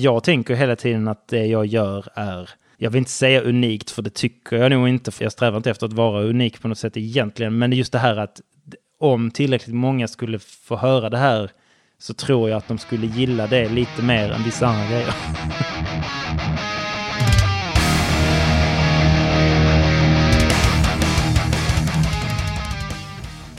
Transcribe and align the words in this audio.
Jag 0.00 0.24
tänker 0.24 0.54
hela 0.54 0.76
tiden 0.76 1.08
att 1.08 1.28
det 1.28 1.46
jag 1.46 1.66
gör 1.66 2.08
är, 2.14 2.50
jag 2.76 2.90
vill 2.90 2.98
inte 2.98 3.10
säga 3.10 3.42
unikt 3.42 3.90
för 3.90 4.02
det 4.02 4.14
tycker 4.14 4.56
jag 4.56 4.70
nog 4.70 4.88
inte, 4.88 5.10
för 5.10 5.24
jag 5.24 5.32
strävar 5.32 5.56
inte 5.56 5.70
efter 5.70 5.86
att 5.86 5.92
vara 5.92 6.22
unik 6.22 6.60
på 6.60 6.68
något 6.68 6.78
sätt 6.78 6.96
egentligen, 6.96 7.58
men 7.58 7.72
just 7.72 7.92
det 7.92 7.98
här 7.98 8.16
att 8.16 8.40
om 9.00 9.30
tillräckligt 9.30 9.74
många 9.74 10.08
skulle 10.08 10.38
få 10.38 10.76
höra 10.76 11.10
det 11.10 11.18
här 11.18 11.50
så 11.98 12.14
tror 12.14 12.50
jag 12.50 12.56
att 12.56 12.68
de 12.68 12.78
skulle 12.78 13.06
gilla 13.06 13.46
det 13.46 13.68
lite 13.68 14.02
mer 14.02 14.30
än 14.30 14.42
vissa 14.44 14.66
andra 14.66 14.86
grejer. 14.90 15.14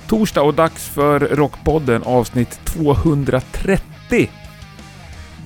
Torsdag 0.07 0.41
och 0.41 0.53
dags 0.53 0.89
för 0.89 1.19
Rockpodden 1.19 2.03
avsnitt 2.03 2.59
230. 2.65 4.29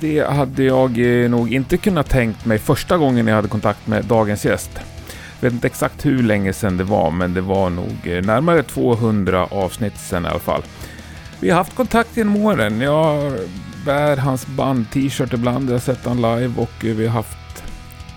Det 0.03 0.29
hade 0.29 0.63
jag 0.63 1.23
eh, 1.23 1.29
nog 1.29 1.53
inte 1.53 1.77
kunnat 1.77 2.09
tänkt 2.09 2.45
mig 2.45 2.59
första 2.59 2.97
gången 2.97 3.27
jag 3.27 3.35
hade 3.35 3.47
kontakt 3.47 3.87
med 3.87 4.05
dagens 4.05 4.45
gäst. 4.45 4.69
Jag 5.39 5.41
vet 5.41 5.53
inte 5.53 5.67
exakt 5.67 6.05
hur 6.05 6.23
länge 6.23 6.53
sedan 6.53 6.77
det 6.77 6.83
var, 6.83 7.11
men 7.11 7.33
det 7.33 7.41
var 7.41 7.69
nog 7.69 7.97
eh, 8.03 8.25
närmare 8.25 8.63
200 8.63 9.47
avsnitt 9.51 9.97
sedan 9.99 10.25
i 10.25 10.27
alla 10.27 10.39
fall. 10.39 10.61
Vi 11.39 11.49
har 11.49 11.57
haft 11.57 11.75
kontakt 11.75 12.17
genom 12.17 12.35
åren. 12.35 12.81
Jag 12.81 13.33
bär 13.85 14.17
hans 14.17 14.47
band-t-shirt 14.47 15.33
ibland, 15.33 15.69
jag 15.69 15.73
har 15.73 15.79
sett 15.79 16.05
han 16.05 16.21
live 16.21 16.53
och 16.57 16.85
eh, 16.85 16.95
vi 16.95 17.07
har 17.07 17.13
haft 17.13 17.63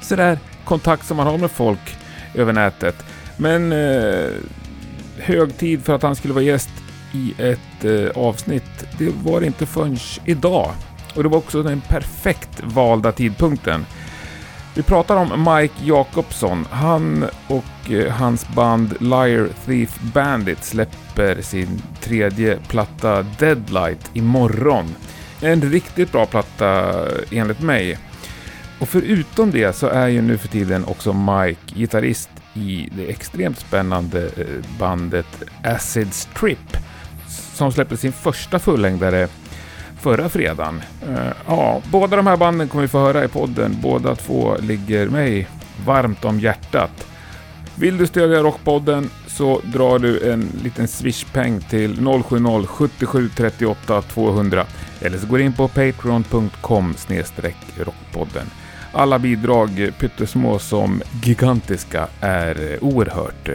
sådär 0.02 0.38
kontakt 0.64 1.06
som 1.06 1.16
man 1.16 1.26
har 1.26 1.38
med 1.38 1.50
folk 1.50 1.96
över 2.34 2.52
nätet. 2.52 2.96
Men 3.36 3.72
eh, 3.72 4.30
hög 5.18 5.58
tid 5.58 5.84
för 5.84 5.94
att 5.94 6.02
han 6.02 6.16
skulle 6.16 6.34
vara 6.34 6.44
gäst 6.44 6.70
i 7.12 7.34
ett 7.38 7.84
eh, 7.84 8.22
avsnitt. 8.22 8.86
Det 8.98 9.12
var 9.24 9.40
det 9.40 9.46
inte 9.46 9.66
förrän 9.66 9.96
idag. 10.24 10.70
Och 11.16 11.22
det 11.22 11.28
var 11.28 11.38
också 11.38 11.62
den 11.62 11.80
perfekt 11.80 12.62
valda 12.62 13.12
tidpunkten. 13.12 13.86
Vi 14.74 14.82
pratar 14.82 15.16
om 15.16 15.54
Mike 15.54 15.74
Jacobson. 15.84 16.66
Han 16.70 17.24
och 17.46 17.90
eh, 17.90 18.12
hans 18.12 18.48
band 18.48 18.94
Liar 19.00 19.48
Thief 19.66 20.00
Bandit 20.00 20.64
släpper 20.64 21.42
sin 21.42 21.82
tredje 22.00 22.58
platta 22.68 23.22
Deadlight 23.22 24.10
imorgon. 24.12 24.94
En 25.40 25.62
riktigt 25.62 26.12
bra 26.12 26.26
platta 26.26 27.00
eh, 27.06 27.38
enligt 27.38 27.60
mig. 27.60 27.98
Och 28.78 28.88
förutom 28.88 29.50
det 29.50 29.76
så 29.76 29.86
är 29.86 30.08
ju 30.08 30.22
nu 30.22 30.38
för 30.38 30.48
tiden 30.48 30.84
också 30.84 31.12
Mike 31.12 31.74
gitarrist 31.74 32.30
i 32.54 32.88
det 32.96 33.06
extremt 33.06 33.58
spännande 33.58 34.26
eh, 34.36 34.78
bandet 34.78 35.42
Acid 35.64 36.14
Strip 36.14 36.76
som 37.54 37.72
släppte 37.72 37.96
sin 37.96 38.12
första 38.12 38.58
fullängdare 38.58 39.28
förra 40.06 40.28
fredagen. 40.28 40.82
Uh, 41.08 41.32
ja, 41.46 41.82
båda 41.90 42.16
de 42.16 42.26
här 42.26 42.36
banden 42.36 42.68
kommer 42.68 42.82
vi 42.82 42.88
få 42.88 42.98
höra 42.98 43.24
i 43.24 43.28
podden. 43.28 43.76
Båda 43.82 44.14
två 44.14 44.56
ligger 44.60 45.08
mig 45.08 45.48
varmt 45.86 46.24
om 46.24 46.40
hjärtat. 46.40 47.06
Vill 47.74 47.98
du 47.98 48.06
stödja 48.06 48.42
Rockpodden 48.42 49.10
så 49.26 49.60
drar 49.64 49.98
du 49.98 50.32
en 50.32 50.48
liten 50.62 50.88
swishpeng 50.88 51.60
till 51.60 52.06
070 52.66 52.66
77 52.66 53.28
38 53.36 54.02
200 54.02 54.66
eller 55.00 55.18
så 55.18 55.26
går 55.26 55.38
du 55.38 55.44
in 55.44 55.52
på 55.52 55.68
patreon.com 55.68 56.94
rockpodden. 57.78 58.46
Alla 58.92 59.18
bidrag, 59.18 59.90
pyttesmå 59.98 60.58
som 60.58 61.02
gigantiska, 61.22 62.08
är 62.20 62.78
oerhört 62.84 63.48
eh, 63.48 63.54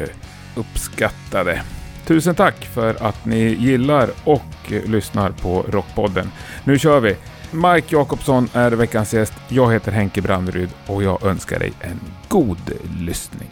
uppskattade. 0.56 1.62
Tusen 2.06 2.36
tack 2.36 2.66
för 2.66 3.04
att 3.04 3.26
ni 3.26 3.40
gillar 3.40 4.10
och 4.24 4.61
lyssnar 4.80 5.32
på 5.32 5.66
Rockpodden. 5.70 6.32
Nu 6.64 6.80
kör 6.80 7.00
vi! 7.00 7.16
Mike 7.52 7.96
Jakobsson 7.96 8.50
är 8.54 8.72
veckans 8.72 9.14
gäst. 9.14 9.34
Jag 9.48 9.74
heter 9.74 9.92
Henke 9.92 10.22
Branderyd 10.22 10.70
och 10.88 11.04
jag 11.04 11.24
önskar 11.24 11.60
dig 11.60 11.74
en 11.80 12.00
god 12.28 12.72
lyssning. 13.00 13.50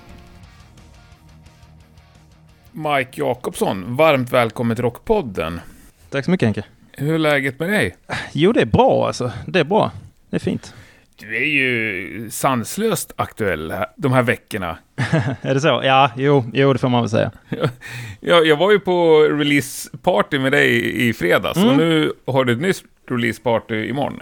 Mike 2.72 3.22
Jakobsson, 3.22 3.96
varmt 3.96 4.32
välkommen 4.32 4.76
till 4.76 4.84
Rockpodden. 4.84 5.62
Tack 6.10 6.26
så 6.26 6.32
mycket 6.32 6.46
Henke. 6.46 6.64
Hur 6.92 7.14
är 7.14 7.18
läget 7.18 7.60
med 7.60 7.70
dig? 7.70 7.96
Jo, 8.32 8.52
det 8.52 8.62
är 8.62 8.66
bra 8.66 9.08
alltså. 9.08 9.32
Det 9.46 9.60
är 9.60 9.64
bra. 9.64 9.92
Det 10.30 10.36
är 10.36 10.40
fint. 10.40 10.74
Du 11.20 11.36
är 11.36 11.46
ju 11.46 12.30
sanslöst 12.30 13.14
aktuell 13.16 13.74
de 13.96 14.14
här 14.14 14.24
veckorna. 14.24 14.78
är 15.42 15.54
det 15.54 15.62
så? 15.62 15.82
Ja, 15.84 16.12
jo, 16.18 16.46
jo, 16.54 16.74
det 16.74 16.80
får 16.80 16.90
man 16.90 17.02
väl 17.02 17.10
säga. 17.10 17.32
jag, 18.20 18.48
jag 18.48 18.58
var 18.58 18.72
ju 18.72 18.80
på 18.80 19.20
releaseparty 19.20 20.40
med 20.40 20.52
dig 20.52 20.96
i 21.08 21.14
fredags 21.14 21.58
mm. 21.58 21.70
och 21.70 21.78
nu 21.78 22.14
har 22.28 22.46
du 22.46 22.54
ett 22.54 22.62
nytt 22.62 22.84
releaseparty 23.10 23.86
imorgon. 23.86 24.20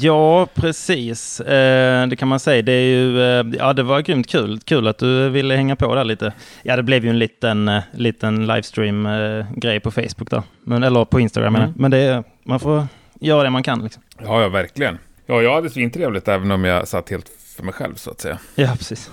Ja, 0.00 0.46
precis. 0.54 1.40
Eh, 1.40 2.06
det 2.06 2.16
kan 2.16 2.28
man 2.28 2.40
säga. 2.40 2.62
Det 2.62 2.72
är 2.72 2.86
ju, 2.86 3.22
eh, 3.22 3.46
ja 3.58 3.72
det 3.72 3.82
var 3.82 4.00
grymt 4.00 4.26
kul. 4.28 4.60
Kul 4.64 4.88
att 4.88 4.98
du 4.98 5.28
ville 5.28 5.54
hänga 5.54 5.76
på 5.76 5.94
där 5.94 6.04
lite. 6.04 6.32
Ja, 6.62 6.76
det 6.76 6.82
blev 6.82 7.04
ju 7.04 7.10
en 7.10 7.18
liten, 7.18 7.68
eh, 7.68 7.82
liten 7.92 8.46
livestream-grej 8.46 9.80
på 9.80 9.90
Facebook 9.90 10.30
då. 10.30 10.42
Men, 10.64 10.82
eller 10.82 11.04
på 11.04 11.20
Instagram 11.20 11.56
mm. 11.56 11.72
Men 11.76 11.90
det, 11.90 12.24
man 12.44 12.60
får 12.60 12.86
göra 13.20 13.42
det 13.42 13.50
man 13.50 13.62
kan 13.62 13.82
liksom. 13.82 14.02
Ja, 14.24 14.42
ja, 14.42 14.48
verkligen. 14.48 14.98
Ja, 15.26 15.42
jag 15.42 15.54
hade 15.54 15.70
svintrevligt 15.70 16.28
även 16.28 16.50
om 16.50 16.64
jag 16.64 16.88
satt 16.88 17.10
helt 17.10 17.28
för 17.56 17.62
mig 17.62 17.74
själv 17.74 17.94
så 17.94 18.10
att 18.10 18.20
säga. 18.20 18.38
Ja, 18.54 18.74
precis. 18.78 19.10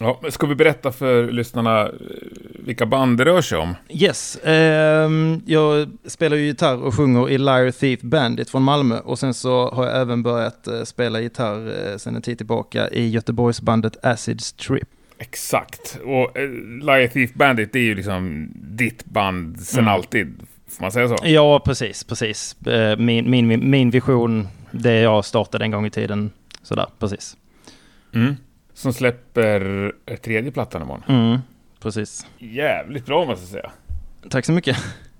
Ja, 0.00 0.20
ska 0.28 0.46
vi 0.46 0.54
berätta 0.54 0.92
för 0.92 1.32
lyssnarna 1.32 1.82
eh, 1.82 1.90
vilka 2.64 2.86
band 2.86 3.18
det 3.18 3.24
rör 3.24 3.40
sig 3.40 3.58
om? 3.58 3.74
Yes, 3.88 4.36
eh, 4.36 5.10
jag 5.46 5.88
spelar 6.06 6.36
ju 6.36 6.46
gitarr 6.46 6.82
och 6.82 6.94
sjunger 6.94 7.30
i 7.30 7.38
Liar 7.38 7.70
Thief 7.70 8.00
Bandit 8.00 8.50
från 8.50 8.62
Malmö 8.62 8.98
och 8.98 9.18
sen 9.18 9.34
så 9.34 9.70
har 9.70 9.86
jag 9.86 10.00
även 10.00 10.22
börjat 10.22 10.66
eh, 10.66 10.82
spela 10.82 11.20
gitarr 11.20 11.90
eh, 11.90 11.96
sen 11.96 12.16
en 12.16 12.22
tid 12.22 12.38
tillbaka 12.38 12.88
i 12.88 13.08
Göteborgsbandet 13.08 14.04
Acid 14.04 14.40
Strip. 14.40 14.88
Exakt, 15.18 15.98
och 16.04 16.38
eh, 16.38 16.50
Liar 16.82 17.06
Thief 17.08 17.34
Bandit 17.34 17.72
det 17.72 17.78
är 17.78 17.84
ju 17.84 17.94
liksom 17.94 18.48
ditt 18.54 19.04
band 19.04 19.60
sen 19.60 19.80
mm. 19.80 19.94
alltid, 19.94 20.34
får 20.68 20.82
man 20.82 20.92
säga 20.92 21.08
så? 21.08 21.16
Ja, 21.22 21.60
precis, 21.64 22.04
precis. 22.04 22.56
Min, 22.98 23.30
min, 23.30 23.70
min 23.70 23.90
vision 23.90 24.48
det 24.74 25.00
jag 25.00 25.24
startade 25.24 25.64
en 25.64 25.70
gång 25.70 25.86
i 25.86 25.90
tiden. 25.90 26.30
Sådär, 26.62 26.86
precis. 26.98 27.36
Mm. 28.14 28.36
Som 28.74 28.92
släpper 28.92 29.92
tredje 30.22 30.50
plattan 30.50 30.82
imorgon. 30.82 31.02
Mm, 31.08 31.38
precis. 31.80 32.26
Jävligt 32.38 33.06
bra 33.06 33.24
måste 33.24 33.42
jag 33.42 33.48
säga. 33.48 33.70
Tack 34.30 34.44
så 34.44 34.52
mycket. 34.52 34.76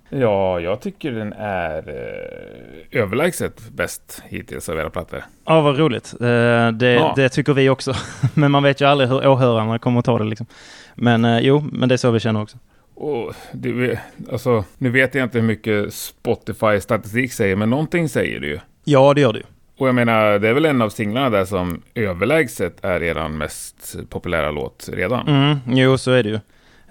Ja, 0.09 0.59
jag 0.59 0.81
tycker 0.81 1.11
den 1.11 1.33
är 1.33 1.89
eh, 1.89 3.01
överlägset 3.01 3.69
bäst 3.69 4.23
hittills 4.25 4.69
av 4.69 4.79
era 4.79 4.89
plattor. 4.89 5.23
Ja, 5.45 5.61
vad 5.61 5.77
roligt. 5.77 6.13
Eh, 6.13 6.71
det, 6.71 6.93
ja. 6.93 7.13
det, 7.15 7.29
tycker 7.29 7.53
vi 7.53 7.69
också. 7.69 7.93
men 8.33 8.51
man 8.51 8.63
vet 8.63 8.81
ju 8.81 8.85
aldrig 8.85 9.09
hur 9.09 9.27
åhörarna 9.27 9.79
kommer 9.79 9.99
att 9.99 10.05
ta 10.05 10.17
det 10.17 10.25
liksom. 10.25 10.47
Men 10.95 11.25
eh, 11.25 11.39
jo, 11.39 11.69
men 11.71 11.89
det 11.89 11.95
är 11.95 11.97
så 11.97 12.11
vi 12.11 12.19
känner 12.19 12.41
också. 12.41 12.57
Och 12.95 13.33
det, 13.51 13.99
alltså, 14.31 14.63
nu 14.77 14.89
vet 14.89 15.15
jag 15.15 15.23
inte 15.23 15.39
hur 15.39 15.47
mycket 15.47 15.93
Spotify-statistik 15.93 17.33
säger, 17.33 17.55
men 17.55 17.69
någonting 17.69 18.09
säger 18.09 18.39
det 18.39 18.47
ju. 18.47 18.59
Ja, 18.87 19.13
det 19.13 19.21
gör 19.21 19.33
det 19.33 19.39
ju. 19.39 19.45
Och 19.77 19.87
jag 19.87 19.95
menar, 19.95 20.39
det 20.39 20.49
är 20.49 20.53
väl 20.53 20.65
en 20.65 20.81
av 20.81 20.89
singlarna 20.89 21.29
där 21.29 21.45
som 21.45 21.81
överlägset 21.95 22.85
är 22.85 23.03
er 23.03 23.27
mest 23.27 23.95
populära 24.09 24.51
låt 24.51 24.89
redan? 24.93 25.27
Mm, 25.27 25.59
jo, 25.67 25.97
så 25.97 26.11
är 26.11 26.23
det 26.23 26.29
ju. 26.29 26.39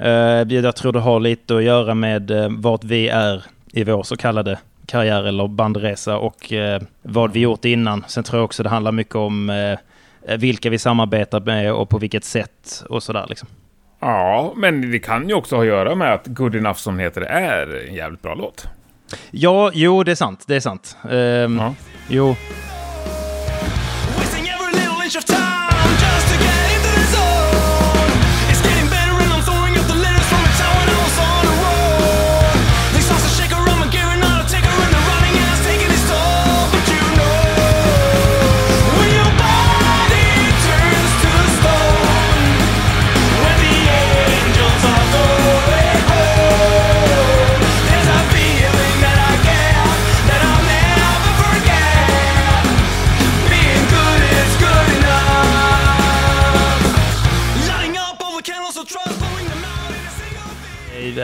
Uh, 0.00 0.65
jag 0.65 0.77
tror 0.77 0.93
det 0.93 1.00
har 1.00 1.21
lite 1.21 1.56
att 1.56 1.62
göra 1.62 1.94
med 1.94 2.31
uh, 2.31 2.49
vart 2.50 2.84
vi 2.84 3.09
är 3.09 3.44
i 3.72 3.84
vår 3.84 4.03
så 4.03 4.16
kallade 4.16 4.59
karriär 4.87 5.25
eller 5.25 5.49
bandresa 5.49 6.19
och 6.19 6.53
uh, 6.53 6.87
vad 7.03 7.33
vi 7.33 7.41
gjort 7.41 7.65
innan. 7.65 8.04
Sen 8.09 8.25
tror 8.25 8.38
jag 8.38 8.44
också 8.44 8.62
det 8.62 8.69
handlar 8.69 8.93
mycket 8.93 9.15
om 9.15 9.50
uh, 9.50 9.78
vilka 10.38 10.71
vi 10.71 10.78
samarbetar 10.78 11.41
med 11.41 11.72
och 11.72 11.88
på 11.88 11.99
vilket 11.99 12.25
sätt 12.25 12.84
och 12.88 13.03
sådär 13.03 13.27
liksom. 13.28 13.49
Ja, 14.00 14.53
men 14.56 14.91
det 14.91 14.99
kan 14.99 15.28
ju 15.28 15.34
också 15.34 15.56
ha 15.56 15.62
att 15.62 15.69
göra 15.69 15.94
med 15.94 16.15
att 16.15 16.27
Good 16.27 16.54
Enough 16.54 16.78
som 16.78 16.99
heter 16.99 17.21
är 17.21 17.87
en 17.88 17.94
jävligt 17.94 18.22
bra 18.22 18.34
låt. 18.34 18.69
Ja, 19.31 19.70
jo, 19.75 20.03
det 20.03 20.10
är 20.10 20.16
sant. 20.16 20.44
Det 20.47 20.56
är 20.56 20.60
sant. 20.60 20.97
Um, 21.03 21.59
ja. 21.59 21.75
Jo. 22.09 22.37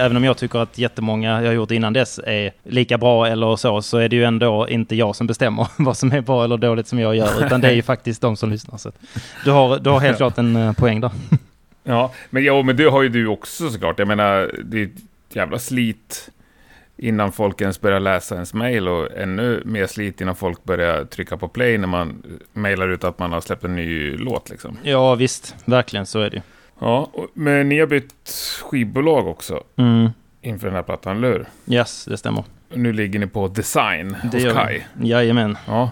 Även 0.00 0.16
om 0.16 0.24
jag 0.24 0.36
tycker 0.36 0.58
att 0.58 0.78
jättemånga 0.78 1.42
jag 1.42 1.54
gjort 1.54 1.70
innan 1.70 1.92
dess 1.92 2.20
är 2.26 2.52
lika 2.62 2.98
bra 2.98 3.26
eller 3.26 3.56
så, 3.56 3.82
så 3.82 3.98
är 3.98 4.08
det 4.08 4.16
ju 4.16 4.24
ändå 4.24 4.68
inte 4.68 4.96
jag 4.96 5.16
som 5.16 5.26
bestämmer 5.26 5.66
vad 5.76 5.96
som 5.96 6.12
är 6.12 6.20
bra 6.20 6.44
eller 6.44 6.56
dåligt 6.56 6.86
som 6.86 6.98
jag 6.98 7.16
gör, 7.16 7.46
utan 7.46 7.60
det 7.60 7.68
är 7.68 7.72
ju 7.72 7.82
faktiskt 7.92 8.20
de 8.20 8.36
som 8.36 8.50
lyssnar. 8.50 8.78
Så 8.78 8.92
du, 9.44 9.50
har, 9.50 9.78
du 9.78 9.90
har 9.90 10.00
helt 10.00 10.16
klart 10.16 10.38
en 10.38 10.56
uh, 10.56 10.72
poäng 10.72 11.00
där. 11.00 11.10
Ja, 11.84 12.12
men, 12.30 12.44
ja, 12.44 12.62
men 12.62 12.76
det 12.76 12.84
har 12.84 13.02
ju 13.02 13.08
du 13.08 13.26
också 13.26 13.70
såklart. 13.70 13.98
Jag 13.98 14.08
menar, 14.08 14.54
det 14.64 14.82
är 14.82 14.84
ett 14.84 15.36
jävla 15.36 15.58
slit 15.58 16.30
innan 16.96 17.32
folk 17.32 17.60
ens 17.60 17.80
börjar 17.80 18.00
läsa 18.00 18.34
ens 18.34 18.54
mail 18.54 18.88
och 18.88 19.12
ännu 19.16 19.62
mer 19.64 19.86
slit 19.86 20.20
innan 20.20 20.36
folk 20.36 20.64
börjar 20.64 21.04
trycka 21.04 21.36
på 21.36 21.48
play 21.48 21.78
när 21.78 21.86
man 21.86 22.22
mailar 22.52 22.88
ut 22.88 23.04
att 23.04 23.18
man 23.18 23.32
har 23.32 23.40
släppt 23.40 23.64
en 23.64 23.76
ny 23.76 24.16
låt 24.16 24.50
liksom. 24.50 24.78
Ja, 24.82 25.14
visst. 25.14 25.54
Verkligen, 25.64 26.06
så 26.06 26.20
är 26.20 26.30
det 26.30 26.36
ju. 26.36 26.42
Ja, 26.80 27.10
men 27.34 27.68
ni 27.68 27.80
har 27.80 27.86
bytt 27.86 28.30
skivbolag 28.62 29.28
också 29.28 29.62
Mm. 29.76 30.10
inför 30.42 30.66
den 30.66 30.76
här 30.76 30.82
plattan, 30.82 31.16
eller 31.16 31.28
hur? 31.28 31.46
Yes, 31.74 32.04
det 32.04 32.16
stämmer. 32.16 32.44
Nu 32.74 32.92
ligger 32.92 33.18
ni 33.18 33.26
på 33.26 33.48
Design 33.48 34.16
Det 34.32 34.44
hos 34.48 34.56
vi. 34.68 35.08
Jajamän. 35.08 35.58
Ja, 35.66 35.90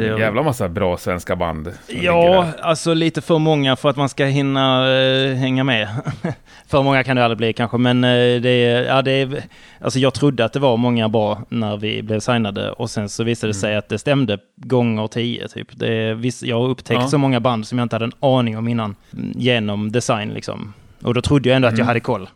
Det 0.00 0.04
en 0.04 0.10
gör 0.10 0.16
vi. 0.16 0.22
jävla 0.22 0.42
massa 0.42 0.68
bra 0.68 0.96
svenska 0.96 1.36
band. 1.36 1.72
Ja, 1.88 2.46
alltså 2.62 2.94
lite 2.94 3.20
för 3.20 3.38
många 3.38 3.76
för 3.76 3.88
att 3.90 3.96
man 3.96 4.08
ska 4.08 4.24
hinna 4.24 4.90
eh, 4.92 5.34
hänga 5.34 5.64
med. 5.64 5.88
för 6.68 6.82
många 6.82 7.04
kan 7.04 7.16
det 7.16 7.24
aldrig 7.24 7.38
bli 7.38 7.52
kanske, 7.52 7.78
men 7.78 8.04
eh, 8.04 8.40
det 8.40 8.48
är, 8.50 8.82
ja, 8.84 9.02
det 9.02 9.10
är, 9.12 9.42
alltså 9.80 9.98
jag 9.98 10.14
trodde 10.14 10.44
att 10.44 10.52
det 10.52 10.58
var 10.60 10.76
många 10.76 11.08
bra 11.08 11.38
när 11.48 11.76
vi 11.76 12.02
blev 12.02 12.20
signade 12.20 12.70
och 12.72 12.90
sen 12.90 13.08
så 13.08 13.24
visade 13.24 13.50
det 13.50 13.54
sig 13.54 13.76
att 13.76 13.88
det 13.88 13.98
stämde 13.98 14.38
gånger 14.56 15.06
tio 15.06 15.48
typ. 15.48 15.68
Det 15.72 15.92
är, 15.94 16.14
viss, 16.14 16.42
jag 16.42 16.60
har 16.60 16.68
upptäckt 16.68 17.00
Ja. 17.00 17.08
så 17.08 17.18
många 17.18 17.40
band 17.40 17.66
som 17.66 17.78
jag 17.78 17.84
inte 17.84 17.94
hade 17.96 18.04
en 18.04 18.12
aning 18.20 18.58
om 18.58 18.68
innan 18.68 18.94
mm, 19.12 19.32
genom 19.36 19.92
design 19.92 20.28
liksom. 20.28 20.72
Och 21.02 21.14
då 21.14 21.22
trodde 21.22 21.48
jag 21.48 21.56
ändå 21.56 21.68
att 21.68 21.72
jag 21.72 21.78
Mm. 21.78 21.86
hade 21.88 22.00
koll. 22.00 22.28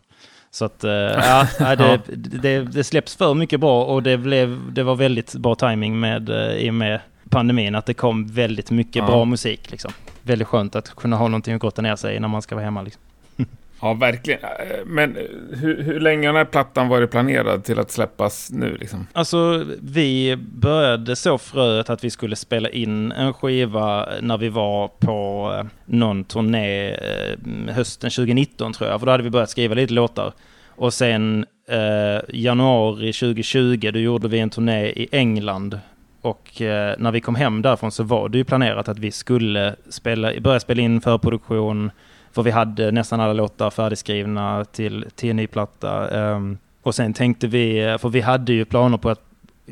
Så 0.51 0.65
att, 0.65 0.79
ja, 0.83 1.47
ja, 1.59 1.77
det, 1.77 2.01
det, 2.17 2.61
det 2.61 2.85
släpps 2.85 3.17
för 3.17 3.35
mycket 3.35 3.61
bra 3.61 3.85
och 3.85 4.03
det, 4.03 4.17
blev, 4.19 4.61
det 4.73 4.83
var 4.83 4.95
väldigt 4.95 5.35
bra 5.35 5.55
timing 5.55 6.01
med, 6.01 6.29
eh, 6.29 6.57
i 6.57 6.71
och 6.71 6.75
med 6.75 7.01
pandemin, 7.35 7.75
att 7.75 7.87
det 7.87 7.95
kom 7.95 8.27
väldigt 8.27 8.71
mycket 8.71 8.97
Ja. 8.97 9.07
bra 9.07 9.25
musik. 9.25 9.71
Liksom. 9.71 9.93
Väldigt 10.23 10.49
skönt 10.49 10.77
att 10.77 10.89
kunna 10.97 11.17
ha 11.17 11.29
någonting 11.29 11.55
att 11.55 11.61
grotta 11.63 11.83
ner 11.83 11.97
sig 11.97 12.21
när 12.21 12.29
man 12.29 12.43
ska 12.43 12.55
vara 12.55 12.65
hemma. 12.65 12.83
Liksom. 12.83 13.03
Ja, 13.81 13.95
verkligen. 13.95 14.41
Men 14.87 15.17
hur, 15.53 15.83
hur 15.83 16.01
länge 16.01 16.29
har 16.29 16.35
den 16.35 16.47
här 16.47 16.53
plattan 16.53 16.89
varit 16.89 17.11
planerad 17.11 17.65
till 17.65 17.79
att 17.79 17.91
släppas 17.91 18.51
nu 18.53 18.77
liksom? 18.81 19.07
Alltså, 19.13 19.65
vi 19.83 20.37
började 20.37 21.17
så 21.17 21.39
fröet 21.39 21.91
att 21.91 22.05
vi 22.05 22.11
skulle 22.11 22.37
spela 22.37 22.69
in 22.69 23.13
en 23.13 23.33
skiva 23.33 24.09
när 24.21 24.39
vi 24.39 24.49
var 24.49 24.89
på 24.89 25.51
eh, 25.59 25.67
någon 25.87 26.25
turné 26.25 26.91
eh, 26.91 27.75
hösten 27.75 28.11
2019 28.11 28.73
tror 28.73 28.91
jag, 28.91 29.01
för 29.01 29.07
då 29.07 29.13
hade 29.13 29.25
vi 29.25 29.31
börjat 29.31 29.51
skriva 29.51 29.75
lite 29.75 29.93
låtar. 29.95 30.33
Och 30.69 30.95
sen 30.95 31.47
eh, 31.69 32.23
januari 32.29 33.13
2020, 33.13 33.91
då 33.93 33.99
gjorde 33.99 34.29
vi 34.29 34.39
en 34.39 34.51
turné 34.51 34.87
i 34.87 35.09
England. 35.13 35.79
Och 36.25 36.63
eh, 36.63 36.95
när 36.99 37.13
vi 37.13 37.21
kom 37.21 37.35
hem 37.35 37.63
därifrån 37.63 37.93
så 37.93 38.03
var 38.03 38.29
det 38.29 38.39
ju 38.39 38.45
planerat 38.45 38.89
att 38.89 38.99
vi 38.99 39.11
skulle 39.11 39.77
spela, 39.89 40.41
börja 40.41 40.61
spela 40.61 40.83
in 40.83 41.01
förproduktion, 41.01 41.91
för 42.33 42.43
vi 42.43 42.51
hade 42.51 42.91
nästan 42.91 43.21
alla 43.21 43.33
låtar 43.33 43.71
färdigskrivna 43.71 44.65
till, 44.65 45.07
till 45.15 45.31
en 45.31 45.37
ny 45.37 45.47
platta. 45.47 46.09
Um, 46.09 46.59
och 46.83 46.95
sen 46.95 47.13
tänkte 47.13 47.47
vi, 47.47 47.85
eh, 47.85 47.99
för 47.99 48.09
vi 48.09 48.21
hade 48.21 48.53
ju 48.53 48.65
planer 48.65 48.99
på 48.99 49.11
att 49.11 49.21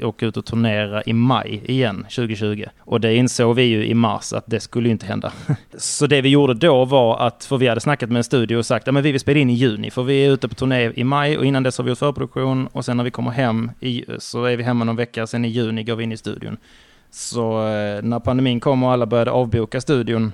åka 0.00 0.26
ut 0.26 0.36
och 0.36 0.44
turnera 0.44 1.02
i 1.02 1.12
maj 1.12 1.62
igen 1.64 1.96
2020. 1.96 2.64
Och 2.78 3.00
det 3.00 3.14
insåg 3.14 3.56
vi 3.56 3.62
ju 3.62 3.86
i 3.86 3.94
mars 3.94 4.32
att 4.32 4.44
det 4.46 4.60
skulle 4.60 4.88
ju 4.88 4.92
inte 4.92 5.06
hända. 5.06 5.32
Så 5.76 6.06
det 6.06 6.20
vi 6.20 6.28
gjorde 6.28 6.54
då 6.54 6.84
var 6.84 7.26
att, 7.26 7.44
för 7.44 7.56
vi 7.56 7.68
hade 7.68 7.80
snackat 7.80 8.10
med 8.10 8.16
en 8.16 8.24
studio 8.24 8.56
och 8.56 8.66
sagt 8.66 8.88
att 8.88 8.94
vi 8.94 9.12
vill 9.12 9.20
spela 9.20 9.40
in 9.40 9.50
i 9.50 9.54
juni, 9.54 9.90
för 9.90 10.02
vi 10.02 10.26
är 10.26 10.30
ute 10.30 10.48
på 10.48 10.54
turné 10.54 10.92
i 10.94 11.04
maj 11.04 11.38
och 11.38 11.44
innan 11.44 11.62
dess 11.62 11.78
har 11.78 11.84
vi 11.84 11.90
gjort 11.90 11.98
förproduktion 11.98 12.66
och 12.66 12.84
sen 12.84 12.96
när 12.96 13.04
vi 13.04 13.10
kommer 13.10 13.30
hem 13.30 13.70
i, 13.80 14.04
så 14.18 14.44
är 14.44 14.56
vi 14.56 14.62
hemma 14.62 14.84
någon 14.84 14.96
vecka, 14.96 15.26
sen 15.26 15.44
i 15.44 15.48
juni 15.48 15.84
går 15.84 15.96
vi 15.96 16.04
in 16.04 16.12
i 16.12 16.16
studion. 16.16 16.56
Så 17.10 17.66
eh, 17.68 18.02
när 18.02 18.20
pandemin 18.20 18.60
kom 18.60 18.82
och 18.82 18.92
alla 18.92 19.06
började 19.06 19.30
avboka 19.30 19.80
studion 19.80 20.32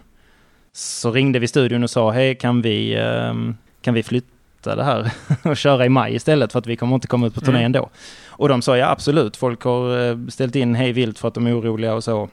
så 0.73 1.13
ringde 1.13 1.39
vi 1.39 1.49
studion 1.49 1.83
och 1.83 1.91
sa 1.91 2.11
hej 2.11 2.35
kan 2.35 2.63
vi, 2.63 2.95
ehm, 2.95 3.57
kan 3.83 3.95
vi 3.95 4.03
flytta 4.03 4.38
det 4.77 4.85
här 4.85 5.13
och 5.43 5.57
köra 5.57 5.87
i 5.87 5.89
maj 5.89 6.15
istället 6.15 6.53
för 6.53 6.59
att 6.59 6.67
vi 6.67 6.77
kommer 6.77 6.95
inte 6.95 7.07
komma 7.07 7.27
ut 7.27 7.35
på 7.35 7.41
turné 7.41 7.59
Mm. 7.59 7.67
ändå. 7.67 7.91
Och 8.29 8.49
de 8.49 8.63
sa 8.63 8.77
ja 8.77 8.91
absolut, 8.91 9.37
folk 9.37 9.63
har 9.63 10.09
eh, 10.11 10.17
ställt 10.29 10.57
in 10.57 10.75
hej 10.75 10.93
vilt 10.93 11.19
för 11.19 11.29
att 11.29 11.35
de 11.35 11.47
är 11.47 11.61
oroliga 11.61 11.95
och 11.95 12.05
så. 12.05 12.29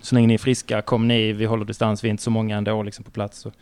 Så 0.00 0.14
länge 0.14 0.26
ni 0.26 0.34
är 0.34 0.38
friska, 0.38 0.82
kom 0.82 1.08
ni, 1.08 1.32
vi 1.32 1.44
håller 1.44 1.64
distans, 1.64 2.04
vi 2.04 2.08
är 2.08 2.10
inte 2.10 2.22
så 2.22 2.30
många 2.30 2.56
ändå 2.56 2.82
liksom 2.82 3.04
på 3.04 3.10
plats. 3.10 3.38
Så, 3.38 3.52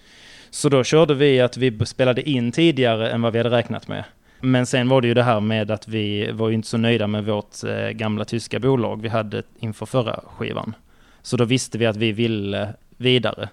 så 0.51 0.69
då 0.69 0.85
körde 0.85 1.15
vi 1.15 1.41
att 1.41 1.57
vi 1.57 1.87
spelade 1.87 2.31
in 2.31 2.53
tidigare 2.53 3.11
än 3.11 3.23
vad 3.23 3.33
vi 3.33 3.39
hade 3.39 3.51
räknat 3.51 3.89
med. 3.89 4.05
Men 4.41 4.67
sen 4.67 4.89
var 4.89 5.01
det 5.01 5.09
ju 5.09 5.15
det 5.15 5.23
här 5.23 5.41
med 5.41 5.71
att 5.71 5.89
vi 5.89 6.31
var 6.33 6.49
ju 6.49 6.55
inte 6.55 6.69
så 6.69 6.77
nöjda 6.77 7.07
med 7.07 7.25
vårt 7.25 7.65
eh, 7.65 7.89
gamla 7.89 8.25
tyska 8.25 8.59
bolag 8.59 9.03
vi 9.03 9.09
hade 9.09 9.43
inför 9.59 9.87
förra 9.87 10.21
skivan. 10.37 10.75
Så 11.23 11.37
då 11.37 11.45
visste 11.45 11.79
vi 11.79 11.87
att 11.87 11.97
vi 11.97 12.13
ville 12.13 12.69
vidare. 12.97 13.49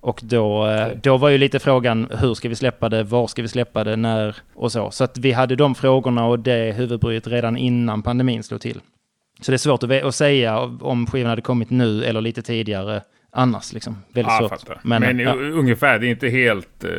Och 0.00 0.20
då, 0.22 0.66
eh, 0.66 0.88
då 1.02 1.16
var 1.16 1.28
ju 1.28 1.38
lite 1.38 1.58
frågan 1.58 2.08
hur 2.20 2.34
ska 2.34 2.48
vi 2.48 2.54
släppa 2.56 2.88
det, 2.88 3.02
var 3.02 3.26
ska 3.26 3.42
vi 3.42 3.48
släppa 3.48 3.84
det, 3.84 3.96
när 3.96 4.36
och 4.54 4.72
så. 4.72 4.90
Så 4.90 5.04
att 5.04 5.18
vi 5.18 5.32
hade 5.32 5.56
de 5.56 5.74
frågorna 5.74 6.26
och 6.26 6.38
det 6.38 6.74
huvudbryet 6.76 7.26
redan 7.26 7.56
innan 7.56 8.02
pandemin 8.02 8.42
slog 8.42 8.60
till. 8.60 8.80
Så 9.40 9.50
det 9.52 9.56
är 9.56 9.58
svårt 9.58 9.82
att, 9.82 9.90
att 10.02 10.14
säga 10.14 10.58
om 10.80 11.06
skivan 11.06 11.30
hade 11.30 11.42
kommit 11.42 11.70
nu 11.70 12.04
eller 12.04 12.20
lite 12.20 12.42
tidigare 12.42 13.02
annars. 13.32 13.72
Liksom. 13.72 13.96
Väldigt 14.12 14.32
Ja, 14.40 14.48
svårt. 14.48 14.84
Men, 14.84 15.02
Men, 15.02 15.18
ja. 15.18 15.34
u- 15.34 15.52
ungefär, 15.52 15.98
det 15.98 16.06
är 16.06 16.10
inte 16.10 16.28
helt... 16.28 16.84
eh, 16.84 16.90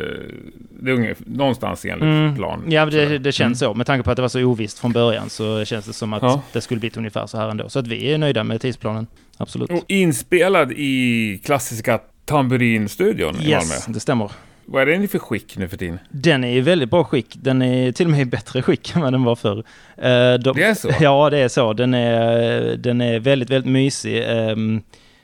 Det 0.80 0.90
är 0.90 0.94
ungefär, 0.94 1.24
någonstans 1.26 1.84
enligt 1.84 2.02
Mm. 2.02 2.36
plan. 2.36 2.64
Ja, 2.68 2.86
det, 2.86 3.18
det 3.18 3.32
känns 3.32 3.58
så. 3.58 3.74
Med 3.74 3.86
tanke 3.86 4.04
på 4.04 4.10
att 4.10 4.16
det 4.16 4.22
var 4.22 4.28
så 4.28 4.42
ovisst 4.44 4.78
från 4.78 4.92
början 4.92 5.30
så 5.30 5.64
känns 5.64 5.86
det 5.86 5.92
som 5.92 6.12
att 6.12 6.22
Ja. 6.22 6.42
det 6.52 6.60
skulle 6.60 6.80
bli 6.80 6.90
ungefär 6.96 7.26
så 7.26 7.38
här 7.38 7.48
ändå. 7.48 7.68
Så 7.68 7.78
att 7.78 7.86
vi 7.86 8.12
är 8.12 8.18
nöjda 8.18 8.44
med 8.44 8.60
tidsplanen. 8.60 9.06
Absolut. 9.36 9.70
Och 9.70 9.84
inspelad 9.88 10.72
i 10.72 11.40
klassiska 11.44 12.00
tamburinstudion 12.24 13.40
i 13.40 13.50
yes, 13.50 13.68
Malmö. 13.68 13.94
det 13.94 14.00
stämmer. 14.00 14.30
Vad 14.64 14.82
är 14.82 14.86
den 14.86 15.02
i 15.02 15.08
för 15.08 15.18
skick 15.18 15.56
nu 15.58 15.68
för 15.68 15.76
tiden? 15.76 15.98
Den 16.10 16.44
är 16.44 16.56
i 16.56 16.60
väldigt 16.60 16.90
bra 16.90 17.04
skick. 17.04 17.26
Den 17.34 17.62
är 17.62 17.92
till 17.92 18.06
och 18.06 18.10
med 18.10 18.20
i 18.20 18.24
bättre 18.24 18.62
skick 18.62 18.94
än 18.96 19.02
vad 19.02 19.12
den 19.12 19.24
var 19.24 19.36
förr. 19.36 19.58
Eh, 19.96 20.34
de, 20.38 20.56
Det 20.56 20.62
är 20.64 20.74
så? 20.74 20.90
Ja, 21.00 21.30
det 21.30 21.38
är 21.38 21.48
så. 21.48 21.72
Den 21.72 21.94
är, 21.94 22.76
den 22.76 23.00
är 23.00 23.18
väldigt, 23.20 23.50
väldigt 23.50 23.72
mysig. 23.72 24.22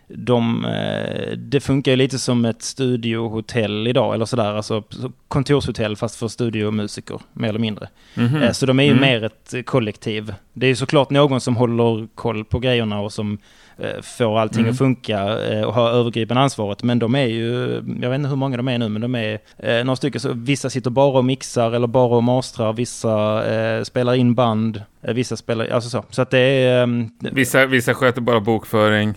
De, 0.08 0.64
eh, 0.64 1.36
det 1.36 1.60
funkar 1.60 1.92
ju 1.92 1.96
lite 1.96 2.18
som 2.18 2.44
ett 2.44 2.62
studiohotell 2.62 3.86
idag, 3.88 4.14
eller 4.14 4.24
sådär. 4.24 4.54
Alltså 4.54 4.82
så 4.90 5.12
kontorshotell 5.28 5.96
fast 5.96 6.16
för 6.16 6.28
studiomusiker, 6.28 7.20
mer 7.32 7.48
eller 7.48 7.58
mindre. 7.58 7.88
Mhm. 8.14 8.42
Eh, 8.42 8.52
Så 8.52 8.66
de 8.66 8.78
är 8.80 8.84
ju 8.84 8.90
Mm. 8.90 9.00
mer 9.00 9.24
ett 9.24 9.66
kollektiv. 9.66 10.34
Det 10.52 10.66
är 10.66 10.68
ju 10.70 10.76
såklart 10.76 11.10
någon 11.10 11.40
som 11.40 11.56
håller 11.56 12.08
koll 12.14 12.44
på 12.44 12.58
grejerna 12.58 13.00
och 13.00 13.12
som 13.12 13.38
eh, 13.78 14.02
får 14.02 14.38
allting 14.38 14.60
Mm. 14.60 14.70
att 14.72 14.78
funka 14.78 15.24
och 15.66 15.74
har 15.74 15.90
övergripande 15.90 16.42
ansvaret. 16.42 16.82
Men 16.82 16.98
de 16.98 17.14
är 17.14 17.26
ju, 17.26 17.72
jag 18.02 18.10
vet 18.10 18.16
inte 18.18 18.28
hur 18.28 18.36
många 18.36 18.56
de 18.56 18.68
är 18.68 18.78
nu, 18.78 18.88
men 18.88 19.02
de 19.02 19.14
är 19.14 19.38
några 19.84 19.96
stycken. 19.96 20.20
Så 20.20 20.32
vissa 20.32 20.70
sitter 20.70 20.90
bara 20.90 21.18
och 21.18 21.24
mixar 21.24 21.72
eller 21.72 21.86
bara 21.86 22.16
och 22.16 22.24
mastrar, 22.24 22.72
vissa 22.72 23.84
spelar 23.84 24.14
in 24.14 24.34
band, 24.34 24.82
vissa 25.00 25.36
spelar, 25.36 25.68
alltså 25.68 25.90
så. 25.90 26.04
Så 26.10 26.22
att 26.22 26.30
det 26.30 26.38
är... 26.38 26.82
ehm, 26.82 27.10
Vissa, 27.18 27.66
vissa 27.66 27.94
sköter 27.94 28.20
bara 28.20 28.40
bokföring. 28.40 29.14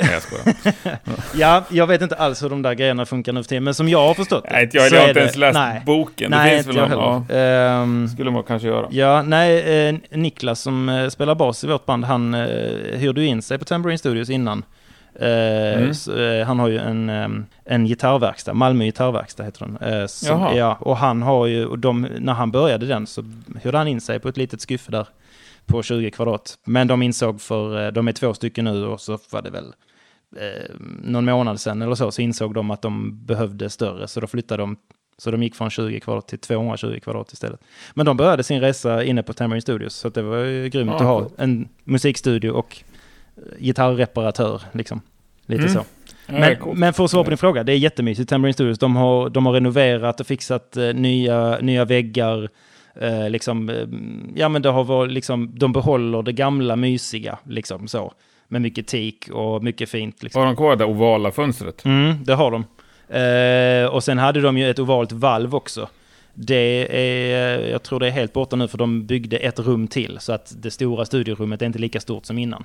Nej, 0.00 0.10
jag 0.12 0.22
skojar. 0.22 0.54
ja, 1.34 1.64
jag 1.70 1.86
vet 1.86 2.02
inte 2.02 2.16
alls 2.16 2.42
hur 2.42 2.48
de 2.50 2.62
där 2.62 2.74
grejerna 2.74 3.06
funkar 3.06 3.32
nu 3.32 3.42
för 3.42 3.48
tiden, 3.48 3.64
men 3.64 3.74
som 3.74 3.88
jag 3.88 4.06
har 4.06 4.14
förstått 4.14 4.44
det, 4.44 4.50
Nej, 4.52 4.64
inte 4.64 4.76
jag, 4.76 4.90
jag 4.92 5.00
har 5.00 5.08
inte 5.08 5.12
det- 5.12 5.20
ens 5.20 5.36
läst 5.36 5.58
nej, 5.58 5.82
boken. 5.86 6.30
Det 6.30 6.36
Nej, 6.36 6.54
finns 6.54 6.66
inte 6.66 6.80
väl 6.80 6.90
någon, 6.90 7.26
ja, 7.28 7.34
Ehm, 7.36 8.08
skulle 8.08 8.30
man 8.30 8.42
kanske 8.42 8.68
göra. 8.68 8.86
Ja, 8.90 9.22
nej, 9.22 9.88
eh, 9.88 9.94
Niklas 10.10 10.60
som 10.60 10.88
eh, 10.88 11.08
spelar 11.08 11.34
bas 11.34 11.64
i 11.64 11.66
vårt 11.66 11.86
band, 11.86 12.04
han 12.04 12.34
eh, 12.34 12.98
hyrde 12.98 13.24
in 13.24 13.42
sig 13.42 13.58
på 13.58 13.64
Tambourine 13.64 13.98
Studios 13.98 14.30
innan. 14.30 14.64
Eh, 15.20 15.28
Mm. 15.78 15.94
så, 15.94 16.18
eh, 16.22 16.46
han 16.46 16.58
har 16.58 16.68
ju 16.68 16.78
en, 16.78 17.10
eh, 17.10 17.28
en 17.64 17.84
gitarrverkstad, 17.86 18.54
Malmö 18.54 18.84
gitarrverkstad 18.84 19.44
heter 19.44 19.66
den. 19.80 19.92
Eh, 20.00 20.06
som, 20.06 20.56
ja, 20.56 20.76
och 20.80 20.96
han 20.96 21.22
har 21.22 21.46
ju, 21.46 21.66
och 21.66 21.78
de, 21.78 22.08
när 22.18 22.32
han 22.32 22.50
började 22.50 22.86
den 22.86 23.06
så 23.06 23.24
hyrde 23.62 23.78
han 23.78 23.88
in 23.88 24.00
sig 24.00 24.18
på 24.20 24.28
ett 24.28 24.36
litet 24.36 24.62
skyffe 24.68 24.92
där 24.92 25.06
på 25.66 25.82
20 25.82 26.10
kvadrat. 26.10 26.58
Men 26.64 26.86
de 26.86 27.02
insåg 27.02 27.40
för, 27.40 27.86
eh, 27.86 27.92
de 27.92 28.08
är 28.08 28.12
två 28.12 28.34
stycken 28.34 28.64
nu 28.64 28.84
och 28.86 29.00
så 29.00 29.18
var 29.30 29.42
det 29.42 29.50
väl 29.50 29.74
eh, 30.36 30.74
någon 31.02 31.24
månad 31.24 31.60
sedan 31.60 31.82
eller 31.82 31.94
så, 31.94 32.10
så 32.10 32.22
insåg 32.22 32.54
de 32.54 32.70
att 32.70 32.82
de 32.82 33.24
behövde 33.26 33.70
större, 33.70 34.08
så 34.08 34.20
då 34.20 34.26
flyttade 34.26 34.62
de 34.62 34.76
så 35.18 35.30
de 35.30 35.42
gick 35.42 35.54
från 35.54 35.70
20 35.70 36.00
kvadrat 36.00 36.28
till 36.28 36.38
220 36.38 36.98
kvadrat 37.02 37.32
istället. 37.32 37.60
Men 37.94 38.06
de 38.06 38.16
började 38.16 38.42
sin 38.42 38.60
resa 38.60 39.04
inne 39.04 39.22
på 39.22 39.32
Tamarind 39.32 39.62
Studios, 39.62 39.94
så 39.94 40.08
det 40.08 40.22
var 40.22 40.36
ju 40.38 40.68
grymt 40.68 40.90
Ja, 40.90 40.96
att 40.96 41.02
ha 41.02 41.28
en 41.38 41.68
musikstudio 41.84 42.50
och 42.50 42.76
eh, 43.36 43.42
gitarrreparatör, 43.58 44.62
liksom. 44.72 45.00
Lite 45.46 45.62
Mm. 45.62 45.74
så. 45.74 45.84
Ja, 46.26 46.32
Men, 46.38 46.56
coolt. 46.56 46.78
men 46.78 46.92
för 46.92 47.04
att 47.04 47.10
svara 47.10 47.24
på 47.24 47.30
din 47.30 47.38
fråga, 47.38 47.64
det 47.64 47.72
är 47.72 47.76
jättemysigt. 47.76 48.28
Tamarind 48.30 48.54
Studios, 48.54 48.78
de 48.78 48.96
har, 48.96 49.30
de 49.30 49.46
har 49.46 49.52
renoverat 49.52 50.20
och 50.20 50.26
fixat 50.26 50.76
eh, 50.76 50.94
nya, 50.94 51.58
nya 51.60 51.84
väggar. 51.84 52.48
Eh, 52.94 53.30
liksom, 53.30 53.68
eh, 53.68 53.86
ja 54.34 54.48
men 54.48 54.62
det 54.62 54.68
har 54.68 54.84
varit 54.84 55.12
liksom, 55.12 55.50
de 55.54 55.72
behåller 55.72 56.22
det 56.22 56.32
gamla 56.32 56.76
mysiga, 56.76 57.38
liksom 57.48 57.88
så. 57.88 58.12
Med 58.48 58.62
mycket 58.62 58.86
teak 58.86 59.28
och 59.32 59.64
mycket 59.64 59.90
fint. 59.90 60.22
Liksom. 60.22 60.40
Har 60.40 60.46
de 60.46 60.56
kvar 60.56 60.76
det 60.76 60.84
ovala 60.84 61.30
fönstret? 61.30 61.84
Mm, 61.84 62.24
det 62.24 62.34
har 62.34 62.50
de. 62.50 62.64
Eh, 63.12 63.94
och 63.94 64.04
sen 64.04 64.18
hade 64.18 64.40
de 64.40 64.58
ju 64.58 64.70
ett 64.70 64.78
ovalt 64.78 65.12
valv 65.12 65.54
också. 65.54 65.88
Det 66.34 66.86
är, 66.90 67.58
jag 67.70 67.82
tror 67.82 68.00
det 68.00 68.06
är 68.06 68.10
helt 68.10 68.32
borta 68.32 68.56
nu 68.56 68.68
för 68.68 68.78
de 68.78 69.06
byggde 69.06 69.36
ett 69.36 69.58
rum 69.58 69.88
till 69.88 70.18
så 70.20 70.32
att 70.32 70.54
det 70.62 70.70
stora 70.70 71.04
studiorummet 71.04 71.62
är 71.62 71.66
inte 71.66 71.78
lika 71.78 72.00
stort 72.00 72.26
som 72.26 72.38
innan. 72.38 72.64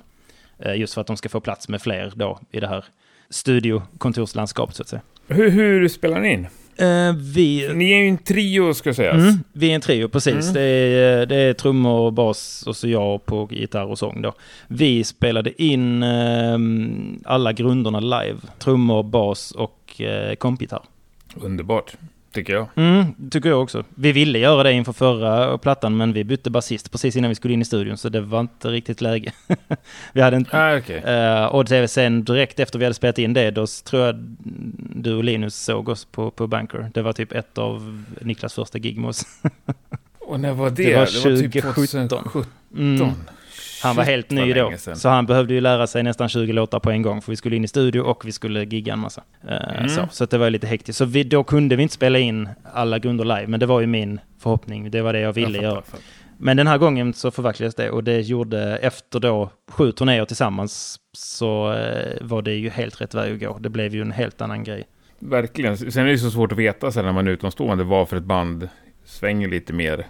Eh, 0.58 0.76
just 0.76 0.94
för 0.94 1.00
att 1.00 1.06
de 1.06 1.16
ska 1.16 1.28
få 1.28 1.40
plats 1.40 1.68
med 1.68 1.82
fler 1.82 2.12
då 2.14 2.38
i 2.50 2.60
det 2.60 2.68
här 2.68 2.84
studiokontorslandskapet 3.30 4.76
så 4.76 4.82
att 4.82 4.88
säga. 4.88 5.02
Hur, 5.28 5.50
hur 5.50 5.88
spelar 5.88 6.20
ni 6.20 6.32
in? 6.32 6.46
Uh, 6.82 7.16
vi... 7.16 7.74
Ni 7.74 7.92
är 7.92 7.98
ju 7.98 8.08
en 8.08 8.18
trio 8.18 8.74
ska 8.74 8.94
sägas. 8.94 9.14
Mm, 9.14 9.34
vi 9.52 9.70
är 9.70 9.74
en 9.74 9.80
trio, 9.80 10.08
precis. 10.08 10.34
Mm. 10.34 10.54
Det, 10.54 10.60
är, 10.60 11.26
det 11.26 11.36
är 11.36 11.54
trummor 11.54 12.10
bas 12.10 12.64
och 12.66 12.76
så 12.76 12.88
jag 12.88 13.26
på 13.26 13.48
gitarr 13.50 13.84
och 13.84 13.98
sång 13.98 14.22
då. 14.22 14.32
Vi 14.68 15.04
spelade 15.04 15.62
in 15.62 16.02
uh, 16.02 16.58
alla 17.24 17.52
grunderna 17.52 18.00
live. 18.00 18.38
Trummor, 18.58 19.02
bas 19.02 19.50
och 19.50 20.00
uh, 20.00 20.34
kompgitarr. 20.34 20.82
Underbart, 21.34 21.96
tycker 22.32 22.52
jag. 22.52 22.68
Mm, 22.74 23.30
tycker 23.30 23.48
jag 23.48 23.62
också. 23.62 23.84
Vi 23.94 24.12
ville 24.12 24.38
göra 24.38 24.62
det 24.62 24.72
inför 24.72 24.92
förra 24.92 25.58
plattan, 25.58 25.96
men 25.96 26.12
vi 26.12 26.24
bytte 26.24 26.50
basist 26.50 26.92
precis 26.92 27.16
innan 27.16 27.28
vi 27.28 27.34
skulle 27.34 27.54
in 27.54 27.62
i 27.62 27.64
studion, 27.64 27.96
så 27.96 28.08
det 28.08 28.20
var 28.20 28.40
inte 28.40 28.68
riktigt 28.68 29.00
läge. 29.00 29.32
vi 30.12 30.20
hade 30.20 30.36
inte... 30.36 30.58
Ah, 30.58 30.76
okay. 30.76 31.00
Uh, 31.00 31.46
och 31.46 31.90
sen 31.90 32.24
direkt 32.24 32.60
efter 32.60 32.78
vi 32.78 32.84
hade 32.84 32.94
spelat 32.94 33.18
in 33.18 33.34
det, 33.34 33.50
då 33.50 33.66
tror 33.84 34.02
jag 34.02 34.14
du 34.78 35.14
och 35.14 35.24
Linus 35.24 35.56
såg 35.56 35.88
oss 35.88 36.04
på, 36.04 36.30
på 36.30 36.46
Banker. 36.46 36.90
Det 36.94 37.02
var 37.02 37.12
typ 37.12 37.32
ett 37.32 37.58
av 37.58 38.04
Niklas 38.20 38.54
första 38.54 38.78
gig 38.78 38.98
med 38.98 39.08
oss. 39.08 39.24
och 40.18 40.40
när 40.40 40.52
var 40.52 40.70
det? 40.70 40.84
Det 40.84 40.96
var 40.96 41.24
det 41.24 41.30
var 41.30 41.36
typ 41.42 41.62
2017. 41.62 42.08
2017. 42.08 42.44
Mm. 42.76 43.14
Han 43.82 43.96
var 43.96 44.04
helt 44.04 44.30
ny 44.30 44.52
då, 44.52 44.72
så 44.94 45.08
han 45.08 45.26
behövde 45.26 45.54
ju 45.54 45.60
lära 45.60 45.86
sig 45.86 46.02
nästan 46.02 46.28
20 46.28 46.52
låtar 46.52 46.80
på 46.80 46.90
en 46.90 47.02
gång, 47.02 47.22
för 47.22 47.32
vi 47.32 47.36
skulle 47.36 47.56
in 47.56 47.64
i 47.64 47.68
studio 47.68 48.00
och 48.00 48.26
vi 48.26 48.32
skulle 48.32 48.64
gigga 48.64 48.92
en 48.92 48.98
massa. 48.98 49.22
Uh, 49.44 49.52
Mm. 49.78 49.88
så, 49.88 50.08
så 50.10 50.26
det 50.26 50.38
var 50.38 50.50
lite 50.50 50.66
hektiskt. 50.66 50.98
Så 50.98 51.04
vi, 51.04 51.24
då 51.24 51.44
kunde 51.44 51.76
vi 51.76 51.82
inte 51.82 51.94
spela 51.94 52.18
in 52.18 52.48
alla 52.72 52.98
grunder 52.98 53.24
live, 53.24 53.46
men 53.46 53.60
det 53.60 53.66
var 53.66 53.80
ju 53.80 53.86
min 53.86 54.20
förhoppning. 54.40 54.90
Det 54.90 55.02
var 55.02 55.12
det 55.12 55.20
jag 55.20 55.32
ville 55.32 55.56
Jag 55.58 55.62
göra. 55.64 55.82
fattar. 55.82 56.00
Men 56.40 56.56
den 56.56 56.66
här 56.66 56.78
gången 56.78 57.14
så 57.14 57.30
förverkligades 57.30 57.74
det 57.74 57.90
och 57.90 58.04
det 58.04 58.20
gjorde 58.20 58.76
efter 58.76 59.20
då 59.20 59.50
sju 59.70 59.92
turnéer 59.92 60.24
tillsammans 60.24 60.96
så 61.12 61.72
eh, 61.72 62.16
var 62.20 62.42
det 62.42 62.54
ju 62.54 62.70
helt 62.70 63.00
rätt 63.00 63.14
väg 63.14 63.32
att 63.32 63.40
gå. 63.40 63.58
Det 63.58 63.68
blev 63.68 63.94
ju 63.94 64.02
en 64.02 64.12
helt 64.12 64.40
annan 64.40 64.64
grej. 64.64 64.84
Verkligen. 65.18 65.76
Sen 65.76 66.06
är 66.06 66.10
det 66.10 66.18
så 66.18 66.30
svårt 66.30 66.52
att 66.52 66.58
veta 66.58 66.92
sen 66.92 67.04
när 67.04 67.12
man 67.12 67.26
är 67.28 67.30
utomstående 67.30 67.84
vad 67.84 68.08
för 68.08 68.16
ett 68.16 68.22
band 68.24 68.68
svänger 69.04 69.48
lite 69.48 69.72
mer. 69.72 70.06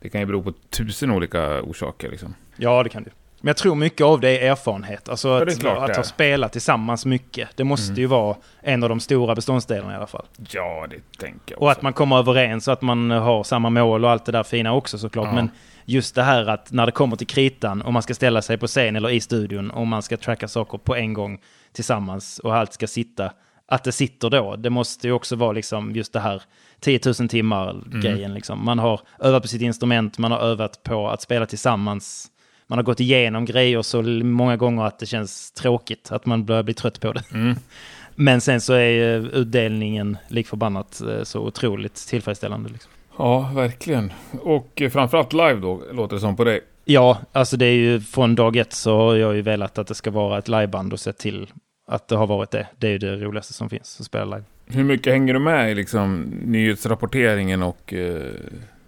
Det 0.00 0.08
kan 0.08 0.20
ju 0.20 0.26
bero 0.26 0.42
på 0.42 0.52
tusen 0.70 1.10
olika 1.10 1.62
orsaker 1.62 2.10
liksom. 2.10 2.34
Ja, 2.56 2.82
det 2.82 2.88
kan 2.88 3.02
du. 3.02 3.10
Men 3.40 3.48
jag 3.48 3.56
tror 3.56 3.74
mycket 3.74 4.04
av 4.04 4.20
det 4.20 4.38
är 4.38 4.50
erfarenhet. 4.50 5.08
Alltså 5.08 5.28
Ja, 5.28 5.44
det 5.44 5.52
att, 5.52 5.60
det 5.60 5.72
att 5.84 5.96
ha 5.96 6.02
spelat 6.02 6.52
tillsammans 6.52 7.06
mycket. 7.06 7.48
Det 7.56 7.64
måste 7.64 7.90
Mm. 7.92 8.00
ju 8.00 8.06
vara 8.06 8.36
en 8.62 8.82
av 8.82 8.88
de 8.88 9.00
stora 9.00 9.34
beståndsdelarna 9.34 9.92
i 9.92 9.96
alla 9.96 10.06
fall. 10.06 10.26
Ja, 10.50 10.86
det 10.90 11.18
tänker 11.18 11.54
jag 11.54 11.62
Och 11.62 11.70
att 11.70 11.76
också. 11.76 11.84
man 11.84 11.92
kommer 11.92 12.18
överens 12.18 12.68
och 12.68 12.72
att 12.72 12.82
man 12.82 13.10
har 13.10 13.44
samma 13.44 13.70
mål 13.70 14.04
och 14.04 14.10
allt 14.10 14.24
det 14.24 14.32
där 14.32 14.42
fina 14.42 14.72
också 14.74 14.98
såklart. 14.98 15.26
Ja. 15.26 15.32
Men 15.34 15.50
just 15.84 16.14
det 16.14 16.22
här 16.22 16.46
att 16.46 16.72
när 16.72 16.86
det 16.86 16.92
kommer 16.92 17.16
till 17.16 17.26
kritan 17.26 17.82
och 17.82 17.92
man 17.92 18.02
ska 18.02 18.14
ställa 18.14 18.42
sig 18.42 18.58
på 18.58 18.66
scen 18.66 18.96
eller 18.96 19.10
i 19.10 19.20
studion 19.20 19.70
och 19.70 19.86
man 19.86 20.02
ska 20.02 20.16
tracka 20.16 20.48
saker 20.48 20.78
på 20.78 20.96
en 20.96 21.12
gång 21.12 21.38
tillsammans 21.72 22.38
och 22.38 22.56
allt 22.56 22.72
ska 22.72 22.86
sitta. 22.86 23.32
Att 23.70 23.84
det 23.84 23.92
sitter 23.92 24.30
då, 24.30 24.56
det 24.56 24.70
måste 24.70 25.06
ju 25.06 25.12
också 25.12 25.36
vara 25.36 25.52
liksom 25.52 25.94
just 25.96 26.12
det 26.12 26.20
här 26.20 26.42
10 26.80 27.00
000 27.20 27.28
timmar 27.28 27.82
grejen 28.02 28.34
liksom. 28.34 28.64
Man 28.64 28.78
har 28.78 29.00
övat 29.20 29.42
på 29.42 29.48
sitt 29.48 29.62
instrument, 29.62 30.18
man 30.18 30.32
har 30.32 30.38
övat 30.38 30.82
på 30.82 31.08
att 31.08 31.22
spela 31.22 31.46
tillsammans. 31.46 32.30
Man 32.66 32.78
har 32.78 32.82
gått 32.82 33.00
igenom 33.00 33.44
grejer 33.44 33.82
så 33.82 34.02
många 34.02 34.56
gånger 34.56 34.84
att 34.84 34.98
det 34.98 35.06
känns 35.06 35.52
tråkigt, 35.52 36.12
att 36.12 36.26
man 36.26 36.44
börjar 36.44 36.62
bli 36.62 36.74
trött 36.74 37.00
på 37.00 37.12
det. 37.12 37.22
Mm. 37.32 37.56
Men 38.14 38.40
sen 38.40 38.60
så 38.60 38.72
är 38.72 39.16
eh, 39.16 39.24
utdelningen 39.24 40.16
lik 40.28 40.46
förbannat 40.46 41.00
eh, 41.00 41.22
så 41.22 41.40
otroligt 41.40 41.94
tillfredsställande. 41.94 42.68
Liksom. 42.68 42.92
Ja, 43.18 43.50
verkligen. 43.54 44.12
Och 44.42 44.82
eh, 44.82 44.90
framförallt 44.90 45.32
live 45.32 45.54
då, 45.54 45.82
låter 45.92 46.16
det 46.16 46.20
som 46.20 46.36
på 46.36 46.44
dig. 46.44 46.60
Ja, 46.84 47.18
alltså 47.32 47.56
det 47.56 47.66
är 47.66 47.74
ju 47.74 48.00
från 48.00 48.34
dag 48.34 48.56
ett 48.56 48.72
så 48.72 48.96
har 48.96 49.16
jag 49.16 49.36
ju 49.36 49.42
velat 49.42 49.78
att 49.78 49.86
det 49.86 49.94
ska 49.94 50.10
vara 50.10 50.38
ett 50.38 50.48
liveband 50.48 50.92
och 50.92 51.00
sett 51.00 51.18
till 51.18 51.50
att 51.86 52.08
det 52.08 52.16
har 52.16 52.26
varit 52.26 52.50
det. 52.50 52.66
Det 52.78 52.86
är 52.86 52.90
ju 52.90 52.98
det 52.98 53.16
roligaste 53.16 53.52
som 53.52 53.70
finns, 53.70 54.00
att 54.00 54.06
spela 54.06 54.24
live. 54.24 54.44
Hur 54.70 54.84
mycket 54.84 55.12
hänger 55.12 55.34
du 55.34 55.40
med 55.40 55.70
i 55.70 55.74
liksom 55.74 56.22
nyhetsrapporteringen 56.44 57.62
och 57.62 57.92
eh, 57.92 58.32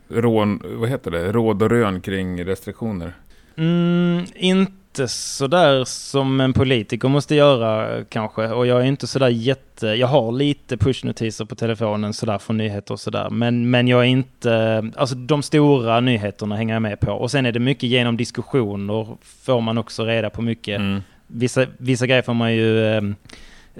rån, 0.08 0.62
vad 0.64 0.88
heter 0.88 1.10
det, 1.10 1.32
råd 1.32 1.62
och 1.62 1.70
rön 1.70 2.00
kring 2.00 2.44
restriktioner? 2.44 3.12
Mm, 3.56 4.24
inte 4.34 5.08
sådär 5.08 5.84
som 5.84 6.40
en 6.40 6.52
politiker 6.52 7.08
måste 7.08 7.34
göra 7.34 8.04
kanske. 8.04 8.48
Och 8.48 8.66
jag 8.66 8.80
är 8.80 8.84
inte 8.84 9.06
sådär 9.06 9.28
jätte... 9.28 9.86
Jag 9.86 10.06
har 10.06 10.32
lite 10.32 10.76
pushnotiser 10.76 11.44
på 11.44 11.54
telefonen 11.54 12.14
sådär 12.14 12.38
från 12.38 12.56
nyheter 12.56 12.94
och 12.94 13.00
sådär. 13.00 13.30
Men, 13.30 13.70
men 13.70 13.88
jag 13.88 14.00
är 14.00 14.08
inte... 14.08 14.90
Alltså 14.96 15.14
de 15.14 15.42
stora 15.42 16.00
nyheterna 16.00 16.56
hänger 16.56 16.74
jag 16.74 16.82
med 16.82 17.00
på. 17.00 17.12
Och 17.12 17.30
sen 17.30 17.46
är 17.46 17.52
det 17.52 17.60
mycket 17.60 17.88
genom 17.88 18.16
diskussioner 18.16 19.16
får 19.22 19.60
man 19.60 19.78
också 19.78 20.04
reda 20.04 20.30
på 20.30 20.42
mycket. 20.42 20.78
Mm. 20.78 21.00
Vissa, 21.26 21.66
vissa 21.78 22.06
grejer 22.06 22.22
får 22.22 22.34
man 22.34 22.54
ju 22.54 22.86
eh, 22.86 23.02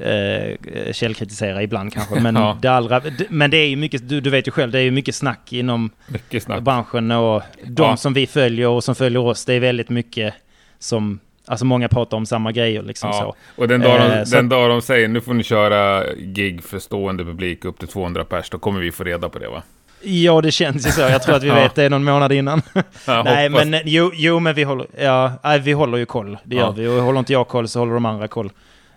eh, 0.03 0.93
källkritisera 0.93 1.63
ibland 1.63 1.93
kanske. 1.93 2.21
Men, 2.21 2.35
Ja. 2.41 2.59
det 2.63 2.69
allra, 2.69 3.01
men 3.29 3.51
det 3.51 3.57
är 3.57 3.67
ju 3.67 3.77
mycket, 3.77 4.09
du, 4.09 4.21
du 4.21 4.31
vet 4.31 4.47
ju 4.49 4.53
själv, 4.53 4.73
det 4.73 4.79
är 4.79 4.83
ju 4.83 4.91
mycket 4.91 5.15
snack 5.15 5.53
inom 5.53 5.91
Mycket 6.09 6.43
snack. 6.43 6.61
branschen 6.63 7.11
och 7.11 7.43
de 7.65 7.83
Ja. 7.91 7.97
som 7.97 8.13
vi 8.15 8.27
följer 8.27 8.69
och 8.69 8.85
som 8.85 8.95
följer 8.95 9.21
oss, 9.21 9.45
det 9.45 9.55
är 9.55 9.61
väldigt 9.61 9.89
mycket 9.89 10.35
som, 10.79 11.21
alltså 11.47 11.65
många 11.65 11.89
pratar 11.89 12.17
om 12.17 12.27
samma 12.27 12.53
grejer 12.53 12.83
liksom 12.83 13.11
Ja. 13.13 13.19
så. 13.21 13.35
Och 13.63 13.69
den 13.69 13.81
dag, 13.81 14.01
de, 14.01 14.07
Eh, 14.19 14.25
den 14.27 14.49
dag 14.49 14.71
de 14.71 14.83
säger 14.83 15.09
nu 15.09 15.21
får 15.21 15.35
ni 15.35 15.43
köra 15.43 16.05
gig 16.15 16.65
för 16.65 16.79
stående 16.79 17.25
publik 17.25 17.65
upp 17.65 17.79
till 17.79 17.89
200 17.89 18.25
pers, 18.25 18.51
då 18.51 18.59
kommer 18.59 18.81
vi 18.81 18.93
få 18.93 19.05
reda 19.05 19.29
på 19.29 19.39
det 19.39 19.49
va? 19.49 19.63
Ja, 20.03 20.41
det 20.41 20.51
känns 20.51 20.87
ju 20.87 20.91
så. 20.91 21.01
Jag 21.01 21.23
tror 21.23 21.35
att 21.37 21.43
vi 21.43 21.49
Ja. 21.49 21.55
vet 21.55 21.75
det 21.75 21.89
någon 21.89 22.05
månad 22.05 22.33
innan. 22.33 22.63
Nej, 23.07 23.49
hoppas- 23.49 23.67
men 23.67 23.81
jo, 23.85 24.11
jo, 24.15 24.39
men 24.41 24.55
vi 24.55 24.63
håller, 24.63 24.87
ja, 25.01 25.33
vi 25.63 25.73
håller 25.73 25.99
ju 25.99 26.07
koll. 26.07 26.39
Det 26.45 26.57
gör 26.57 26.63
Ja. 26.63 26.71
vi. 26.71 26.87
Och 26.87 26.93
håller 27.03 27.19
inte 27.19 27.33
jag 27.33 27.49
koll 27.49 27.69
så 27.69 27.79
håller 27.79 27.95
de 27.95 28.07
andra 28.07 28.29
koll. 28.29 28.51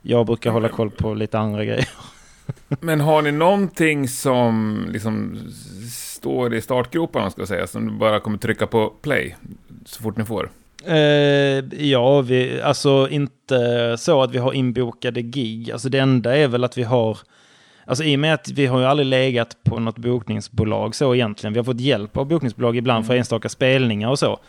Jag 0.06 0.26
brukar 0.26 0.52
hålla 0.52 0.70
koll 0.70 0.92
på 0.92 1.14
lite 1.14 1.40
andra 1.40 1.66
grejer. 1.66 1.90
Men 2.80 3.02
har 3.02 3.22
ni 3.22 3.32
någonting 3.32 4.08
som 4.08 4.86
liksom 4.90 5.40
står 5.92 6.54
i 6.54 6.62
startgroparna, 6.62 7.30
ska 7.30 7.42
jag 7.42 7.48
säga, 7.48 7.68
som 7.68 7.88
du 7.88 7.94
bara 7.94 8.20
kommer 8.20 8.38
trycka 8.38 8.68
på 8.68 8.94
play 9.02 9.36
så 9.86 10.02
fort 10.02 10.18
ni 10.18 10.26
får? 10.26 10.50
Eh, 10.86 11.86
ja, 11.90 12.22
vi, 12.22 12.62
alltså 12.62 13.08
inte 13.10 13.96
så 13.98 14.22
att 14.22 14.32
vi 14.32 14.38
har 14.38 14.54
inbokade 14.54 15.22
gig. 15.22 15.72
Alltså 15.72 15.90
det 15.90 16.00
enda 16.00 16.38
är 16.38 16.48
väl 16.48 16.64
att 16.64 16.78
vi 16.78 16.84
har, 16.84 17.18
alltså 17.86 18.04
i 18.04 18.16
och 18.16 18.20
med 18.20 18.34
att 18.34 18.50
vi 18.50 18.66
har 18.66 18.80
ju 18.80 18.86
aldrig 18.86 19.08
legat 19.08 19.58
på 19.64 19.80
något 19.80 19.98
bokningsbolag 19.98 20.96
så 20.96 21.16
egentligen. 21.16 21.54
Vi 21.54 21.60
har 21.60 21.66
fått 21.66 21.80
hjälp 21.80 22.18
av 22.18 22.26
bokningsbolag 22.26 22.78
ibland 22.78 23.08
för 23.08 23.16
enstaka 23.16 23.50
spelningar 23.50 24.10
och 24.10 24.20
så. 24.20 24.40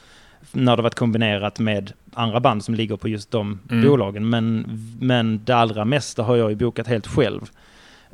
När 0.53 0.77
det 0.77 0.83
varit 0.83 0.95
kombinerat 0.95 1.59
med 1.59 1.93
andra 2.13 2.41
band 2.41 2.65
som 2.65 2.75
ligger 2.75 2.97
på 2.97 3.09
just 3.09 3.31
de 3.31 3.61
Mm. 3.71 3.89
bolagen. 3.89 4.29
Men, 4.29 4.67
men 5.01 5.41
det 5.45 5.57
allra 5.57 5.85
mesta 5.85 6.23
har 6.23 6.37
jag 6.37 6.51
ju 6.51 6.57
bokat 6.57 6.87
helt 6.87 7.07
själv. 7.07 7.41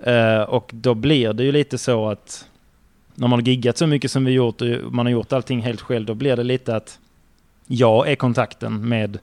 Eh, 0.02 0.42
och 0.42 0.70
då 0.74 0.94
blir 0.94 1.32
det 1.32 1.44
ju 1.44 1.52
lite 1.52 1.78
så 1.78 2.08
att 2.08 2.46
när 3.14 3.28
man 3.28 3.38
har 3.38 3.46
giggat 3.46 3.76
så 3.76 3.86
mycket 3.86 4.10
som 4.10 4.24
vi 4.24 4.32
gjort 4.32 4.60
och 4.60 4.66
man 4.92 5.06
har 5.06 5.10
gjort 5.10 5.32
allting 5.32 5.60
helt 5.62 5.80
själv, 5.80 6.06
då 6.06 6.14
blir 6.14 6.36
det 6.36 6.42
lite 6.44 6.76
att 6.76 6.98
jag 7.66 8.08
är 8.10 8.14
kontakten 8.16 8.88
med, 8.88 9.18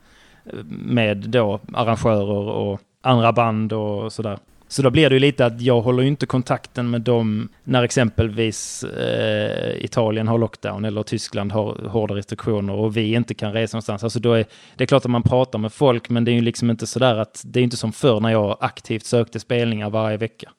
med 0.70 1.18
då 1.18 1.60
arrangörer 1.74 2.50
och 2.50 2.82
andra 3.02 3.32
band 3.34 3.74
och 3.74 4.14
sådär. 4.14 4.38
Så 4.68 4.82
då 4.82 4.90
blir 4.90 5.10
det 5.10 5.16
ju 5.16 5.20
lite 5.20 5.46
att 5.46 5.62
jag 5.62 5.82
håller 5.82 6.04
ju 6.04 6.10
inte 6.10 6.26
kontakten 6.26 6.90
med 6.90 7.02
dem 7.02 7.50
när 7.64 7.84
exempelvis 7.84 8.84
eh, 8.84 9.86
Italien 9.86 10.28
har 10.28 10.38
lockdown 10.38 10.86
eller 10.86 11.04
Tyskland 11.04 11.52
har 11.52 11.90
hårda 11.90 12.16
restriktioner 12.16 12.74
och 12.74 12.98
vi 12.98 13.14
inte 13.14 13.34
kan 13.34 13.54
resa 13.54 13.78
någonstans. 13.78 14.04
Alltså 14.04 14.20
då 14.20 14.34
är 14.34 14.46
det 14.76 14.84
är 14.84 14.88
klart 14.88 15.06
att 15.06 15.12
man 15.12 15.24
pratar 15.24 15.60
med 15.60 15.74
folk 15.74 16.10
men 16.10 16.26
det 16.26 16.32
är 16.32 16.34
ju 16.34 16.42
liksom 16.42 16.70
inte 16.70 16.88
sådär 16.88 17.16
att 17.16 17.42
det 17.46 17.60
är 17.60 17.64
inte 17.64 17.78
som 17.78 17.94
förr 17.94 18.20
när 18.20 18.32
jag 18.32 18.58
aktivt 18.60 19.06
sökte 19.06 19.40
spelningar 19.40 19.90
varje 19.90 20.18
vecka 20.18 20.52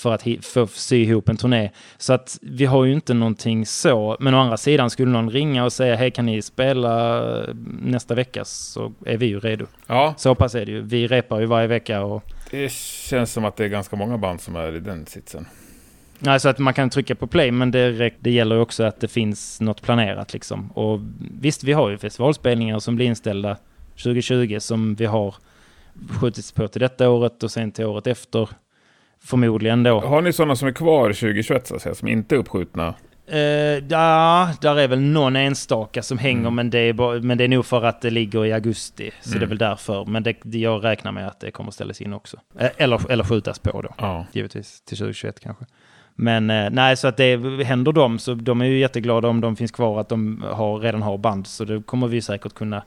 för 0.00 0.14
att 0.14 0.24
få 0.42 0.66
sy 0.66 1.02
ihop 1.02 1.28
en 1.28 1.36
turné. 1.36 1.70
Så 1.98 2.12
att 2.12 2.38
vi 2.42 2.66
har 2.66 2.84
ju 2.84 2.92
inte 2.92 3.14
någonting 3.14 3.66
så. 3.66 4.16
Men 4.20 4.34
å 4.34 4.38
andra 4.38 4.56
sidan 4.56 4.90
skulle 4.90 5.10
någon 5.10 5.30
ringa 5.30 5.64
och 5.64 5.72
säga 5.72 5.96
hej 5.96 6.10
kan 6.10 6.26
ni 6.26 6.42
spela 6.42 7.22
nästa 7.82 8.14
vecka 8.14 8.44
så 8.44 8.92
är 9.06 9.16
vi 9.16 9.26
ju 9.26 9.40
redo. 9.40 9.66
Ja, 9.86 10.14
Så 10.16 10.34
pass 10.34 10.54
är 10.54 10.66
det 10.66 10.72
ju. 10.72 10.80
Vi 10.80 11.06
repar 11.06 11.40
ju 11.40 11.46
varje 11.46 11.66
vecka 11.66 12.02
och 12.02 12.24
det 12.50 12.72
känns 12.72 13.32
som 13.32 13.44
att 13.44 13.56
det 13.56 13.64
är 13.64 13.68
ganska 13.68 13.96
många 13.96 14.18
band 14.18 14.40
som 14.40 14.56
är 14.56 14.76
i 14.76 14.80
den 14.80 15.06
sitsen. 15.06 15.46
Nej, 16.18 16.40
så 16.40 16.48
att 16.48 16.58
man 16.58 16.74
kan 16.74 16.90
trycka 16.90 17.14
på 17.14 17.26
play, 17.26 17.50
men 17.50 17.70
det, 17.70 18.10
det 18.20 18.30
gäller 18.30 18.60
också 18.60 18.84
att 18.84 19.00
det 19.00 19.08
finns 19.08 19.60
något 19.60 19.82
planerat 19.82 20.32
liksom. 20.32 20.70
Och 20.70 21.00
visst, 21.40 21.64
vi 21.64 21.72
har 21.72 21.90
ju 21.90 21.98
festivalspelningar 21.98 22.78
som 22.78 22.96
blir 22.96 23.06
inställda 23.06 23.56
2020 24.02 24.56
som 24.60 24.94
vi 24.94 25.06
har 25.06 25.34
skjutits 26.20 26.52
på 26.52 26.68
till 26.68 26.80
detta 26.80 27.10
året 27.10 27.42
och 27.42 27.50
sen 27.50 27.72
till 27.72 27.84
året 27.84 28.06
efter. 28.06 28.48
Förmodligen 29.22 29.82
då. 29.82 30.00
Har 30.00 30.22
ni 30.22 30.32
sådana 30.32 30.56
som 30.56 30.68
är 30.68 30.72
kvar 30.72 31.08
2021, 31.08 31.66
så 31.66 31.74
att 31.74 31.82
säga, 31.82 31.94
som 31.94 32.08
inte 32.08 32.34
är 32.34 32.38
uppskjutna? 32.38 32.94
Eh, 33.32 33.84
ja, 33.88 34.50
där 34.60 34.76
är 34.78 34.88
väl 34.88 35.00
någon 35.00 35.36
enstaka 35.36 36.02
som 36.02 36.18
hänger, 36.18 36.40
Mm. 36.40 36.54
men, 36.54 36.70
det 36.70 36.78
är 36.78 36.92
bara, 36.92 37.20
men 37.20 37.38
det 37.38 37.44
är 37.44 37.48
nog 37.48 37.66
för 37.66 37.84
att 37.84 38.00
det 38.02 38.10
ligger 38.10 38.46
i 38.46 38.52
augusti. 38.52 39.10
Så 39.20 39.28
Mm. 39.30 39.38
det 39.40 39.44
är 39.44 39.48
väl 39.48 39.58
därför. 39.58 40.04
Men 40.04 40.22
det, 40.22 40.36
jag 40.44 40.84
räknar 40.84 41.12
med 41.12 41.26
att 41.26 41.40
det 41.40 41.50
kommer 41.50 41.70
ställas 41.70 42.00
in 42.00 42.12
också. 42.12 42.36
Eh, 42.58 42.70
eller, 42.76 43.10
eller 43.10 43.24
skjutas 43.24 43.58
på 43.58 43.82
då, 43.82 43.94
Ja. 43.98 44.26
givetvis. 44.32 44.80
Till 44.80 44.96
2021 44.96 45.40
kanske. 45.40 45.64
Men 46.14 46.50
eh, 46.50 46.70
nej, 46.70 46.96
så 46.96 47.08
att 47.08 47.16
det 47.16 47.64
händer 47.64 47.92
dem 47.92 48.18
så 48.18 48.34
de 48.34 48.60
är 48.60 48.64
ju 48.64 48.78
jätteglada 48.78 49.28
om 49.28 49.40
de 49.40 49.56
finns 49.56 49.70
kvar 49.70 50.00
att 50.00 50.08
de 50.08 50.44
har, 50.52 50.78
redan 50.78 51.02
har 51.02 51.18
band. 51.18 51.46
Så 51.46 51.64
det 51.64 51.82
kommer 51.82 52.08
vi 52.08 52.20
säkert 52.22 52.54
kunna 52.54 52.82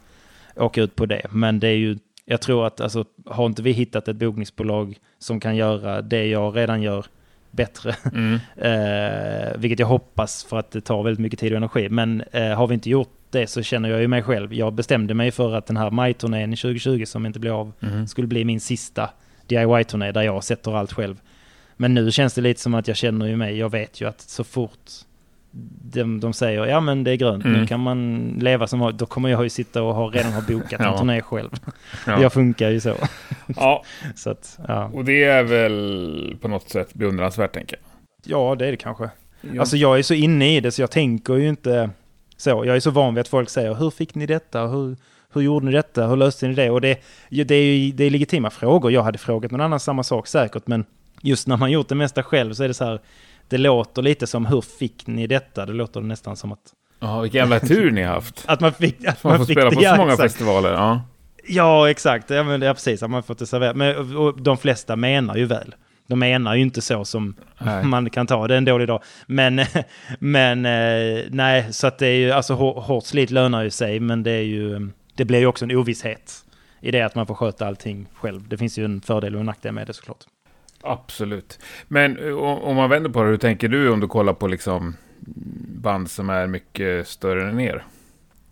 åka 0.56 0.82
ut 0.82 0.96
på 0.96 1.06
det. 1.06 1.22
Men 1.30 1.60
det 1.60 1.68
är 1.68 1.76
ju, 1.78 1.98
jag 2.26 2.42
tror 2.42 2.68
att 2.68 2.82
alltså, 2.82 3.06
har 3.26 3.46
inte 3.46 3.62
vi 3.62 3.72
hittat 3.72 4.08
ett 4.08 4.16
bokningsbolag 4.16 4.96
som 5.20 5.40
kan 5.40 5.56
göra 5.56 6.02
det 6.02 6.26
jag 6.26 6.58
redan 6.58 6.82
gör 6.82 7.06
bättre, 7.54 7.96
mm. 8.14 8.34
eh, 8.56 9.58
vilket 9.58 9.80
jag 9.80 9.88
hoppas 9.88 10.44
för 10.44 10.60
att 10.60 10.72
det 10.72 10.82
tar 10.82 11.04
väldigt 11.04 11.20
mycket 11.20 11.40
tid 11.40 11.52
och 11.52 11.58
energi. 11.58 11.90
Men 11.90 12.24
eh, 12.32 12.50
har 12.50 12.68
vi 12.68 12.74
inte 12.74 12.90
gjort 12.90 13.18
det 13.30 13.48
så 13.48 13.62
känner 13.62 13.90
jag 13.90 14.02
ju 14.02 14.08
mig 14.08 14.24
själv. 14.24 14.54
Jag 14.54 14.74
bestämde 14.74 15.14
mig 15.14 15.32
för 15.32 15.54
att 15.54 15.66
den 15.66 15.78
här 15.78 15.92
majturnén 15.92 16.50
2020 16.50 17.06
som 17.06 17.26
inte 17.26 17.40
blev 17.40 17.54
av 17.54 17.72
mm. 17.80 18.08
skulle 18.08 18.28
bli 18.28 18.46
min 18.46 18.60
sista 18.60 19.10
DIY-turné 19.48 20.12
där 20.12 20.22
jag 20.22 20.44
sätter 20.44 20.76
allt 20.76 20.94
själv. 20.94 21.22
Men 21.78 21.94
nu 21.94 22.12
känns 22.12 22.34
det 22.34 22.42
lite 22.42 22.62
som 22.62 22.74
att 22.74 22.88
jag 22.88 22.98
känner 22.98 23.26
ju 23.26 23.36
mig. 23.36 23.58
Jag 23.58 23.70
vet 23.70 24.02
ju 24.02 24.08
att 24.08 24.22
så 24.22 24.44
fort 24.44 24.92
de, 25.94 26.20
de 26.20 26.34
säger 26.34 26.66
ja 26.66 26.80
men 26.80 27.04
det 27.04 27.12
är 27.12 27.16
grönt, 27.16 27.46
mm. 27.46 27.60
nu 27.60 27.68
kan 27.68 27.80
man 27.80 28.28
leva 28.42 28.68
som 28.68 28.94
då 28.98 29.06
kommer 29.06 29.30
jag 29.30 29.44
ju 29.44 29.50
sitta 29.50 29.84
och 29.84 29.96
ha, 29.96 30.08
redan 30.08 30.34
ha 30.34 30.42
bokat 30.42 30.80
en 30.82 30.98
turné 30.98 31.22
själv. 31.22 31.50
Ja. 32.08 32.22
Jag 32.22 32.34
funkar 32.34 32.70
ju 32.70 32.80
så. 32.80 32.96
Ja. 33.56 33.84
så 34.16 34.30
att, 34.30 34.60
ja, 34.68 34.86
och 34.94 35.06
det 35.06 35.24
är 35.24 35.44
väl 35.44 36.38
på 36.42 36.48
något 36.48 36.70
sätt 36.70 36.94
beundransvärt 36.94 37.54
tänker 37.54 37.78
jag. 37.82 37.90
Ja, 38.26 38.56
det 38.56 38.68
är 38.68 38.72
det 38.72 38.78
kanske. 38.78 39.10
Ja. 39.42 39.60
Alltså 39.60 39.78
jag 39.78 40.00
är 40.00 40.04
så 40.04 40.14
inne 40.14 40.56
i 40.56 40.60
det 40.60 40.72
så 40.72 40.82
jag 40.82 40.92
tänker 40.92 41.34
ju 41.34 41.50
inte 41.50 41.90
så. 42.38 42.50
Jag 42.66 42.76
är 42.76 42.80
så 42.80 42.92
van 42.92 43.16
vid 43.16 43.22
att 43.22 43.28
folk 43.28 43.50
säger 43.50 43.74
hur 43.74 43.90
fick 43.90 44.16
ni 44.16 44.26
detta? 44.26 44.68
Hur, 44.68 44.98
hur 45.34 45.42
gjorde 45.42 45.66
ni 45.66 45.72
detta? 45.72 46.08
Hur 46.08 46.16
löste 46.16 46.48
ni 46.48 46.54
det? 46.54 46.70
Och 46.70 46.82
det, 46.82 47.02
det 47.30 47.56
är 47.56 47.64
ju 47.64 47.92
det 47.92 48.04
är 48.04 48.10
legitima 48.10 48.50
frågor. 48.50 48.92
Jag 48.92 49.04
hade 49.04 49.18
frågat 49.18 49.52
någon 49.52 49.62
annan 49.62 49.80
samma 49.80 50.04
sak 50.04 50.28
säkert, 50.28 50.68
men 50.68 50.86
just 51.22 51.48
när 51.48 51.58
man 51.58 51.72
gjort 51.72 51.90
det 51.90 51.96
mesta 51.96 52.24
själv 52.24 52.54
så 52.54 52.64
är 52.64 52.68
det 52.68 52.74
så 52.74 52.86
här, 52.86 53.00
det 53.48 53.58
låter 53.58 54.02
lite 54.02 54.28
som 54.28 54.46
hur 54.46 54.62
fick 54.62 55.08
ni 55.08 55.28
detta? 55.28 55.66
Det 55.66 55.74
låter 55.74 56.02
nästan 56.02 56.36
som 56.36 56.52
att... 56.52 56.74
Ja, 57.00 57.20
vilken 57.20 57.40
jävla 57.40 57.60
tur 57.60 57.92
ni 57.92 58.02
har 58.02 58.14
haft. 58.14 58.44
att 58.48 58.60
man 58.60 58.74
fick... 58.74 59.06
Att 59.06 59.24
man, 59.24 59.32
man 59.32 59.40
får 59.40 59.46
fick 59.46 59.58
spela 59.58 59.70
det, 59.70 59.76
på 59.76 59.82
så 59.82 59.96
många 59.96 60.14
exakt. 60.14 60.32
festivaler. 60.32 60.72
Ja. 60.72 61.02
ja, 61.48 61.90
exakt. 61.90 62.30
Ja, 62.30 62.44
men, 62.44 62.62
ja, 62.62 62.74
precis. 62.74 63.04
Att 63.04 63.10
man 63.10 63.24
fått 63.24 63.40
det 63.40 63.46
serverat. 63.46 63.76
Men 63.76 64.18
och 64.18 64.42
de 64.42 64.58
flesta 64.58 64.96
menar 64.96 65.36
ju 65.36 65.46
väl. 65.46 65.76
De 66.08 66.20
menar 66.20 66.56
ju 66.56 66.62
inte 66.62 66.82
så 66.82 67.06
som 67.06 67.36
nej. 67.58 67.84
man 67.86 68.10
kan 68.10 68.28
ta 68.28 68.48
det 68.48 68.58
en 68.58 68.66
dålig 68.66 68.88
dag. 68.88 69.04
Men, 69.26 69.62
men 70.20 70.66
eh, 70.66 71.24
nej, 71.30 71.74
så 71.74 71.88
att 71.88 71.98
det 71.98 72.08
är 72.08 72.16
ju, 72.16 72.32
alltså 72.32 72.54
hårt 72.54 73.06
slit 73.06 73.32
lönar 73.32 73.64
ju 73.64 73.70
sig, 73.70 74.00
men 74.00 74.24
det 74.24 74.32
är 74.32 74.44
ju, 74.44 74.90
det 75.16 75.26
blir 75.26 75.40
ju 75.40 75.46
också 75.46 75.66
en 75.66 75.72
ovisshet 75.72 76.46
i 76.82 76.92
det 76.92 77.02
att 77.02 77.16
man 77.16 77.28
får 77.28 77.36
sköta 77.36 77.68
allting 77.68 78.08
själv. 78.14 78.48
Det 78.48 78.58
finns 78.58 78.78
ju 78.78 78.86
en 78.86 79.02
fördel 79.02 79.36
och 79.36 79.40
en 79.40 79.46
nackdel 79.46 79.72
med 79.72 79.88
det 79.88 79.94
såklart. 79.94 80.26
Absolut. 80.84 81.60
Men 81.88 82.18
eh, 82.28 82.34
om 82.38 82.76
man 82.76 82.90
vänder 82.90 83.10
på 83.10 83.24
det, 83.24 83.30
hur 83.30 83.38
tänker 83.38 83.68
du 83.68 83.90
om 83.90 84.00
du 84.00 84.08
kollar 84.08 84.34
på 84.34 84.48
liksom 84.48 84.96
band 85.82 86.10
som 86.10 86.30
är 86.30 86.48
mycket 86.48 87.08
större 87.08 87.50
än 87.50 87.60
er? 87.60 87.86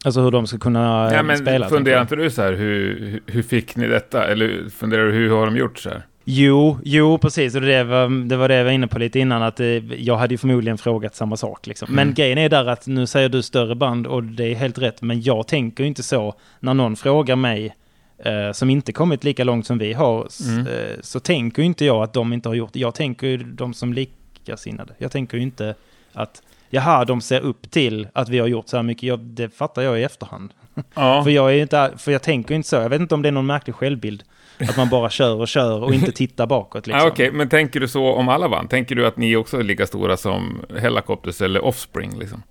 Alltså 0.06 0.22
hur 0.22 0.32
de 0.32 0.48
ska 0.48 0.58
kunna 0.58 1.10
ja, 1.14 1.24
men 1.24 1.38
spela? 1.38 1.70
Funderar 1.70 2.02
inte 2.02 2.16
du 2.16 2.30
så 2.30 2.42
här, 2.42 2.54
hur, 2.54 3.22
hur 3.26 3.42
fick 3.42 3.76
ni 3.76 3.88
detta? 3.88 4.28
Eller 4.28 4.70
funderar 4.70 5.06
du, 5.06 5.12
hur 5.12 5.30
har 5.30 5.46
de 5.46 5.58
gjort 5.58 5.80
så 5.80 5.90
här? 5.90 6.06
Jo, 6.24 6.78
jo 6.84 7.18
precis. 7.18 7.56
Och 7.56 7.62
det 7.62 7.84
var, 7.84 8.28
det 8.28 8.38
var 8.38 8.48
det 8.48 8.56
jag 8.56 8.64
var 8.64 8.72
inne 8.72 8.88
på 8.88 9.00
lite 9.00 9.20
innan, 9.20 9.44
att 9.44 9.60
eh, 9.60 9.68
jag 9.94 10.18
hade 10.18 10.34
ju 10.34 10.38
förmodligen 10.38 10.78
frågat 10.78 11.16
samma 11.16 11.38
sak. 11.38 11.68
Liksom. 11.68 11.88
Men 11.92 12.02
mm. 12.02 12.14
grejen 12.14 12.38
är 12.38 12.50
där 12.50 12.66
att 12.66 12.88
nu 12.88 13.08
säger 13.08 13.30
du 13.30 13.42
större 13.42 13.76
band 13.76 14.08
och 14.08 14.24
det 14.24 14.52
är 14.52 14.56
helt 14.56 14.78
rätt, 14.78 15.02
men 15.02 15.22
jag 15.22 15.48
tänker 15.48 15.84
inte 15.84 16.04
så 16.04 16.34
när 16.60 16.74
någon 16.74 16.96
frågar 16.96 17.36
mig 17.36 17.76
eh, 18.26 18.52
som 18.52 18.70
inte 18.70 18.94
kommit 18.94 19.24
lika 19.24 19.44
långt 19.44 19.68
som 19.68 19.78
vi 19.78 19.94
har, 19.94 20.28
mm. 20.48 20.68
eh, 20.68 20.96
så 21.02 21.20
tänker 21.20 21.62
inte 21.64 21.86
jag 21.86 22.04
att 22.04 22.14
de 22.14 22.34
inte 22.34 22.50
har 22.50 22.54
gjort 22.56 22.74
det. 22.74 22.80
Jag 22.80 22.96
tänker 22.96 23.28
ju 23.28 23.38
de 23.38 23.74
som 23.74 23.94
likasinnade. 23.94 24.94
Jag 24.98 25.12
tänker 25.12 25.38
ju 25.38 25.44
inte 25.44 25.76
att 26.14 26.42
jaha, 26.70 27.06
de 27.06 27.22
ser 27.22 27.42
upp 27.42 27.72
till 27.72 28.08
att 28.14 28.30
vi 28.30 28.40
har 28.40 28.48
gjort 28.48 28.70
så 28.70 28.78
här 28.78 28.84
mycket. 28.84 29.04
Jag, 29.04 29.20
det 29.20 29.50
fattar 29.50 29.82
jag 29.82 30.00
i 30.00 30.04
efterhand. 30.04 30.54
Ja. 30.94 31.24
för, 31.24 31.32
jag 31.32 31.54
är 31.54 31.62
inte, 31.62 31.92
för 31.98 32.12
jag 32.12 32.22
tänker 32.22 32.56
inte 32.56 32.70
så. 32.70 32.76
Jag 32.76 32.90
vet 32.90 33.02
inte 33.02 33.16
om 33.16 33.22
det 33.22 33.28
är 33.28 33.32
någon 33.32 33.46
märklig 33.46 33.76
självbild. 33.76 34.24
Att 34.70 34.78
man 34.78 34.90
bara 34.90 35.10
kör 35.10 35.36
och 35.36 35.48
kör 35.48 35.84
och 35.84 35.94
inte 35.94 36.12
tittar 36.12 36.48
bakåt. 36.48 36.88
Liksom. 36.88 37.06
Ah, 37.06 37.08
Okej, 37.08 37.28
okay. 37.28 37.38
men 37.38 37.50
tänker 37.50 37.80
du 37.80 37.88
så 37.88 38.14
om 38.14 38.30
alla 38.30 38.50
band? 38.50 38.70
Tänker 38.70 38.96
du 38.96 39.08
att 39.08 39.18
ni 39.18 39.36
också 39.36 39.60
är 39.60 39.64
lika 39.64 39.88
stora 39.88 40.18
som 40.18 40.62
Hellacopters 40.80 41.42
eller 41.42 41.66
Offspring? 41.66 42.20
Liksom? 42.20 42.44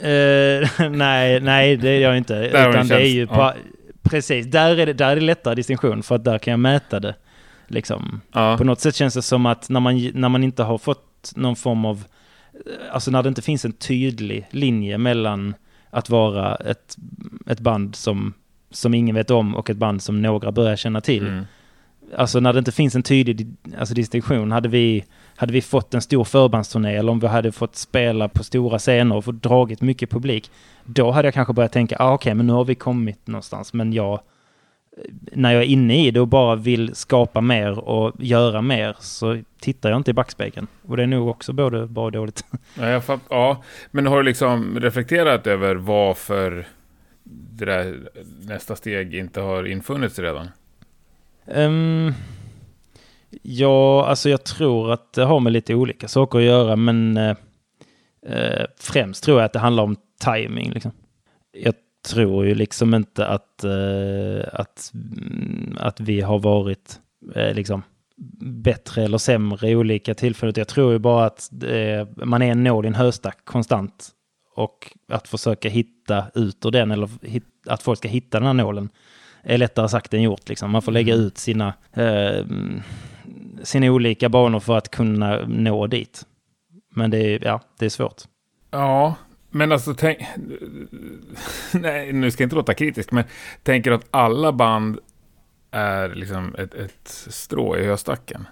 Uh, 0.00 0.90
nej, 0.90 1.40
nej, 1.40 1.76
det 1.76 1.88
är 1.88 2.00
jag 2.00 2.16
inte. 2.16 2.34
Där 2.34 2.70
Utan 2.70 2.88
det 2.88 2.94
är 2.94 3.08
ju 3.08 3.26
ja. 3.30 3.54
Precis, 4.10 4.46
där 4.46 4.76
är, 4.76 4.86
det, 4.86 4.92
där 4.92 5.10
är 5.10 5.14
det 5.14 5.20
lättare 5.20 5.54
distinktion 5.54 6.02
för 6.02 6.14
att 6.14 6.24
där 6.24 6.38
kan 6.38 6.50
jag 6.50 6.60
mäta 6.60 7.00
det. 7.00 7.14
Liksom. 7.66 8.20
Ja. 8.32 8.56
På 8.58 8.64
något 8.64 8.80
sätt 8.80 8.94
känns 8.94 9.14
det 9.14 9.22
som 9.22 9.46
att 9.46 9.68
när 9.68 9.80
man, 9.80 10.10
när 10.14 10.28
man 10.28 10.44
inte 10.44 10.62
har 10.62 10.78
fått 10.78 11.32
någon 11.36 11.56
form 11.56 11.84
av... 11.84 12.04
Alltså 12.92 13.10
när 13.10 13.22
det 13.22 13.28
inte 13.28 13.42
finns 13.42 13.64
en 13.64 13.72
tydlig 13.72 14.46
linje 14.50 14.98
mellan 14.98 15.54
att 15.90 16.10
vara 16.10 16.54
ett, 16.54 16.96
ett 17.46 17.60
band 17.60 17.94
som, 17.94 18.34
som 18.70 18.94
ingen 18.94 19.14
vet 19.14 19.30
om 19.30 19.54
och 19.54 19.70
ett 19.70 19.76
band 19.76 20.02
som 20.02 20.22
några 20.22 20.52
börjar 20.52 20.76
känna 20.76 21.00
till. 21.00 21.26
Mm. 21.26 21.44
Alltså 22.16 22.40
när 22.40 22.52
det 22.52 22.58
inte 22.58 22.72
finns 22.72 22.94
en 22.94 23.02
tydlig 23.02 23.48
alltså, 23.78 23.94
distinktion, 23.94 24.52
hade 24.52 24.68
vi, 24.68 25.04
hade 25.38 25.52
vi 25.52 25.62
fått 25.62 25.94
en 25.94 26.00
stor 26.00 26.24
förbandsturné 26.24 26.96
eller 26.96 27.12
om 27.12 27.20
vi 27.20 27.26
hade 27.26 27.52
fått 27.52 27.76
spela 27.76 28.28
på 28.28 28.44
stora 28.44 28.78
scener 28.78 29.16
och 29.16 29.24
fått 29.24 29.42
dragit 29.42 29.80
mycket 29.80 30.10
publik, 30.10 30.50
då 30.84 31.10
hade 31.10 31.26
jag 31.26 31.34
kanske 31.34 31.52
börjat 31.52 31.72
tänka, 31.72 31.96
ah, 31.98 32.12
okej, 32.12 32.30
okay, 32.30 32.34
men 32.34 32.46
nu 32.46 32.52
har 32.52 32.64
vi 32.64 32.74
kommit 32.74 33.26
någonstans. 33.26 33.72
Men 33.72 33.92
jag, 33.92 34.20
när 35.32 35.52
jag 35.52 35.62
är 35.62 35.66
inne 35.66 36.06
i 36.06 36.10
det 36.10 36.20
och 36.20 36.28
bara 36.28 36.56
vill 36.56 36.94
skapa 36.94 37.40
mer 37.40 37.78
och 37.78 38.12
göra 38.18 38.62
mer 38.62 38.96
så 39.00 39.42
tittar 39.60 39.90
jag 39.90 39.96
inte 39.96 40.10
i 40.10 40.14
backspegeln. 40.14 40.66
Och 40.86 40.96
det 40.96 41.02
är 41.02 41.06
nog 41.06 41.28
också 41.28 41.52
både 41.52 41.86
bra 41.86 42.04
och 42.04 42.12
dåligt. 42.12 42.44
Ja, 42.80 43.00
fatt, 43.00 43.20
ja, 43.28 43.62
men 43.90 44.06
har 44.06 44.16
du 44.16 44.22
liksom 44.22 44.80
reflekterat 44.80 45.46
över 45.46 45.74
varför 45.74 46.66
det 47.24 47.64
där 47.64 48.10
nästa 48.42 48.76
steg 48.76 49.14
inte 49.14 49.40
har 49.40 49.66
infunnits 49.66 50.18
redan? 50.18 50.48
Um, 51.44 52.14
ja, 53.42 54.06
alltså 54.06 54.28
jag 54.28 54.44
tror 54.44 54.92
att 54.92 55.12
det 55.12 55.24
har 55.24 55.40
med 55.40 55.52
lite 55.52 55.74
olika 55.74 56.08
saker 56.08 56.38
att 56.38 56.44
göra, 56.44 56.76
men 56.76 57.16
uh, 57.16 57.36
uh, 58.30 58.64
främst 58.78 59.24
tror 59.24 59.38
jag 59.38 59.44
att 59.44 59.52
det 59.52 59.58
handlar 59.58 59.82
om 59.82 59.96
timing. 60.24 60.70
Liksom. 60.70 60.90
Jag 61.52 61.74
tror 62.08 62.46
ju 62.46 62.54
liksom 62.54 62.94
inte 62.94 63.26
att, 63.26 63.64
uh, 63.64 64.42
att, 64.52 64.92
mm, 64.94 65.76
att 65.80 66.00
vi 66.00 66.20
har 66.20 66.38
varit 66.38 67.00
liksom 67.52 67.82
bättre 68.40 69.04
eller 69.04 69.18
sämre 69.18 69.68
i 69.68 69.76
olika 69.76 70.14
tillfällen. 70.14 70.54
Jag 70.56 70.68
tror 70.68 70.92
ju 70.92 70.98
bara 70.98 71.26
att 71.26 71.50
man 72.16 72.42
är 72.42 72.50
en 72.50 72.64
nål 72.64 72.84
i 72.84 72.88
en 72.88 72.94
höstack 72.94 73.44
konstant 73.44 74.08
och 74.54 74.96
att 75.08 75.28
försöka 75.28 75.68
hitta 75.68 76.24
ut 76.34 76.66
ur 76.66 76.70
den 76.70 76.90
eller 76.90 77.08
att 77.66 77.82
folk 77.82 77.98
ska 77.98 78.08
hitta 78.08 78.38
den 78.38 78.46
här 78.46 78.54
nålen 78.54 78.88
är 79.42 79.58
lättare 79.58 79.88
sagt 79.88 80.14
än 80.14 80.22
gjort. 80.22 80.48
Liksom. 80.48 80.70
Man 80.70 80.82
får 80.82 80.92
lägga 80.92 81.14
mm. 81.14 81.26
ut 81.26 81.38
sina, 81.38 81.74
eh, 81.92 82.44
sina 83.62 83.86
olika 83.86 84.28
banor 84.28 84.60
för 84.60 84.76
att 84.76 84.90
kunna 84.90 85.46
nå 85.46 85.86
dit. 85.86 86.22
Men 86.94 87.10
det 87.10 87.18
är, 87.18 87.44
ja, 87.44 87.60
det 87.78 87.84
är 87.84 87.90
svårt. 87.90 88.22
Ja, 88.70 89.14
men 89.50 89.72
alltså 89.72 89.94
tänk... 89.94 90.18
Nej, 91.72 92.12
nu 92.12 92.30
ska 92.30 92.42
jag 92.42 92.46
inte 92.46 92.56
låta 92.56 92.74
kritisk, 92.74 93.12
men 93.12 93.24
tänker 93.62 93.92
att 93.92 94.06
alla 94.10 94.52
band 94.52 94.98
är 95.70 96.14
liksom 96.14 96.54
ett, 96.58 96.74
ett 96.74 97.08
strå 97.28 97.76
i 97.76 97.86
höstacken? 97.86 98.48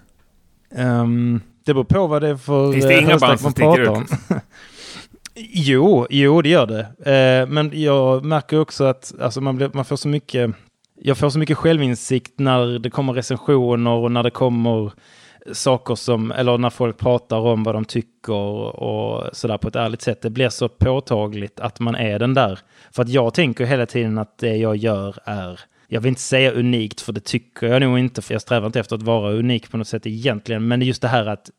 Um, 0.70 1.40
det 1.64 1.74
beror 1.74 1.84
på 1.84 2.06
vad 2.06 2.22
det 2.22 2.28
är 2.28 2.36
för 2.36 2.72
Finns 2.72 2.84
det 2.84 3.00
inga 3.00 3.18
band 3.18 3.40
som 3.40 3.50
sticker 3.50 4.00
ut? 4.02 4.08
jo, 5.34 6.06
jo, 6.10 6.42
det 6.42 6.48
gör 6.48 6.66
det. 6.66 6.82
Uh, 7.42 7.48
men 7.52 7.80
jag 7.80 8.24
märker 8.24 8.60
också 8.60 8.84
att 8.84 9.14
alltså, 9.20 9.40
man, 9.40 9.56
blir, 9.56 9.70
man 9.74 9.84
får 9.84 9.96
så 9.96 10.08
mycket 10.08 10.54
jag 11.00 11.18
får 11.18 11.30
så 11.30 11.38
mycket 11.38 11.58
självinsikt 11.58 12.38
när 12.38 12.78
det 12.78 12.90
kommer 12.90 13.12
recensioner 13.12 13.90
och 13.90 14.12
när 14.12 14.22
det 14.22 14.30
kommer 14.30 14.92
saker 15.52 15.94
som, 15.94 16.30
eller 16.32 16.58
när 16.58 16.70
folk 16.70 16.98
pratar 16.98 17.36
om 17.36 17.62
vad 17.62 17.74
de 17.74 17.84
tycker 17.84 18.32
och 18.80 19.36
sådär 19.36 19.58
på 19.58 19.68
ett 19.68 19.76
ärligt 19.76 20.02
sätt. 20.02 20.22
Det 20.22 20.30
blir 20.30 20.48
så 20.48 20.68
påtagligt 20.68 21.60
att 21.60 21.80
man 21.80 21.94
är 21.94 22.18
den 22.18 22.34
där. 22.34 22.58
För 22.92 23.02
att 23.02 23.08
jag 23.08 23.34
tänker 23.34 23.64
hela 23.64 23.86
tiden 23.86 24.18
att 24.18 24.38
det 24.38 24.56
jag 24.56 24.76
gör 24.76 25.16
är, 25.24 25.60
jag 25.88 26.00
vill 26.00 26.08
inte 26.08 26.20
säga 26.20 26.52
unikt 26.52 27.00
för 27.00 27.12
det 27.12 27.24
tycker 27.24 27.66
jag 27.66 27.82
nog 27.82 27.98
inte, 27.98 28.22
för 28.22 28.34
jag 28.34 28.42
strävar 28.42 28.66
inte 28.66 28.80
efter 28.80 28.96
att 28.96 29.02
vara 29.02 29.32
unik 29.32 29.70
på 29.70 29.76
något 29.76 29.88
sätt 29.88 30.06
egentligen. 30.06 30.68
Men 30.68 30.80
det 30.80 30.84
är 30.84 30.88
just 30.88 31.02
det 31.02 31.08
här 31.08 31.26
att 31.26 31.50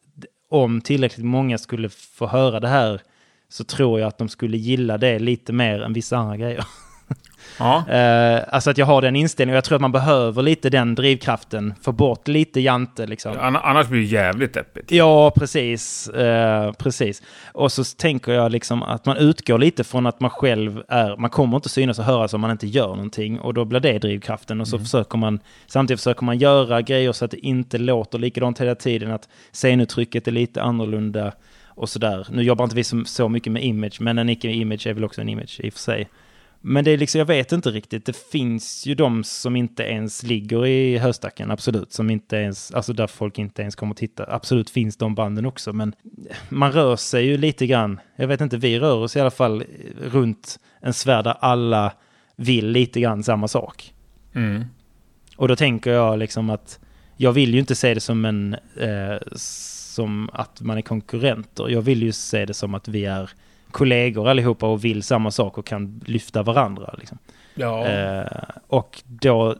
om 0.49 0.81
tillräckligt 0.81 1.25
många 1.25 1.57
skulle 1.57 1.89
få 1.89 2.27
höra 2.27 2.59
det 2.59 2.67
här 2.67 3.01
så 3.49 3.63
tror 3.63 3.99
jag 3.99 4.07
att 4.07 4.17
de 4.17 4.29
skulle 4.29 4.57
gilla 4.57 4.97
det 4.97 5.19
lite 5.19 5.53
mer 5.53 5.81
än 5.81 5.93
vissa 5.93 6.17
andra 6.17 6.37
grejer. 6.37 6.65
Ja. 7.59 7.83
Uh, 7.89 8.43
alltså 8.55 8.69
att 8.69 8.77
jag 8.77 8.85
har 8.85 9.01
den 9.01 9.15
inställningen. 9.15 9.55
Jag 9.55 9.63
tror 9.63 9.75
att 9.75 9.81
man 9.81 9.91
behöver 9.91 10.41
lite 10.41 10.69
den 10.69 10.95
drivkraften. 10.95 11.73
Få 11.81 11.91
bort 11.91 12.27
lite 12.27 12.61
jante 12.61 13.05
liksom. 13.05 13.35
Annars 13.63 13.87
blir 13.87 13.99
det 13.99 14.07
jävligt 14.07 14.53
deppigt. 14.53 14.91
Ja, 14.91 15.31
precis. 15.31 16.09
Uh, 16.17 16.71
precis. 16.71 17.23
Och 17.53 17.71
så 17.71 17.83
tänker 17.83 18.31
jag 18.31 18.51
liksom 18.51 18.83
att 18.83 19.05
man 19.05 19.17
utgår 19.17 19.57
lite 19.57 19.83
från 19.83 20.05
att 20.05 20.19
man 20.19 20.29
själv 20.29 20.83
är... 20.87 21.17
Man 21.17 21.29
kommer 21.29 21.57
inte 21.57 21.69
synas 21.69 21.99
och 21.99 22.05
höras 22.05 22.33
om 22.33 22.41
man 22.41 22.51
inte 22.51 22.67
gör 22.67 22.87
någonting. 22.87 23.39
Och 23.39 23.53
då 23.53 23.65
blir 23.65 23.79
det 23.79 23.99
drivkraften. 23.99 24.61
Och 24.61 24.67
så 24.67 24.75
mm. 24.75 24.85
försöker 24.85 25.17
man... 25.17 25.39
Samtidigt 25.67 25.99
försöker 25.99 26.25
man 26.25 26.37
göra 26.37 26.81
grejer 26.81 27.11
så 27.11 27.25
att 27.25 27.31
det 27.31 27.45
inte 27.45 27.77
låter 27.77 28.19
likadant 28.19 28.61
hela 28.61 28.75
tiden. 28.75 29.11
Att 29.11 29.29
scenuttrycket 29.51 30.27
är 30.27 30.31
lite 30.31 30.61
annorlunda 30.61 31.31
och 31.77 31.89
sådär. 31.89 32.27
Nu 32.29 32.43
jobbar 32.43 32.63
inte 32.63 32.75
vi 32.75 32.83
så, 32.83 33.03
så 33.05 33.29
mycket 33.29 33.53
med 33.53 33.63
image, 33.63 34.01
men 34.01 34.17
en 34.17 34.29
icke-image 34.29 34.87
är 34.87 34.93
väl 34.93 35.03
också 35.03 35.21
en 35.21 35.29
image 35.29 35.59
i 35.59 35.69
och 35.69 35.73
för 35.73 35.79
sig. 35.79 36.07
Men 36.61 36.85
det 36.85 36.91
är 36.91 36.97
liksom, 36.97 37.19
jag 37.19 37.25
vet 37.25 37.51
inte 37.51 37.69
riktigt. 37.69 38.05
Det 38.05 38.17
finns 38.17 38.85
ju 38.85 38.95
de 38.95 39.23
som 39.23 39.55
inte 39.55 39.83
ens 39.83 40.23
ligger 40.23 40.65
i 40.65 40.97
höstacken, 40.97 41.51
absolut. 41.51 41.93
Som 41.93 42.09
inte 42.09 42.35
ens, 42.35 42.71
alltså 42.71 42.93
där 42.93 43.07
folk 43.07 43.39
inte 43.39 43.61
ens 43.61 43.75
kommer 43.75 43.91
att 43.91 43.97
titta. 43.97 44.25
Absolut 44.27 44.69
finns 44.69 44.97
de 44.97 45.15
banden 45.15 45.45
också, 45.45 45.73
men 45.73 45.95
man 46.49 46.71
rör 46.71 46.95
sig 46.95 47.25
ju 47.25 47.37
lite 47.37 47.67
grann. 47.67 47.99
Jag 48.15 48.27
vet 48.27 48.41
inte, 48.41 48.57
vi 48.57 48.79
rör 48.79 48.95
oss 48.95 49.15
i 49.15 49.19
alla 49.19 49.31
fall 49.31 49.63
runt 50.01 50.59
en 50.81 50.93
sfär 50.93 51.23
där 51.23 51.35
alla 51.39 51.93
vill 52.35 52.67
lite 52.67 52.99
grann 53.01 53.23
samma 53.23 53.47
sak. 53.47 53.93
Mm. 54.33 54.65
Och 55.35 55.47
då 55.47 55.55
tänker 55.55 55.91
jag 55.91 56.19
liksom 56.19 56.49
att 56.49 56.79
jag 57.17 57.31
vill 57.31 57.53
ju 57.53 57.59
inte 57.59 57.75
se 57.75 57.93
det 57.93 57.99
som 57.99 58.25
en 58.25 58.53
eh, 58.79 59.17
som 59.35 60.29
att 60.33 60.61
man 60.61 60.77
är 60.77 60.81
konkurrenter. 60.81 61.69
Jag 61.69 61.81
vill 61.81 62.03
ju 62.03 62.11
se 62.11 62.45
det 62.45 62.53
som 62.53 62.75
att 62.75 62.87
vi 62.87 63.05
är 63.05 63.29
kollegor 63.77 64.27
allihopa 64.27 64.67
och 64.67 64.85
vill 64.85 65.03
samma 65.03 65.31
sak 65.31 65.57
och 65.57 65.65
kan 65.65 66.01
lyfta 66.05 66.43
varandra. 66.43 66.95
Liksom. 66.97 67.17
Ja. 67.55 67.87
Eh, 67.87 68.25
och 68.67 69.01
då, 69.05 69.55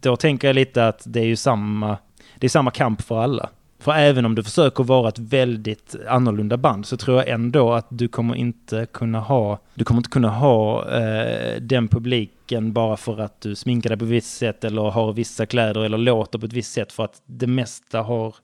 då 0.00 0.16
tänker 0.16 0.48
jag 0.48 0.54
lite 0.54 0.88
att 0.88 1.02
det 1.06 1.20
är 1.20 1.24
ju 1.24 1.36
samma, 1.36 1.98
det 2.38 2.46
är 2.46 2.48
samma 2.48 2.70
kamp 2.70 3.02
för 3.02 3.22
alla. 3.22 3.48
För 3.80 3.92
även 3.92 4.24
om 4.24 4.34
du 4.34 4.42
försöker 4.42 4.84
vara 4.84 5.08
ett 5.08 5.18
väldigt 5.18 5.96
annorlunda 6.08 6.56
band 6.56 6.86
så 6.86 6.96
tror 6.96 7.16
jag 7.16 7.28
ändå 7.28 7.72
att 7.72 7.86
du 7.88 8.08
kommer 8.08 8.34
inte 8.34 8.86
kunna 8.92 9.20
ha, 9.20 9.58
du 9.74 9.84
kommer 9.84 10.00
inte 10.00 10.10
kunna 10.10 10.30
ha 10.30 10.90
eh, 10.90 11.60
den 11.60 11.88
publiken 11.88 12.72
bara 12.72 12.96
för 12.96 13.20
att 13.20 13.40
du 13.40 13.54
sminkar 13.54 13.90
dig 13.90 13.98
på 13.98 14.04
ett 14.04 14.10
visst 14.10 14.36
sätt 14.36 14.64
eller 14.64 14.82
har 14.82 15.12
vissa 15.12 15.46
kläder 15.46 15.84
eller 15.84 15.98
låter 15.98 16.38
på 16.38 16.46
ett 16.46 16.52
visst 16.52 16.72
sätt 16.72 16.92
för 16.92 17.04
att 17.04 17.22
det 17.26 17.46
mesta 17.46 18.02
har 18.02 18.34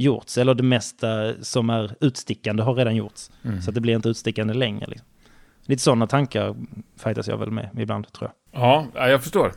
gjorts, 0.00 0.38
eller 0.38 0.54
det 0.54 0.62
mesta 0.62 1.34
som 1.42 1.70
är 1.70 1.94
utstickande 2.00 2.62
har 2.62 2.74
redan 2.74 2.96
gjorts. 2.96 3.30
Mm. 3.44 3.62
Så 3.62 3.70
det 3.70 3.80
blir 3.80 3.94
inte 3.94 4.08
utstickande 4.08 4.54
längre. 4.54 4.86
Liksom. 4.86 5.08
Lite 5.66 5.82
sådana 5.82 6.06
tankar 6.06 6.56
fightas 6.96 7.28
jag 7.28 7.36
väl 7.36 7.50
med 7.50 7.70
ibland, 7.78 8.12
tror 8.12 8.30
jag. 8.30 8.62
Ja, 8.94 9.08
jag 9.08 9.22
förstår. 9.22 9.52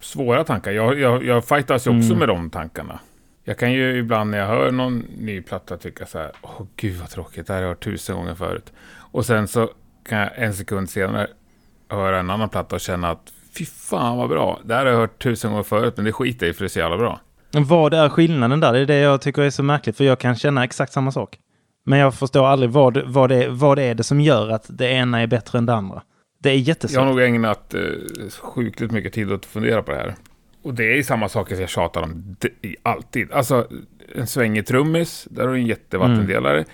Svåra 0.00 0.44
tankar. 0.44 0.72
Jag, 0.72 1.00
jag, 1.00 1.24
jag 1.24 1.44
fightas 1.44 1.86
ju 1.86 1.90
också 1.90 2.06
mm. 2.06 2.18
med 2.18 2.28
de 2.28 2.50
tankarna. 2.50 2.98
Jag 3.44 3.58
kan 3.58 3.72
ju 3.72 3.98
ibland 3.98 4.30
när 4.30 4.38
jag 4.38 4.46
hör 4.46 4.70
någon 4.70 4.98
ny 4.98 5.42
platta 5.42 5.76
tycka 5.76 6.06
så 6.06 6.18
här, 6.18 6.32
åh 6.42 6.62
oh, 6.62 6.66
gud 6.76 6.96
vad 6.96 7.10
tråkigt, 7.10 7.46
det 7.46 7.52
här 7.52 7.60
har 7.60 7.62
jag 7.62 7.68
hört 7.68 7.84
tusen 7.84 8.16
gånger 8.16 8.34
förut. 8.34 8.72
Och 8.96 9.26
sen 9.26 9.48
så 9.48 9.70
kan 10.08 10.18
jag 10.18 10.30
en 10.34 10.54
sekund 10.54 10.90
senare 10.90 11.26
höra 11.88 12.20
en 12.20 12.30
annan 12.30 12.48
platta 12.48 12.74
och 12.74 12.80
känna 12.80 13.10
att 13.10 13.32
fy 13.58 13.64
fan 13.64 14.16
vad 14.16 14.28
bra, 14.28 14.60
det 14.64 14.74
här 14.74 14.84
har 14.84 14.92
jag 14.92 14.98
hört 14.98 15.22
tusen 15.22 15.50
gånger 15.50 15.62
förut, 15.62 15.94
men 15.96 16.04
det 16.04 16.12
skiter 16.12 16.46
i 16.46 16.52
för 16.52 16.64
det 16.64 16.66
är 16.66 16.68
så 16.68 16.78
jävla 16.78 16.96
bra. 16.96 17.20
Vad 17.62 17.94
är 17.94 18.08
skillnaden 18.08 18.60
där? 18.60 18.72
Det 18.72 18.78
är 18.78 18.86
det 18.86 18.98
jag 18.98 19.20
tycker 19.20 19.42
är 19.42 19.50
så 19.50 19.62
märkligt, 19.62 19.96
för 19.96 20.04
jag 20.04 20.18
kan 20.18 20.36
känna 20.36 20.64
exakt 20.64 20.92
samma 20.92 21.12
sak. 21.12 21.38
Men 21.86 21.98
jag 21.98 22.14
förstår 22.14 22.46
aldrig 22.46 22.70
vad, 22.70 22.98
vad, 23.06 23.30
det, 23.30 23.48
vad 23.48 23.78
det 23.78 23.82
är 23.82 23.94
det 23.94 24.02
som 24.02 24.20
gör 24.20 24.50
att 24.50 24.66
det 24.68 24.88
ena 24.88 25.20
är 25.20 25.26
bättre 25.26 25.58
än 25.58 25.66
det 25.66 25.74
andra. 25.74 26.02
Det 26.38 26.50
är 26.50 26.54
jättesvårt. 26.54 26.94
Jag 26.94 27.00
har 27.00 27.08
nog 27.08 27.22
ägnat 27.22 27.74
eh, 27.74 27.80
sjukligt 28.40 28.90
mycket 28.90 29.12
tid 29.12 29.32
att 29.32 29.46
fundera 29.46 29.82
på 29.82 29.90
det 29.90 29.96
här. 29.96 30.14
Och 30.62 30.74
det 30.74 30.98
är 30.98 31.02
samma 31.02 31.28
saker 31.28 31.54
som 31.54 31.60
jag 31.60 31.70
tjatar 31.70 32.02
om 32.02 32.36
alltid. 32.82 33.32
Alltså, 33.32 33.66
en 34.14 34.26
svängig 34.26 34.66
trummis, 34.66 35.28
där 35.30 35.42
har 35.42 35.52
du 35.52 35.58
en 35.58 35.66
jättevattendelare. 35.66 36.56
Mm. 36.56 36.68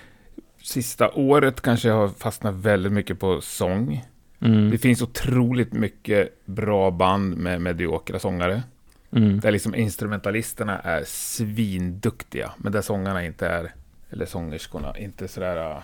Sista 0.63 1.09
året 1.09 1.61
kanske 1.61 1.87
jag 1.87 1.95
har 1.95 2.07
fastnat 2.07 2.55
väldigt 2.55 2.91
mycket 2.91 3.19
på 3.19 3.41
sång. 3.41 4.05
Mm. 4.41 4.69
Det 4.69 4.77
finns 4.77 5.01
otroligt 5.01 5.73
mycket 5.73 6.45
bra 6.45 6.91
band 6.91 7.37
med 7.37 7.61
mediokra 7.61 8.19
sångare. 8.19 8.63
Mm. 9.11 9.39
Där 9.39 9.51
liksom 9.51 9.75
instrumentalisterna 9.75 10.79
är 10.79 11.03
svinduktiga, 11.05 12.51
men 12.57 12.71
där 12.71 12.81
sångarna 12.81 13.25
inte 13.25 13.47
är, 13.47 13.73
eller 14.09 14.25
sångerskorna, 14.25 14.97
inte 14.97 15.27
sådär... 15.27 15.71
Äh, 15.71 15.77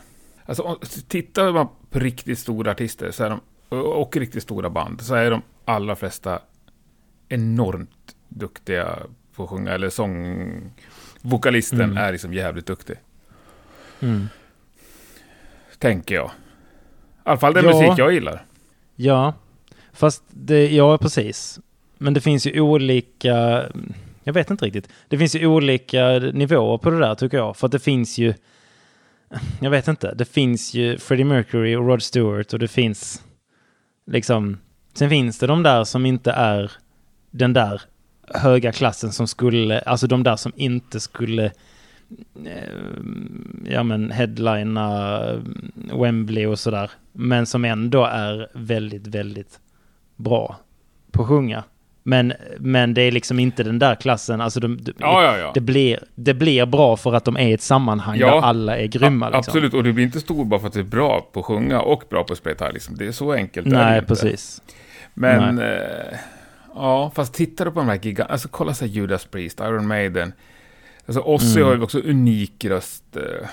alltså, 0.46 0.78
tittar 1.08 1.52
man 1.52 1.68
på 1.90 2.00
riktigt 2.00 2.40
stora 2.40 2.72
artister 2.72 3.12
så 3.12 3.24
är 3.24 3.30
de, 3.30 3.40
och 3.78 4.18
riktigt 4.18 4.44
stora 4.44 4.70
band, 4.70 5.02
så 5.02 5.16
är 5.16 5.32
de 5.32 5.42
allra 5.66 5.96
flesta 5.96 6.40
enormt 7.30 8.16
duktiga 8.30 9.00
på 9.36 9.44
att 9.44 9.50
sjunga, 9.50 9.72
eller 9.72 9.90
sång... 9.90 10.72
Vokalisten 11.22 11.82
mm. 11.82 11.98
är 11.98 12.12
liksom 12.12 12.34
jävligt 12.34 12.66
duktig. 12.66 12.96
Mm. 14.00 14.28
Tänker 15.78 16.16
jag. 16.16 16.28
I 16.28 16.30
alla 17.24 17.38
fall 17.38 17.54
den 17.54 17.66
ja. 17.66 17.72
musik 17.72 18.00
jag 18.00 18.14
gillar. 18.14 18.46
Ja, 18.96 19.34
fast 19.94 20.24
det, 20.30 20.68
ja 20.76 20.98
precis. 20.98 21.60
Men 21.98 22.14
det 22.14 22.22
finns 22.22 22.48
ju 22.48 22.62
olika, 22.62 23.64
jag 24.24 24.34
vet 24.34 24.52
inte 24.52 24.66
riktigt. 24.66 24.90
Det 25.08 25.18
finns 25.18 25.36
ju 25.36 25.48
olika 25.48 26.20
nivåer 26.20 26.78
på 26.78 26.90
det 26.90 27.00
där 27.00 27.16
tycker 27.16 27.38
jag. 27.38 27.58
För 27.58 27.66
att 27.66 27.72
det 27.72 27.80
finns 27.80 28.18
ju, 28.18 28.34
jag 29.62 29.70
vet 29.70 29.88
inte, 29.88 30.14
det 30.14 30.26
finns 30.26 30.74
ju 30.74 30.98
Freddie 30.98 31.24
Mercury 31.24 31.76
och 31.76 31.88
Rod 31.88 32.04
Stewart 32.04 32.54
och 32.54 32.60
det 32.60 32.68
finns 32.68 33.24
liksom, 34.06 34.58
sen 34.94 35.10
finns 35.10 35.40
det 35.40 35.48
de 35.48 35.64
där 35.64 35.84
som 35.84 36.06
inte 36.06 36.32
är 36.32 36.72
den 37.32 37.54
där 37.54 37.82
höga 38.28 38.72
klassen 38.72 39.12
som 39.12 39.28
skulle, 39.28 39.80
alltså 39.80 40.08
de 40.08 40.24
där 40.24 40.36
som 40.36 40.52
inte 40.56 41.00
skulle 41.00 41.46
eh, 42.46 42.74
ja 43.66 43.84
men 43.84 44.12
headlina 44.12 45.20
eh, 45.26 45.40
Wembley 46.02 46.46
och 46.46 46.60
sådär. 46.60 46.92
Men 47.12 47.46
som 47.46 47.66
ändå 47.66 48.06
är 48.06 48.48
väldigt, 48.54 49.08
väldigt 49.08 49.60
bra 50.16 50.56
på 51.12 51.22
att 51.22 51.28
sjunga. 51.28 51.64
Men, 52.08 52.34
men 52.60 52.94
det 52.94 53.02
är 53.02 53.12
liksom 53.12 53.40
inte 53.40 53.64
den 53.64 53.80
där 53.80 53.96
klassen, 53.96 54.42
alltså 54.42 54.60
de, 54.60 54.78
de, 54.82 54.94
ja, 54.98 55.24
ja, 55.24 55.38
ja. 55.38 55.52
Det, 55.54 55.62
blir, 55.62 56.00
det 56.16 56.34
blir 56.34 56.66
bra 56.66 56.98
för 56.98 57.14
att 57.14 57.26
de 57.26 57.38
är 57.38 57.48
i 57.48 57.54
ett 57.54 57.62
sammanhang 57.62 58.20
där 58.20 58.42
alla 58.42 58.78
är 58.78 58.88
grymma. 58.88 59.30
Liksom. 59.30 59.40
Absolut, 59.40 59.74
och 59.74 59.84
det 59.84 59.94
blir 59.94 60.06
inte 60.06 60.20
stor 60.20 60.46
bara 60.46 60.60
för 60.60 60.68
att 60.68 60.74
det 60.74 60.80
är 60.80 60.84
bra 60.84 61.30
på 61.32 61.40
att 61.40 61.46
sjunga 61.46 61.82
och 61.82 62.04
bra 62.10 62.24
på 62.24 62.34
att 62.34 62.40
spela 62.40 62.54
gitarr. 62.54 62.72
Liksom. 62.72 62.96
Det 62.98 63.08
är 63.08 63.12
så 63.12 63.34
enkelt. 63.34 63.68
Nej, 63.68 64.02
precis. 64.02 64.62
Men, 65.14 65.60
eh, 65.60 66.18
ja, 66.76 67.12
fast 67.16 67.34
tittar 67.34 67.66
du 67.66 67.72
på 67.72 67.80
de 67.80 67.88
här 67.88 67.96
gigantiska, 67.96 68.26
alltså 68.26 68.48
kolla 68.48 68.74
så 68.74 68.86
här 68.86 68.92
Judas 68.92 69.26
Priest, 69.26 69.60
Iron 69.60 69.88
Maiden. 69.88 70.34
Alltså 71.06 71.22
Ozzy 71.22 71.60
mm. 71.60 71.68
har 71.68 71.76
ju 71.76 71.82
också 71.82 72.00
unik 72.00 72.66
röst. 72.66 73.16
Eh, 73.16 73.48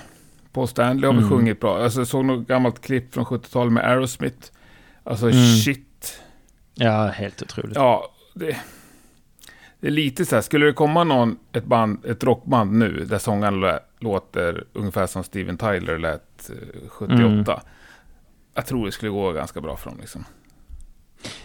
Paul 0.52 0.68
Stanley 0.68 1.06
har 1.06 1.12
vi 1.12 1.18
mm. 1.18 1.30
sjungit 1.30 1.60
bra. 1.60 1.82
Alltså 1.82 2.00
jag 2.00 2.08
såg 2.08 2.24
något 2.24 2.48
gammalt 2.48 2.80
klipp 2.80 3.14
från 3.14 3.24
70-talet 3.24 3.72
med 3.72 3.84
Aerosmith. 3.84 4.50
Alltså 5.04 5.30
mm. 5.30 5.56
shit. 5.56 6.20
Ja, 6.74 7.06
helt 7.06 7.42
otroligt. 7.42 7.76
Ja, 7.76 8.10
det, 8.34 8.56
det 9.80 9.86
är 9.86 9.90
lite 9.90 10.24
så 10.24 10.34
här, 10.34 10.42
skulle 10.42 10.66
det 10.66 10.72
komma 10.72 11.04
någon, 11.04 11.38
ett, 11.52 11.64
band, 11.64 12.04
ett 12.04 12.24
rockband 12.24 12.72
nu 12.72 13.04
där 13.04 13.18
sångaren 13.18 13.78
låter 13.98 14.64
ungefär 14.72 15.06
som 15.06 15.24
Steven 15.24 15.58
Tyler 15.58 15.98
lät 15.98 16.50
78. 16.88 17.14
Eh, 17.14 17.30
mm. 17.30 17.44
Jag 18.54 18.66
tror 18.66 18.86
det 18.86 18.92
skulle 18.92 19.10
gå 19.10 19.32
ganska 19.32 19.60
bra 19.60 19.76
för 19.76 19.90
dem 19.90 19.98
liksom. 20.00 20.24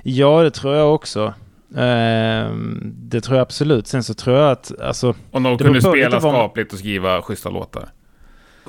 Ja, 0.03 0.43
det 0.43 0.51
tror 0.51 0.75
jag 0.75 0.95
också. 0.95 1.33
Uh, 1.71 2.55
det 2.83 3.21
tror 3.21 3.37
jag 3.37 3.39
absolut. 3.39 3.87
Sen 3.87 4.03
så 4.03 4.13
tror 4.13 4.37
jag 4.37 4.51
att, 4.51 4.79
alltså... 4.81 5.15
Om 5.31 5.43
de 5.43 5.57
kunde 5.57 5.81
spela 5.81 6.19
skapligt 6.19 6.73
och 6.73 6.79
skriva 6.79 7.21
schyssta 7.21 7.49
låtar. 7.49 7.89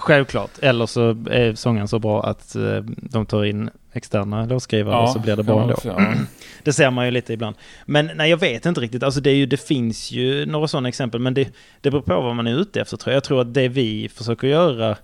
Självklart. 0.01 0.51
Eller 0.63 0.87
så 0.87 1.11
är 1.31 1.55
sången 1.55 1.89
så 1.89 1.99
bra 1.99 2.23
att 2.23 2.57
uh, 2.57 2.81
de 2.97 3.27
tar 3.27 3.45
in 3.45 3.71
externa 3.93 4.45
låtskrivare 4.45 4.95
ja, 4.95 5.03
och 5.03 5.09
så 5.09 5.19
blir 5.19 5.37
det 5.37 5.43
bra 5.43 5.63
ändå. 5.63 5.77
Ja. 5.85 6.15
Det 6.63 6.73
ser 6.73 6.91
man 6.91 7.05
ju 7.05 7.11
lite 7.11 7.33
ibland. 7.33 7.57
Men 7.87 8.11
nej, 8.15 8.31
jag 8.31 8.37
vet 8.37 8.67
inte 8.67 8.81
riktigt. 8.81 9.03
Alltså 9.03 9.21
det, 9.21 9.33
ju, 9.33 9.47
det 9.47 9.61
finns 9.61 10.11
ju 10.11 10.47
några 10.47 10.69
sådana 10.69 10.89
exempel, 10.89 11.21
men 11.21 11.35
det, 11.35 11.49
det 11.81 11.91
beror 11.91 12.03
på 12.03 12.21
vad 12.21 12.37
man 12.37 12.47
är 12.47 12.61
ute 12.61 12.81
efter 12.81 12.97
tror 12.97 13.13
jag. 13.13 13.17
Jag 13.17 13.25
tror 13.25 13.41
att 13.41 13.55
det 13.55 13.69
vi 13.69 14.09
försöker 14.09 14.49
göra, 14.49 14.97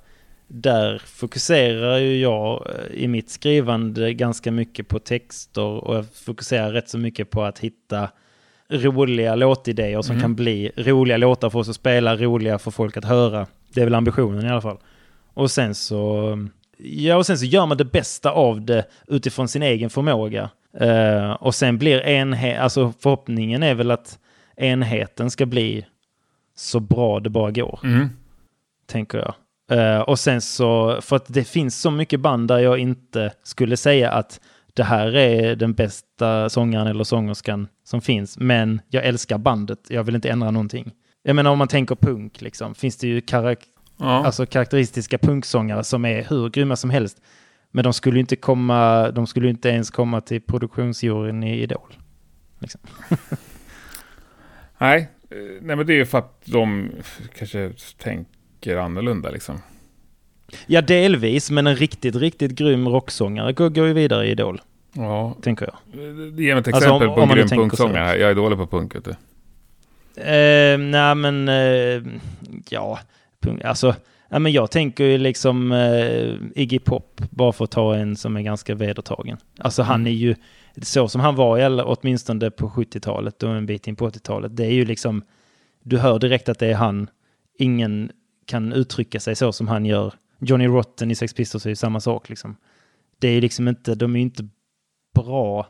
där 0.49 1.03
fokuserar 1.05 1.99
ju 1.99 2.21
jag 2.21 2.67
eh, 2.67 3.03
i 3.03 3.09
mitt 3.09 3.31
skrivande 3.31 4.13
ganska 4.13 4.53
mycket 4.53 4.89
på 4.89 4.99
texter 4.99 5.63
och 5.63 5.97
jag 5.97 6.07
fokuserar 6.15 6.73
rätt 6.73 6.89
så 6.89 6.99
mycket 6.99 7.31
på 7.31 7.43
att 7.43 7.59
hitta 7.59 8.09
roliga 8.69 9.35
låtidéer 9.35 10.03
som 10.03 10.13
mm. 10.13 10.23
kan 10.23 10.35
bli 10.35 10.71
roliga 10.77 11.17
låtar 11.17 11.51
för 11.51 11.59
oss 11.59 11.69
att 11.69 11.77
spela, 11.77 12.17
roliga 12.17 12.59
för 12.59 12.71
folk 12.71 12.97
att 12.97 13.05
höra. 13.05 13.47
Det 13.77 13.83
är 13.83 13.85
väl 13.85 13.95
ambitionen 13.95 14.47
i 14.47 14.49
alla 14.49 14.61
fall. 14.61 14.79
Och 15.35 15.51
sen 15.51 15.75
så 15.75 16.33
Ja, 16.79 17.17
och 17.17 17.27
sen 17.27 17.39
så 17.39 17.45
gör 17.45 17.67
man 17.67 17.77
det 17.77 17.85
bästa 17.85 18.31
av 18.31 18.61
det 18.61 18.85
utifrån 19.07 19.49
sin 19.49 19.63
egen 19.63 19.91
förmåga. 19.91 20.51
Uh, 20.81 21.31
och 21.31 21.55
sen 21.55 21.79
blir 21.79 22.01
enhet, 22.01 22.61
alltså 22.61 22.93
förhoppningen 23.01 23.63
är 23.63 23.75
väl 23.75 23.91
att 23.91 24.19
enheten 24.57 25.31
ska 25.31 25.47
bli 25.47 25.87
så 26.57 26.81
bra 26.81 27.21
det 27.21 27.31
bara 27.31 27.51
går. 27.51 27.81
Mm. 27.85 28.09
Tänker 28.87 29.19
jag. 29.19 29.35
Uh, 29.79 30.01
och 30.01 30.19
sen 30.19 30.41
så, 30.41 30.99
för 31.01 31.17
att 31.17 31.27
det 31.29 31.45
finns 31.45 31.81
så 31.81 31.91
mycket 31.91 32.21
band 32.21 32.49
där 32.49 32.59
jag 32.59 32.79
inte 32.79 33.33
skulle 33.43 33.77
säga 33.77 34.11
att 34.11 34.41
det 34.75 34.85
här 34.85 35.17
är 35.17 35.57
den 35.57 35.73
bästa 35.73 36.49
sångaren 36.49 36.87
eller 36.87 37.05
sångerskan 37.05 37.69
som 37.85 38.01
finns, 38.01 38.39
men 38.39 38.81
jag 38.89 39.05
älskar 39.05 39.39
bandet, 39.39 39.79
jag 39.89 40.05
vill 40.05 40.15
inte 40.15 40.31
ändra 40.31 40.51
någonting. 40.51 40.93
Jag 41.27 41.37
menar 41.37 41.51
om 41.51 41.59
man 41.59 41.69
tänker 41.69 41.95
punk, 41.95 42.41
liksom, 42.41 42.75
finns 42.75 42.97
det 42.97 43.07
ju 43.09 43.21
karak 43.21 43.59
Ja. 43.99 44.25
alltså, 44.27 44.47
karaktäristiska 44.47 45.19
punksångare 45.19 45.85
som 45.85 46.05
är 46.05 46.25
hur 46.29 46.49
grymma 46.51 46.77
som 46.77 46.91
helst. 46.91 47.21
Men 47.71 47.85
de 47.85 47.93
skulle 47.93 48.21
inte 48.21 48.37
komma, 48.37 49.11
de 49.11 49.27
skulle 49.27 49.49
inte 49.49 49.69
ens 49.69 49.91
komma 49.91 50.21
till 50.21 50.41
produktionsjuryn 50.41 51.43
i 51.43 51.63
Idol. 51.63 51.95
Liksom. 52.59 52.81
Nej, 54.79 55.09
nej, 55.61 55.77
men 55.77 55.87
det 55.87 55.93
är 55.93 55.97
ju 55.97 56.07
för 56.07 56.19
att 56.19 56.41
de 56.45 56.91
kanske 57.39 57.73
tänker 57.99 58.77
annorlunda 58.77 59.31
liksom. 59.31 59.61
Ja, 60.67 60.81
delvis, 60.83 61.51
men 61.51 61.67
en 61.67 61.77
riktigt, 61.77 62.17
riktigt 62.17 62.53
grym 62.53 62.89
rocksångare 62.89 63.53
går, 63.53 63.69
går 63.69 63.87
ju 63.87 63.93
vidare 63.93 64.27
i 64.27 64.31
Idol, 64.31 64.61
Ja, 64.93 65.37
tänker 65.43 65.67
jag. 65.67 66.03
ge 66.41 66.55
mig 66.55 66.61
ett 66.61 66.67
Alltså, 66.69 66.71
exempel 66.83 67.09
om- 67.09 67.15
på 67.15 67.21
en 67.21 67.29
grym 67.29 67.49
punksångare. 67.49 68.17
Jag 68.19 68.31
är 68.31 68.35
dålig 68.35 68.59
på 68.59 68.67
punk, 68.67 68.95
vet 68.97 69.05
du. 69.05 69.15
Eh, 70.17 70.79
nej, 70.79 71.15
men 71.15 71.49
eh, 71.49 72.03
ja, 72.69 72.99
alltså, 73.65 73.95
ja, 74.29 74.39
men 74.39 74.53
jag 74.53 74.71
tänker 74.71 75.05
ju 75.05 75.19
liksom 75.19 75.73
eh, 75.73 76.35
Iggy 76.55 76.79
Pop, 76.79 77.21
bara 77.31 77.53
för 77.53 77.65
att 77.65 77.71
ta 77.71 77.97
en 77.97 78.17
som 78.17 78.37
är 78.37 78.43
ganska 78.43 78.75
vedertagen. 78.75 79.39
Alltså 79.59 79.83
han 79.83 80.01
Mm. 80.01 80.07
är 80.13 80.17
ju, 80.17 80.35
så 80.83 81.09
som 81.09 81.21
han 81.21 81.35
var, 81.35 81.59
eller 81.59 81.85
åtminstone 81.87 82.51
på 82.51 82.69
70-talet 82.69 83.43
och 83.43 83.51
en 83.51 83.67
bit 83.67 83.87
in 83.87 83.97
på 83.97 84.09
80-talet, 84.11 84.57
det 84.57 84.65
är 84.67 84.71
ju 84.73 84.85
liksom, 84.85 85.23
du 85.83 85.99
hör 85.99 86.19
direkt 86.19 86.49
att 86.49 86.59
det 86.59 86.67
är 86.67 86.75
han. 86.75 87.11
Ingen 87.59 88.11
kan 88.47 88.73
uttrycka 88.73 89.21
sig 89.21 89.37
så 89.37 89.53
som 89.53 89.69
han 89.69 89.87
gör. 89.87 90.15
Johnny 90.39 90.67
Rotten 90.67 91.11
i 91.11 91.15
Sex 91.15 91.35
Pistols 91.35 91.67
är 91.67 91.71
ju 91.71 91.77
samma 91.77 92.01
sak 92.01 92.29
liksom. 92.29 92.57
Det 93.19 93.29
är 93.29 93.33
ju 93.33 93.41
liksom 93.41 93.69
inte, 93.69 93.95
de 93.95 94.15
är 94.15 94.19
ju 94.19 94.23
inte 94.23 94.49
bra 95.15 95.67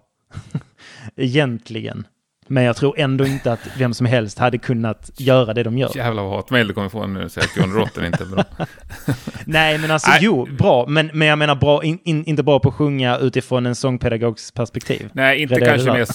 egentligen. 1.17 2.07
Men 2.47 2.65
jag 2.65 2.77
tror 2.77 2.95
ändå 2.99 3.27
inte 3.27 3.53
att 3.53 3.61
vem 3.79 3.95
som 3.95 4.07
helst 4.07 4.39
hade 4.39 4.59
kunnat 4.59 5.11
göra 5.17 5.55
det 5.55 5.63
de 5.63 5.79
gör. 5.79 5.91
Jävlar 5.97 6.23
vad 6.23 6.33
hatmejl 6.33 6.69
du 6.69 6.75
kommer 6.75 6.89
få 6.89 7.07
nu 7.07 7.29
säger 7.29 7.49
att 7.49 7.57
John 7.57 7.73
Rotten 7.73 8.05
inte 8.07 8.25
är 8.25 8.27
bra. 8.27 8.45
Nej, 9.45 9.79
men 9.79 9.91
alltså 9.91 10.11
Nej. 10.11 10.19
jo, 10.23 10.49
bra. 10.59 10.87
Men, 10.89 11.11
men 11.15 11.29
jag 11.29 11.39
menar 11.39 11.55
bra, 11.55 11.85
in, 11.85 11.99
in, 12.05 12.25
inte 12.25 12.43
bra 12.43 12.59
på 12.59 12.69
att 12.69 12.75
sjunga 12.75 13.19
utifrån 13.19 13.67
en 13.67 13.75
sångpedagogs 13.75 14.53
perspektiv. 14.53 15.11
Nej, 15.13 15.43
inte 15.43 15.55
det 15.55 15.67
kanske 15.67 15.93
mer... 15.93 16.07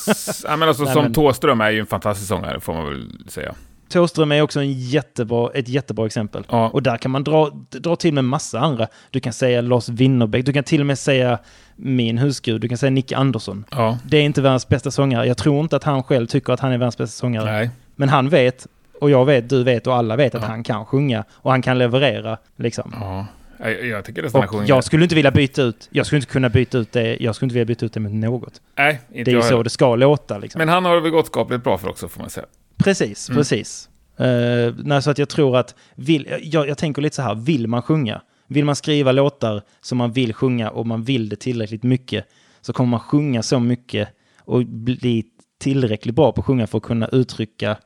Ja, 0.43 0.57
men 0.57 0.67
alltså, 0.67 0.83
Nej, 0.83 0.93
som 0.93 1.03
men- 1.03 1.13
Thåström 1.13 1.61
är 1.61 1.69
ju 1.71 1.79
en 1.79 1.85
fantastisk 1.85 2.27
sångare, 2.27 2.59
får 2.59 2.73
man 2.73 2.85
väl 2.85 3.09
säga. 3.27 3.55
Thåström 3.89 4.31
är 4.31 4.41
också 4.41 4.59
en 4.59 4.73
jättebra, 4.73 5.49
ett 5.53 5.69
jättebra 5.69 6.05
exempel. 6.05 6.43
Ja. 6.49 6.69
Och 6.69 6.83
där 6.83 6.97
kan 6.97 7.11
man 7.11 7.23
dra, 7.23 7.49
dra 7.69 7.95
till 7.95 8.13
med 8.13 8.23
massa 8.23 8.59
andra. 8.59 8.87
Du 9.09 9.19
kan 9.19 9.33
säga 9.33 9.61
Lars 9.61 9.89
Winnerbäck, 9.89 10.45
du 10.45 10.53
kan 10.53 10.63
till 10.63 10.79
och 10.79 10.85
med 10.85 10.99
säga 10.99 11.39
min 11.83 12.17
husgud, 12.17 12.61
du 12.61 12.67
kan 12.67 12.77
säga 12.77 12.89
Nick 12.89 13.11
Andersson. 13.11 13.65
Ja, 13.71 13.97
Det 14.05 14.17
är 14.17 14.21
inte 14.23 14.41
världens 14.41 14.67
bästa 14.67 14.91
sångare. 14.91 15.27
Jag 15.27 15.37
tror 15.37 15.59
inte 15.59 15.75
att 15.75 15.83
han 15.83 16.03
själv 16.03 16.27
tycker 16.27 16.53
att 16.53 16.59
han 16.59 16.71
är 16.71 16.77
världens 16.77 16.97
bästa 16.97 17.13
sångare. 17.19 17.51
nej. 17.51 17.69
Men 17.95 18.09
han 18.09 18.29
vet, 18.29 18.67
och 19.01 19.09
jag 19.09 19.25
vet, 19.25 19.49
du 19.49 19.63
vet 19.63 19.87
och 19.87 19.95
alla 19.95 20.15
vet 20.15 20.35
att 20.35 20.41
Ja. 20.41 20.47
han 20.47 20.63
kan 20.63 20.85
sjunga. 20.85 21.23
Och 21.31 21.51
han 21.51 21.61
kan 21.61 21.77
leverera, 21.77 22.37
liksom. 22.55 22.95
Ja. 22.99 23.25
Jag, 23.63 23.85
jag 23.85 24.05
tycker 24.05 24.23
nästan 24.23 24.41
han 24.41 24.47
sjunger... 24.47 24.67
jag 24.69 24.83
skulle 24.83 25.03
inte 25.03 25.15
vilja 25.15 25.31
byta 25.31 25.61
ut, 25.61 25.87
jag 25.91 26.05
skulle 26.05 26.17
inte 26.17 26.31
kunna 26.31 26.49
byta 26.49 26.77
ut 26.77 26.91
det, 26.91 27.17
jag 27.19 27.35
skulle 27.35 27.45
inte 27.45 27.53
vilja 27.53 27.65
byta 27.65 27.85
ut 27.85 27.93
det 27.93 27.99
mot 27.99 28.11
något. 28.11 28.61
Nej, 28.77 29.01
inte 29.11 29.31
Det 29.31 29.37
är 29.37 29.41
ju 29.41 29.49
så 29.49 29.63
det 29.63 29.69
ska 29.69 29.95
låta 29.95 30.37
liksom. 30.37 30.59
Men 30.59 30.69
han 30.69 30.85
har 30.85 30.95
det 30.95 31.01
väl 31.01 31.11
gått 31.11 31.25
skapligt 31.27 31.63
bra 31.63 31.77
för 31.77 31.89
också, 31.89 32.07
får 32.07 32.21
man 32.21 32.29
säga. 32.29 32.45
Precis, 32.77 33.29
Mm. 33.29 33.37
precis. 33.37 33.89
Uh, 34.21 34.73
nej, 34.83 35.01
så 35.01 35.11
att 35.11 35.17
jag 35.17 35.29
tror 35.29 35.57
att, 35.57 35.75
vill, 35.95 36.27
jag, 36.43 36.67
jag 36.69 36.77
tänker 36.77 37.01
lite 37.01 37.15
så 37.15 37.21
här, 37.21 37.35
vill 37.35 37.67
man 37.67 37.81
sjunga, 37.81 38.21
vill 38.51 38.65
man 38.65 38.75
skriva 38.75 39.11
låtar 39.11 39.61
som 39.81 39.97
man 39.97 40.11
vill 40.11 40.33
sjunga 40.33 40.69
och 40.69 40.87
man 40.87 41.03
vill 41.03 41.29
det 41.29 41.35
tillräckligt 41.35 41.83
mycket, 41.83 42.25
så 42.61 42.73
kommer 42.73 42.89
man 42.89 42.99
sjunga 42.99 43.43
så 43.43 43.59
mycket 43.59 44.09
och 44.39 44.65
bli 44.65 45.25
tillräckligt 45.57 46.15
bra 46.15 46.31
på 46.31 46.41
att 46.41 46.45
sjunga 46.45 46.67
för 46.67 46.77
att 46.77 46.83
kunna 46.83 47.07
uttrycka 47.07 47.77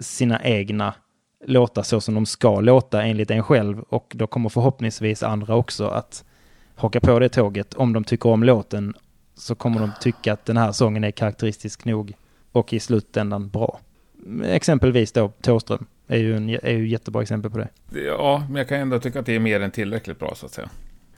sina 0.00 0.44
egna 0.44 0.94
låtar 1.46 1.82
så 1.82 2.00
som 2.00 2.14
de 2.14 2.26
ska 2.26 2.60
låta 2.60 3.02
enligt 3.02 3.30
en 3.30 3.42
själv. 3.42 3.80
Och 3.80 4.12
då 4.16 4.26
kommer 4.26 4.48
förhoppningsvis 4.48 5.22
andra 5.22 5.54
också 5.54 5.86
att 5.86 6.24
haka 6.74 7.00
på 7.00 7.18
det 7.18 7.28
tåget. 7.28 7.74
Om 7.74 7.92
de 7.92 8.04
tycker 8.04 8.28
om 8.28 8.44
låten 8.44 8.94
så 9.34 9.54
kommer 9.54 9.80
de 9.80 9.90
tycka 10.00 10.32
att 10.32 10.44
den 10.44 10.56
här 10.56 10.72
sången 10.72 11.04
är 11.04 11.10
karaktäristisk 11.10 11.84
nog 11.84 12.12
och 12.52 12.72
i 12.72 12.80
slutändan 12.80 13.48
bra. 13.48 13.80
Exempelvis 14.44 15.12
då 15.12 15.28
Thåström 15.28 15.86
är 16.10 16.18
ju, 16.18 16.36
en, 16.36 16.48
är 16.50 16.70
ju 16.70 16.88
jättebra 16.88 17.22
exempel 17.22 17.50
på 17.50 17.58
det. 17.58 17.68
Ja, 18.06 18.44
men 18.48 18.56
jag 18.56 18.68
kan 18.68 18.78
ändå 18.80 18.98
tycka 18.98 19.20
att 19.20 19.26
det 19.26 19.34
är 19.34 19.38
mer 19.40 19.60
än 19.60 19.70
tillräckligt 19.70 20.18
bra, 20.18 20.32
så 20.36 20.46
att 20.46 20.52
säga. 20.52 20.68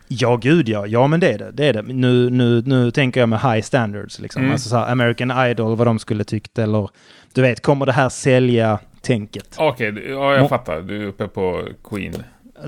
Ja, 0.09 0.37
gud 0.37 0.69
ja. 0.69 0.87
Ja, 0.87 1.07
men 1.07 1.21
det 1.21 1.33
är 1.33 1.39
det. 1.39 1.51
det, 1.53 1.67
är 1.67 1.73
det. 1.73 1.83
Nu, 1.83 2.31
nu, 2.31 2.63
nu 2.67 2.91
tänker 2.91 3.21
jag 3.21 3.29
med 3.29 3.41
high 3.41 3.61
standards, 3.63 4.19
liksom. 4.21 4.43
Mm. 4.43 4.53
Alltså 4.53 4.69
så 4.69 4.77
här, 4.77 4.93
American 4.93 5.47
Idol, 5.51 5.77
vad 5.77 5.87
de 5.87 5.99
skulle 5.99 6.25
tyckt, 6.25 6.59
eller 6.59 6.89
du 7.35 7.43
vet, 7.43 7.63
kommer 7.63 7.87
det 7.87 7.93
här 7.93 8.09
sälja 8.09 8.79
tänket? 9.01 9.55
Okej, 9.59 9.93
du- 9.93 10.09
ja, 10.11 10.33
jag 10.33 10.43
Må- 10.43 10.49
fattar. 10.49 10.81
Du 10.81 11.03
är 11.03 11.07
uppe 11.07 11.29
på 11.29 11.69
Queen. 11.85 12.15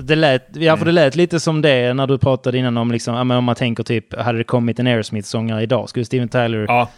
Det 0.01 0.15
lät, 0.15 0.47
ja, 0.53 0.61
Mm. 0.61 0.77
för 0.77 0.85
det 0.85 0.91
lät 0.91 1.15
lite 1.15 1.39
som 1.39 1.61
det 1.61 1.93
när 1.93 2.07
du 2.07 2.17
pratade 2.17 2.57
innan 2.57 2.77
om, 2.77 2.91
liksom, 2.91 3.31
om 3.31 3.43
man 3.43 3.55
tänker 3.55 3.83
typ, 3.83 4.15
hade 4.19 4.37
det 4.37 4.43
kommit 4.43 4.79
en 4.79 4.87
Aerosmith-sångare 4.87 5.61
idag, 5.63 5.89
skulle 5.89 6.05
Steven 6.05 6.29
Tyler 6.29 6.65
Ja, 6.67 6.89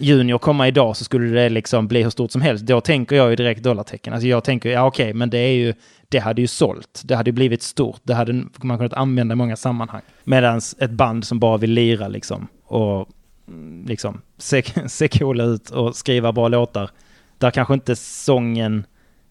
Junior 0.00 0.38
komma 0.38 0.68
idag 0.68 0.96
så 0.96 1.04
skulle 1.04 1.40
det 1.40 1.48
liksom 1.48 1.88
bli 1.88 2.02
hur 2.02 2.10
stort 2.10 2.30
som 2.30 2.42
helst. 2.42 2.64
Då 2.64 2.80
tänker 2.80 3.16
jag 3.16 3.30
ju 3.30 3.36
direkt 3.36 3.62
dollartecken. 3.62 4.12
Alltså 4.12 4.26
jag 4.28 4.44
tänker, 4.44 4.70
ja 4.70 4.86
okej, 4.86 5.14
men 5.14 5.30
det 5.30 5.38
är 5.38 5.52
ju, 5.52 5.74
det 6.08 6.18
hade 6.18 6.40
ju 6.40 6.46
sålt. 6.46 7.00
Det 7.04 7.16
hade 7.16 7.28
ju 7.28 7.32
blivit 7.32 7.62
stort. 7.62 8.00
Det 8.02 8.14
hade 8.14 8.32
man 8.62 8.76
kunnat 8.78 8.92
använda 8.92 9.32
i 9.32 9.36
många 9.36 9.56
sammanhang. 9.56 10.02
Medan 10.24 10.60
ett 10.78 10.90
band 10.90 11.24
som 11.26 11.38
bara 11.38 11.56
vill 11.56 11.70
lira 11.70 12.08
liksom 12.08 12.48
och 12.64 13.08
mm, 13.48 13.84
liksom 13.86 14.20
se, 14.38 14.62
se 14.88 15.08
coola 15.08 15.44
ut 15.44 15.70
och 15.70 15.96
skriva 15.96 16.32
bra 16.32 16.48
låtar. 16.48 16.90
Där 17.38 17.50
kanske 17.50 17.74
inte 17.74 17.96
sången 17.96 18.84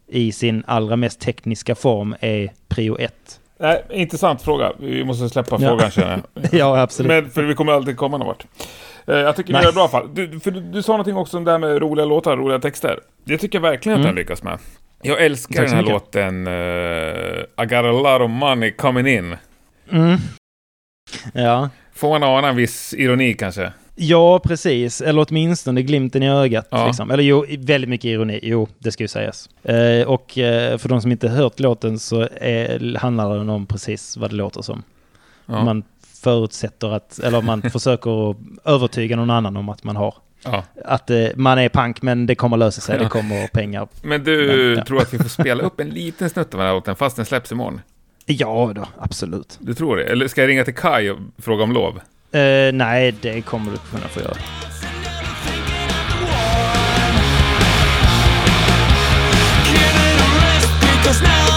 i 0.07 0.31
sin 0.31 0.63
allra 0.67 0.95
mest 0.95 1.19
tekniska 1.19 1.75
form 1.75 2.15
är 2.19 2.51
prio 2.67 2.97
ett. 2.97 3.39
Nej, 3.59 3.83
intressant 3.89 4.41
fråga. 4.41 4.71
Vi 4.79 5.03
måste 5.03 5.29
släppa 5.29 5.57
Ja. 5.59 5.67
frågan 5.69 5.91
känner 5.91 6.21
jag. 6.33 6.49
ja, 6.59 6.81
absolut. 6.81 7.09
Men 7.09 7.29
för 7.29 7.43
vi 7.43 7.53
kommer 7.53 7.71
aldrig 7.71 7.97
komma 7.97 8.17
någon 8.17 8.27
vart. 8.27 8.45
Eh, 9.07 9.15
Jag 9.15 9.35
tycker 9.35 9.53
Nej. 9.53 9.65
det 9.65 9.71
bra 9.71 9.79
i 9.81 9.83
alla 9.83 9.89
fall. 9.89 10.09
Du, 10.13 10.39
för 10.39 10.51
du, 10.51 10.61
du 10.61 10.81
sa 10.83 10.91
någonting 10.91 11.15
också 11.17 11.37
om 11.37 11.43
det 11.43 11.51
här 11.51 11.57
med 11.59 11.81
roliga 11.81 12.05
låtar, 12.05 12.37
roliga 12.37 12.59
texter. 12.59 12.99
Det 13.23 13.37
tycker 13.37 13.57
jag 13.57 13.61
verkligen 13.63 13.95
att 13.95 13.99
Mm. 14.05 14.15
den 14.15 14.21
lyckas 14.21 14.43
med. 14.43 14.59
Jag 15.01 15.21
älskar 15.25 15.61
den 15.61 15.69
här 15.69 15.77
mycket. 15.77 15.93
låten 15.93 16.47
uh, 16.47 17.63
I 17.63 17.65
got 17.65 17.71
a 17.73 17.91
lot 17.91 18.21
of 18.21 18.29
money 18.31 18.71
coming 18.71 19.07
in. 19.07 19.35
Mm. 19.91 20.17
Ja. 21.33 21.69
Får 21.93 22.09
man 22.19 22.23
ana 22.23 22.49
en 22.49 22.55
viss 22.55 22.93
ironi 22.93 23.33
kanske? 23.33 23.71
Ja, 23.95 24.39
precis. 24.39 25.01
Eller 25.01 25.25
åtminstone 25.29 25.81
glimten 25.81 26.23
i 26.23 26.29
ögat. 26.29 26.67
Ja. 26.71 26.87
Liksom. 26.87 27.11
Eller 27.11 27.23
jo, 27.23 27.45
väldigt 27.59 27.89
mycket 27.89 28.05
ironi. 28.05 28.39
Jo, 28.43 28.67
det 28.79 28.91
ska 28.91 29.03
ju 29.03 29.07
sägas. 29.07 29.49
Eh, 29.63 30.07
och 30.07 30.37
eh, 30.37 30.77
för 30.77 30.89
de 30.89 31.01
som 31.01 31.11
inte 31.11 31.29
hört 31.29 31.59
låten 31.59 31.99
så 31.99 32.27
är, 32.41 32.97
handlar 32.97 33.37
den 33.37 33.49
om 33.49 33.65
precis 33.65 34.17
vad 34.17 34.29
det 34.29 34.35
låter 34.35 34.61
som. 34.61 34.83
Ja. 35.45 35.63
Man 35.63 35.83
förutsätter 36.23 36.93
att, 36.95 37.19
eller 37.19 37.41
man 37.41 37.61
försöker 37.71 38.35
övertyga 38.65 39.15
någon 39.15 39.29
annan 39.29 39.57
om 39.57 39.69
att 39.69 39.83
man 39.83 39.95
har. 39.95 40.15
ja. 40.43 40.63
Att 40.85 41.09
eh, 41.09 41.27
man 41.35 41.59
är 41.59 41.69
punk 41.69 42.01
men 42.01 42.25
det 42.25 42.35
kommer 42.35 42.57
lösa 42.57 42.81
sig, 42.81 42.99
det 42.99 43.09
kommer 43.09 43.47
pengar. 43.47 43.87
Men 44.01 44.23
du 44.23 44.47
Men, 44.47 44.77
ja. 44.77 44.85
tror 44.85 45.01
att 45.01 45.13
vi 45.13 45.17
får 45.17 45.29
spela 45.29 45.63
upp 45.63 45.79
en 45.79 45.89
liten 45.89 46.29
snutt 46.29 46.53
av 46.53 46.57
den 46.59 46.67
här 46.67 46.73
låten 46.73 46.95
fast 46.95 47.15
den 47.15 47.25
släpps 47.25 47.51
imorgon? 47.51 47.81
Ja 48.25 48.71
då, 48.75 48.85
absolut. 48.99 49.57
Du 49.61 49.73
tror 49.73 49.97
det? 49.97 50.03
Eller 50.03 50.27
ska 50.27 50.41
jag 50.41 50.47
ringa 50.47 50.63
till 50.63 50.75
Kai 50.75 51.09
och 51.09 51.17
fråga 51.37 51.63
om 51.63 51.71
lov? 51.71 51.99
Eh, 52.31 52.73
nej, 52.73 53.15
det 53.21 53.41
kommer 53.41 53.71
du 53.71 53.77
kunna 53.77 54.07
få 54.07 54.19
göra. 54.19 54.37
Because 60.81 61.21
now 61.23 61.56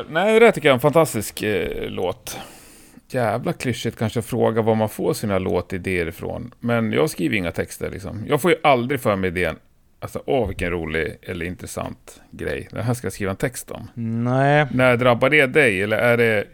Hör. 0.00 0.06
Nej, 0.10 0.40
det 0.40 0.52
tycker 0.52 0.68
jag 0.68 0.72
är 0.72 0.74
en 0.74 0.80
fantastisk 0.80 1.42
eh, 1.42 1.90
låt. 1.90 2.38
Jävla 3.08 3.52
klyschigt 3.52 3.98
kanske 3.98 4.18
att 4.18 4.26
fråga 4.26 4.62
var 4.62 4.74
man 4.74 4.88
får 4.88 5.12
sina 5.12 5.38
låtidéer 5.38 6.06
ifrån. 6.08 6.54
Men 6.60 6.92
jag 6.92 7.10
skriver 7.10 7.36
inga 7.36 7.52
texter 7.52 7.90
liksom. 7.90 8.24
Jag 8.28 8.42
får 8.42 8.50
ju 8.50 8.56
aldrig 8.62 9.00
för 9.00 9.16
mig 9.16 9.28
idén. 9.28 9.56
Alltså, 10.00 10.22
åh 10.26 10.48
vilken 10.48 10.70
rolig 10.70 11.16
eller 11.22 11.46
intressant 11.46 12.20
grej. 12.30 12.68
Det 12.70 12.82
här 12.82 12.94
ska 12.94 13.06
jag 13.06 13.12
skriva 13.12 13.30
en 13.30 13.36
text 13.36 13.70
om. 13.70 13.90
Nej, 14.24 14.66
När 14.70 14.96
drabbar 14.96 15.30
det 15.30 15.46
dig? 15.46 15.82
Eller 15.82 15.96
är 15.96 16.16
det 16.16 16.44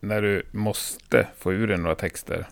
när 0.00 0.22
du 0.22 0.46
måste 0.50 1.26
få 1.38 1.52
ur 1.52 1.66
dig 1.66 1.78
några 1.78 1.94
texter? 1.94 2.46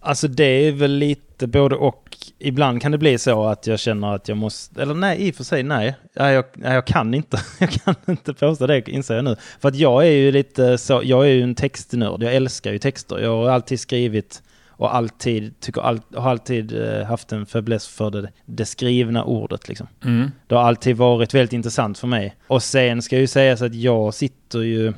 Alltså 0.00 0.28
det 0.28 0.44
är 0.68 0.72
väl 0.72 0.90
lite 0.92 1.27
både 1.46 1.76
och. 1.76 2.16
Ibland 2.38 2.82
kan 2.82 2.92
det 2.92 2.98
bli 2.98 3.18
så 3.18 3.44
att 3.44 3.66
jag 3.66 3.78
känner 3.78 4.14
att 4.14 4.28
jag 4.28 4.36
måste, 4.36 4.82
eller 4.82 4.94
nej, 4.94 5.28
i 5.28 5.30
och 5.30 5.34
för 5.34 5.44
sig 5.44 5.62
nej. 5.62 5.94
nej 6.14 6.34
jag, 6.34 6.44
nej, 6.54 6.74
jag 6.74 6.86
kan 6.86 7.14
inte, 7.14 7.40
jag 7.58 7.70
kan 7.70 7.94
inte 8.06 8.34
påstå 8.34 8.66
det 8.66 8.88
inser 8.88 9.14
jag 9.14 9.24
nu. 9.24 9.36
För 9.60 9.68
att 9.68 9.76
jag 9.76 10.06
är 10.06 10.10
ju 10.10 10.32
lite 10.32 10.78
så, 10.78 11.00
jag 11.04 11.24
är 11.24 11.30
ju 11.30 11.42
en 11.42 11.54
textnörd, 11.54 12.22
jag 12.22 12.34
älskar 12.34 12.72
ju 12.72 12.78
texter. 12.78 13.18
Jag 13.18 13.36
har 13.36 13.50
alltid 13.50 13.80
skrivit 13.80 14.42
och 14.78 14.94
alltid, 14.94 15.60
tycker 15.60 15.80
all, 15.80 16.00
har 16.14 16.30
alltid 16.30 16.82
eh, 16.82 17.04
haft 17.04 17.32
en 17.32 17.46
fäbless 17.46 17.88
för 17.88 18.10
det, 18.10 18.30
det 18.46 18.64
skrivna 18.64 19.24
ordet 19.24 19.68
liksom. 19.68 19.86
Mm. 20.04 20.30
Det 20.46 20.54
har 20.54 20.62
alltid 20.62 20.96
varit 20.96 21.34
väldigt 21.34 21.52
intressant 21.52 21.98
för 21.98 22.06
mig. 22.06 22.36
Och 22.46 22.62
sen 22.62 23.02
ska 23.02 23.18
ju 23.18 23.26
sägas 23.26 23.62
att 23.62 23.74
jag 23.74 24.14
sitter 24.14 24.58
ju... 24.58 24.92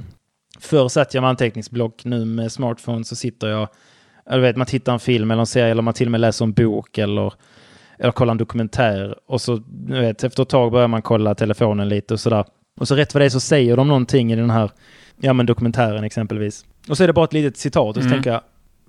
Förr 0.58 0.88
satt 0.88 1.14
jag 1.14 1.20
med 1.22 1.30
anteckningsblock, 1.30 2.04
nu 2.04 2.24
med 2.24 2.52
smartphone 2.52 3.04
så 3.04 3.16
sitter 3.16 3.48
jag... 3.48 3.68
Jag 4.30 4.38
vet, 4.38 4.56
man 4.56 4.66
tittar 4.66 4.92
en 4.92 5.00
film 5.00 5.30
eller 5.30 5.40
en 5.40 5.46
serie 5.46 5.70
eller 5.70 5.82
man 5.82 5.94
till 5.94 6.06
och 6.06 6.10
med 6.12 6.20
läser 6.20 6.44
en 6.44 6.52
bok 6.52 6.98
eller, 6.98 7.32
eller 7.98 8.12
kollar 8.12 8.30
en 8.30 8.38
dokumentär. 8.38 9.14
Och 9.26 9.40
så, 9.40 9.62
vet, 9.88 10.24
efter 10.24 10.42
ett 10.42 10.48
tag 10.48 10.72
börjar 10.72 10.88
man 10.88 11.02
kolla 11.02 11.34
telefonen 11.34 11.88
lite 11.88 12.14
och 12.14 12.20
sådär. 12.20 12.44
Och 12.80 12.88
så 12.88 12.94
rätt 12.96 13.14
vad 13.14 13.20
det 13.20 13.24
är 13.24 13.30
så 13.30 13.40
säger 13.40 13.76
de 13.76 13.88
någonting 13.88 14.32
i 14.32 14.36
den 14.36 14.50
här, 14.50 14.70
ja 15.20 15.32
men 15.32 15.46
dokumentären 15.46 16.04
exempelvis. 16.04 16.64
Och 16.88 16.96
så 16.96 17.02
är 17.02 17.06
det 17.06 17.12
bara 17.12 17.24
ett 17.24 17.32
litet 17.32 17.56
citat 17.56 17.96
och 17.96 18.02
så 18.02 18.08
Mm. 18.08 18.12
tänker 18.12 18.30
jag, 18.32 18.40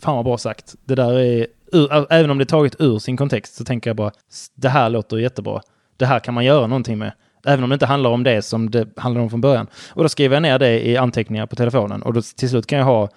fan 0.01 0.15
vad 0.15 0.25
bra 0.25 0.38
sagt. 0.38 0.75
Det 0.86 0.95
där 0.95 1.19
är, 1.19 1.47
ur, 1.71 2.13
även 2.13 2.32
om 2.32 2.38
det 2.38 2.43
är 2.43 2.45
taget 2.45 2.75
ur 2.80 2.99
sin 2.99 3.17
kontext 3.17 3.56
så 3.56 3.63
tänker 3.65 3.89
jag 3.89 3.97
bara, 3.97 4.12
det 4.56 4.69
här 4.69 4.89
låter 4.89 5.17
jättebra. 5.17 5.62
Det 5.97 6.06
här 6.06 6.19
kan 6.19 6.34
man 6.34 6.45
göra 6.45 6.67
någonting 6.67 6.97
med. 6.97 7.12
Även 7.45 7.63
om 7.63 7.69
det 7.69 7.73
inte 7.73 7.86
handlar 7.86 8.10
om 8.10 8.23
det 8.23 8.41
som 8.41 8.69
det 8.71 8.88
handlar 8.97 9.21
om 9.21 9.30
från 9.30 9.41
början. 9.41 9.67
Och 9.89 10.04
då 10.04 10.10
skriver 10.10 10.36
jag 10.36 10.41
ner 10.41 10.60
det 10.60 10.88
i 10.88 10.97
anteckningar 10.97 11.45
på 11.45 11.56
telefonen 11.56 12.01
och 12.01 12.13
då 12.13 12.21
till 12.21 12.49
slut 12.49 12.67
kan 12.67 12.80
jag 12.80 12.86
ha 12.86 13.10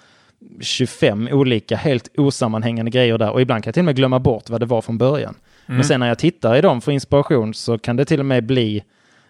25 0.60 1.28
olika 1.32 1.76
helt 1.76 2.08
osammanhängande 2.18 2.90
grejer 2.90 3.18
där 3.18 3.30
och 3.30 3.40
ibland 3.40 3.64
kan 3.64 3.68
jag 3.68 3.74
till 3.74 3.80
och 3.80 3.84
med 3.84 3.96
glömma 3.96 4.18
bort 4.18 4.50
vad 4.50 4.60
det 4.60 4.66
var 4.66 4.82
från 4.82 4.98
början. 4.98 5.34
Mm. 5.66 5.76
Men 5.76 5.84
sen 5.84 6.00
när 6.00 6.08
jag 6.08 6.18
tittar 6.18 6.56
i 6.56 6.60
dem 6.60 6.80
för 6.80 6.92
inspiration 6.92 7.54
så 7.54 7.78
kan 7.78 7.96
det 7.96 8.04
till 8.04 8.20
och 8.20 8.26
med 8.26 8.46
bli 8.46 8.84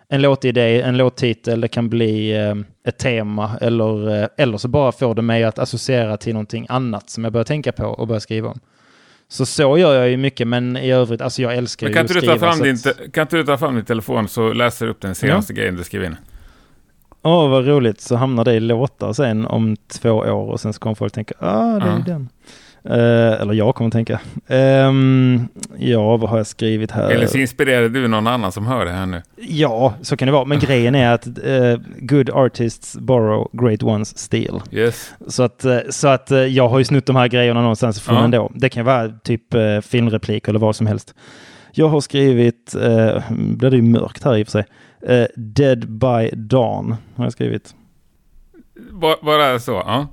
en 0.09 0.23
låtidé, 0.23 0.83
en 0.83 0.97
låttitel, 0.97 1.61
det 1.61 1.69
kan 1.69 1.89
bli 1.89 2.33
eh, 2.37 2.55
ett 2.89 2.99
tema 2.99 3.51
eller, 3.61 4.23
eh, 4.23 4.29
eller 4.37 4.59
så 4.59 4.69
bara 4.69 4.93
får 4.93 5.15
det 5.15 5.23
mig 5.23 5.45
att 5.45 5.59
associera 5.59 6.17
till 6.17 6.33
någonting 6.33 6.67
annat 6.69 7.11
som 7.11 7.25
jag 7.25 7.33
börjar 7.33 7.45
tänka 7.45 7.73
på 7.73 7.85
och 7.87 8.07
börja 8.07 8.21
skriva 8.21 8.49
om. 8.49 8.61
Så 9.29 9.47
så 9.47 9.79
gör 9.79 9.95
jag 9.95 10.11
ju 10.11 10.17
mycket, 10.17 10.49
men 10.49 10.77
i 10.77 10.91
övrigt, 10.93 11.21
alltså 11.21 11.43
jag 11.43 11.57
älskar 11.57 11.87
Men 11.87 11.91
ju 11.93 11.95
kan 11.95 12.05
att 12.05 12.11
inte, 12.11 12.15
du 12.15 12.21
skriva. 12.21 12.35
ta 12.35 12.47
fram 12.47 12.59
så 12.59 12.65
din, 12.65 12.75
att- 13.07 13.13
kan 13.13 13.23
inte 13.23 13.37
du 13.37 13.45
ta 13.45 13.59
fram 13.59 13.75
din 13.75 13.85
telefon 13.85 14.29
så 14.29 14.53
läser 14.53 14.87
du 14.87 14.93
upp 14.93 15.01
den 15.01 15.15
senaste 15.15 15.53
grejen 15.53 15.77
du 15.77 15.85
skrev 15.85 16.05
in? 16.05 16.17
Åh, 17.25 17.49
vad 17.49 17.67
roligt. 17.67 18.01
Så 18.01 18.17
hamnar 18.17 18.45
det 18.45 18.55
i 18.55 18.61
låtar 18.61 19.13
sen 19.13 19.47
om 19.47 19.77
två 19.93 20.11
år 20.11 20.51
och 20.51 20.61
sen 20.61 20.73
så 20.73 20.81
kommer 20.81 20.95
folk 20.95 21.13
tänka, 21.13 21.35
ah, 21.39 21.79
det 21.79 21.87
är 21.87 21.99
Ja. 21.99 22.03
den. 22.07 22.29
Eh, 22.89 23.41
eller 23.41 23.55
jag 23.55 23.75
kommer 23.75 23.91
tänka. 23.91 24.21
Ehm, 24.49 25.49
ja, 25.79 26.17
vad 26.17 26.31
har 26.31 26.37
jag 26.37 26.47
skrivit 26.47 26.91
här? 26.91 27.11
Eller 27.11 27.27
så 27.27 27.39
inspirerar 27.39 27.89
du 27.89 28.09
någon 28.09 28.27
annan 28.27 28.53
som 28.53 28.67
hör 28.67 28.85
det 28.85 28.93
här 28.93 29.07
nu? 29.07 29.23
Ja, 29.37 29.95
så 30.03 30.17
kan 30.17 30.27
det 30.27 30.33
vara. 30.33 30.45
Men 30.45 30.59
grejen 30.59 30.95
är 30.95 31.13
att 31.13 31.27
eh, 31.27 31.77
good 31.99 32.31
artists 32.31 32.97
borrow, 32.97 33.49
great 33.53 33.83
ones 33.83 34.19
steal. 34.19 34.63
Yes. 34.71 35.11
Så 35.27 35.43
att, 35.43 35.65
eh, 35.65 35.79
så 35.91 36.09
att 36.09 36.31
jag 36.49 36.69
har 36.69 36.79
ju 36.79 36.85
snott 36.85 37.07
de 37.07 37.17
här 37.17 37.29
grejerna 37.29 37.61
någonstans 37.61 37.99
ifrån 37.99 38.17
Ja. 38.17 38.25
ändå. 38.25 38.53
Det 38.55 38.69
kan 38.69 38.85
vara 38.85 39.09
typ 39.09 39.55
eh, 39.55 39.81
filmreplik 39.81 40.49
eller 40.49 40.59
vad 40.59 40.77
som 40.77 40.87
helst. 40.87 41.15
Jag 41.73 41.89
har 41.89 42.01
skrivit, 42.01 42.75
eh, 42.75 43.23
blir 43.31 43.71
det 43.71 43.77
ju 43.77 43.83
mörkt 43.83 44.25
här 44.25 44.37
i 44.37 44.43
och 44.43 44.47
för 44.47 44.53
sig, 44.53 44.65
eh, 45.07 45.27
Dead 45.37 45.89
by 45.89 46.31
Dawn 46.37 46.97
har 47.17 47.25
jag 47.25 47.33
skrivit. 47.33 47.75
Ba- 48.93 49.23
Bara 49.23 49.59
så? 49.59 49.73
Ja. 49.73 50.07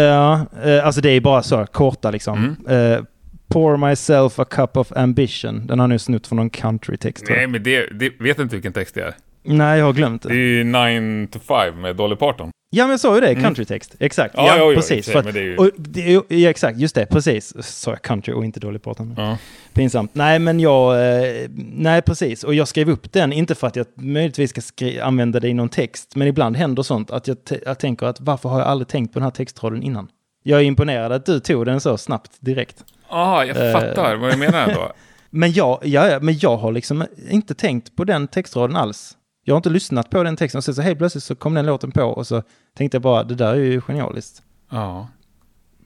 Ja, 0.00 0.46
eh, 0.64 0.86
alltså 0.86 1.00
det 1.00 1.10
är 1.10 1.20
bara 1.20 1.42
så 1.42 1.66
korta 1.66 2.10
liksom. 2.10 2.56
Mm. 2.66 2.92
Eh, 2.92 3.04
Pour 3.48 3.76
myself 3.76 4.38
a 4.38 4.44
cup 4.44 4.76
of 4.76 4.92
ambition. 4.92 5.66
Den 5.66 5.78
har 5.78 5.88
nu 5.88 5.98
snott 5.98 6.26
från 6.26 6.36
någon 6.36 6.50
countrytext. 6.50 7.24
Nej, 7.28 7.46
men 7.46 7.62
det, 7.62 7.86
det 7.98 8.12
vet 8.20 8.38
inte 8.38 8.56
vilken 8.56 8.72
text 8.72 8.94
det 8.94 9.00
är. 9.02 9.14
Nej, 9.42 9.78
jag 9.78 9.86
har 9.86 9.92
glömt 9.92 10.22
Det 10.22 10.28
det. 10.28 10.34
är 10.34 10.38
ju 10.38 10.64
9 10.64 11.26
to 11.26 11.38
5 11.38 11.80
med 11.80 11.96
Dolly 11.96 12.16
Parton. 12.16 12.50
Ja, 12.72 12.84
men 12.84 12.90
jag 12.90 13.00
sa 13.00 13.14
ju 13.14 13.20
det. 13.20 13.28
Mm. 13.30 13.42
Countrytext. 13.42 13.94
Exakt. 14.00 14.34
Ja, 14.36 14.56
Ja, 14.58 14.64
och 14.64 14.74
precis. 14.74 15.06
det 15.06 15.18
är 15.18 15.36
ju- 15.42 15.56
och 15.56 15.70
det, 15.76 16.20
ja, 16.28 16.50
exakt. 16.50 16.78
Just 16.78 16.94
det. 16.94 17.06
Precis. 17.06 17.52
Sa 17.60 17.90
jag 17.90 18.02
country 18.02 18.34
och 18.34 18.44
inte 18.44 18.60
dålig 18.60 18.82
Parton. 18.82 19.14
Ja. 19.16 19.38
Pinsamt. 19.72 20.14
Nej, 20.14 20.38
men 20.38 20.60
jag... 20.60 20.94
Eh, 21.16 21.48
nej, 21.74 22.02
precis. 22.02 22.44
Och 22.44 22.54
jag 22.54 22.68
skrev 22.68 22.90
upp 22.90 23.12
den, 23.12 23.32
inte 23.32 23.54
för 23.54 23.66
att 23.66 23.76
jag 23.76 23.86
möjligtvis 23.94 24.50
ska 24.50 24.60
skri- 24.60 25.00
använda 25.00 25.40
det 25.40 25.48
i 25.48 25.54
någon 25.54 25.68
text, 25.68 26.16
men 26.16 26.28
ibland 26.28 26.56
händer 26.56 26.82
sånt 26.82 27.10
att 27.10 27.28
jag, 27.28 27.44
te- 27.44 27.60
jag 27.66 27.78
tänker 27.78 28.06
att 28.06 28.20
varför 28.20 28.48
har 28.48 28.58
jag 28.58 28.68
aldrig 28.68 28.88
tänkt 28.88 29.12
på 29.12 29.18
den 29.18 29.24
här 29.24 29.30
textraden 29.30 29.82
innan? 29.82 30.08
Jag 30.42 30.60
är 30.60 30.64
imponerad 30.64 31.12
att 31.12 31.26
du 31.26 31.40
tog 31.40 31.66
den 31.66 31.80
så 31.80 31.96
snabbt 31.98 32.30
direkt. 32.40 32.84
Aha, 33.08 33.44
jag 33.44 33.66
Eh. 33.66 33.72
fattar 33.72 34.16
vad 34.16 34.32
du 34.32 34.36
menar 34.36 34.74
då. 34.74 34.92
Men 35.30 35.52
jag, 35.52 35.78
ja, 35.82 36.08
ja, 36.10 36.18
men 36.20 36.38
jag 36.38 36.56
har 36.56 36.72
liksom 36.72 37.04
inte 37.30 37.54
tänkt 37.54 37.96
på 37.96 38.04
den 38.04 38.28
textraden 38.28 38.76
alls. 38.76 39.16
Jag 39.44 39.54
har 39.54 39.56
inte 39.56 39.70
lyssnat 39.70 40.10
på 40.10 40.22
den 40.22 40.36
texten 40.36 40.58
och 40.58 40.64
sen 40.64 40.74
så 40.74 40.82
helt 40.82 40.98
plötsligt 40.98 41.24
så 41.24 41.34
kom 41.34 41.54
den 41.54 41.66
låten 41.66 41.90
på 41.90 42.02
och 42.02 42.26
så 42.26 42.42
tänkte 42.74 42.94
jag 42.96 43.02
bara 43.02 43.24
det 43.24 43.34
där 43.34 43.52
är 43.52 43.56
ju 43.56 43.80
genialiskt. 43.80 44.42
Ja. 44.70 45.08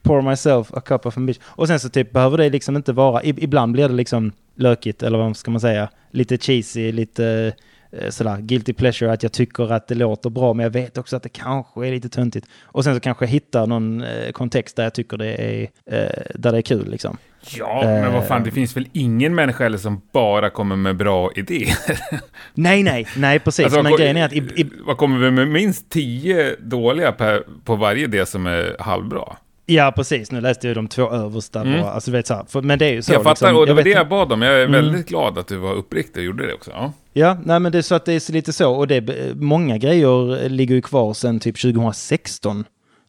Pour 0.02 0.22
myself 0.22 0.74
a 0.74 0.80
cup 0.80 1.06
of 1.06 1.16
ambition. 1.16 1.42
Och 1.46 1.66
sen 1.68 1.80
så 1.80 1.88
typ 1.88 2.12
behöver 2.12 2.38
det 2.38 2.50
liksom 2.50 2.76
inte 2.76 2.92
vara, 2.92 3.22
ib- 3.22 3.38
ibland 3.40 3.72
blir 3.72 3.88
det 3.88 3.94
liksom 3.94 4.32
lökigt 4.54 5.02
eller 5.02 5.18
vad 5.18 5.36
ska 5.36 5.50
man 5.50 5.60
säga, 5.60 5.88
lite 6.10 6.38
cheesy, 6.38 6.92
lite 6.92 7.52
eh, 7.92 8.10
sådär 8.10 8.40
guilty 8.40 8.72
pleasure 8.72 9.12
att 9.12 9.22
jag 9.22 9.32
tycker 9.32 9.72
att 9.72 9.88
det 9.88 9.94
låter 9.94 10.30
bra 10.30 10.54
men 10.54 10.64
jag 10.64 10.70
vet 10.70 10.98
också 10.98 11.16
att 11.16 11.22
det 11.22 11.28
kanske 11.28 11.86
är 11.86 11.90
lite 11.90 12.08
töntigt. 12.08 12.46
Och 12.62 12.84
sen 12.84 12.94
så 12.94 13.00
kanske 13.00 13.24
jag 13.24 13.30
hittar 13.30 13.66
någon 13.66 14.02
eh, 14.02 14.30
kontext 14.32 14.76
där 14.76 14.84
jag 14.84 14.94
tycker 14.94 15.16
det 15.16 15.34
är, 15.34 15.62
eh, 15.86 16.22
där 16.34 16.52
det 16.52 16.58
är 16.58 16.62
kul 16.62 16.90
liksom. 16.90 17.16
Ja, 17.58 17.80
men 17.84 18.12
vad 18.12 18.26
fan, 18.26 18.38
Eh. 18.38 18.44
det 18.44 18.50
finns 18.50 18.76
väl 18.76 18.88
ingen 18.92 19.34
människa 19.34 19.64
heller 19.64 19.78
som 19.78 20.00
bara 20.12 20.50
kommer 20.50 20.76
med 20.76 20.96
bra 20.96 21.30
idéer? 21.34 21.76
Nej, 22.54 22.82
nej, 22.82 23.06
nej 23.16 23.38
precis. 23.38 23.64
Alltså, 23.64 23.82
men 23.82 23.96
grejen 23.96 24.16
är 24.16 24.24
att 24.24 24.32
i, 24.32 24.36
i, 24.38 24.70
Vad 24.86 24.96
kommer 24.96 25.18
vi 25.18 25.30
med 25.30 25.48
minst 25.48 25.90
tio 25.90 26.56
dåliga 26.60 27.12
per, 27.12 27.42
på 27.64 27.76
varje 27.76 28.04
idé 28.04 28.26
som 28.26 28.46
är 28.46 28.76
halvbra? 28.78 29.36
Ja, 29.66 29.92
precis. 29.96 30.32
Nu 30.32 30.40
läste 30.40 30.66
jag 30.66 30.76
de 30.76 30.88
två 30.88 31.10
översta 31.10 31.60
Mm. 31.60 31.80
bara. 31.82 31.90
Alltså, 31.92 32.10
vet, 32.10 32.26
så 32.26 32.34
här. 32.34 32.44
För, 32.48 32.62
men 32.62 32.78
det 32.78 32.86
är 32.86 32.92
ju 32.92 33.02
så. 33.02 33.12
jag 33.12 33.22
fattar, 33.22 33.46
liksom. 33.46 33.56
och 33.60 33.66
det 33.66 33.74
var 33.74 33.82
det 33.82 33.90
jag 33.90 34.08
bad 34.08 34.32
om. 34.32 34.42
Jag 34.42 34.54
är 34.54 34.58
Mm. 34.64 34.72
väldigt 34.72 35.08
glad 35.08 35.38
att 35.38 35.46
du 35.48 35.56
var 35.56 35.72
uppriktig 35.74 36.20
och 36.20 36.24
gjorde 36.24 36.46
det 36.46 36.54
också. 36.54 36.70
Ja. 36.70 36.92
Ja, 37.12 37.36
nej 37.44 37.60
men 37.60 37.72
det 37.72 37.78
är 37.78 37.82
så 37.82 37.94
att 37.94 38.04
det 38.04 38.12
är 38.28 38.32
lite 38.32 38.52
så. 38.52 38.72
Och 38.74 38.86
det 38.86 38.96
är, 38.96 39.34
många 39.34 39.78
grejer 39.78 40.48
ligger 40.48 40.74
ju 40.74 40.82
kvar 40.82 41.14
sedan 41.14 41.40
typ 41.40 41.56
2016, 41.60 42.64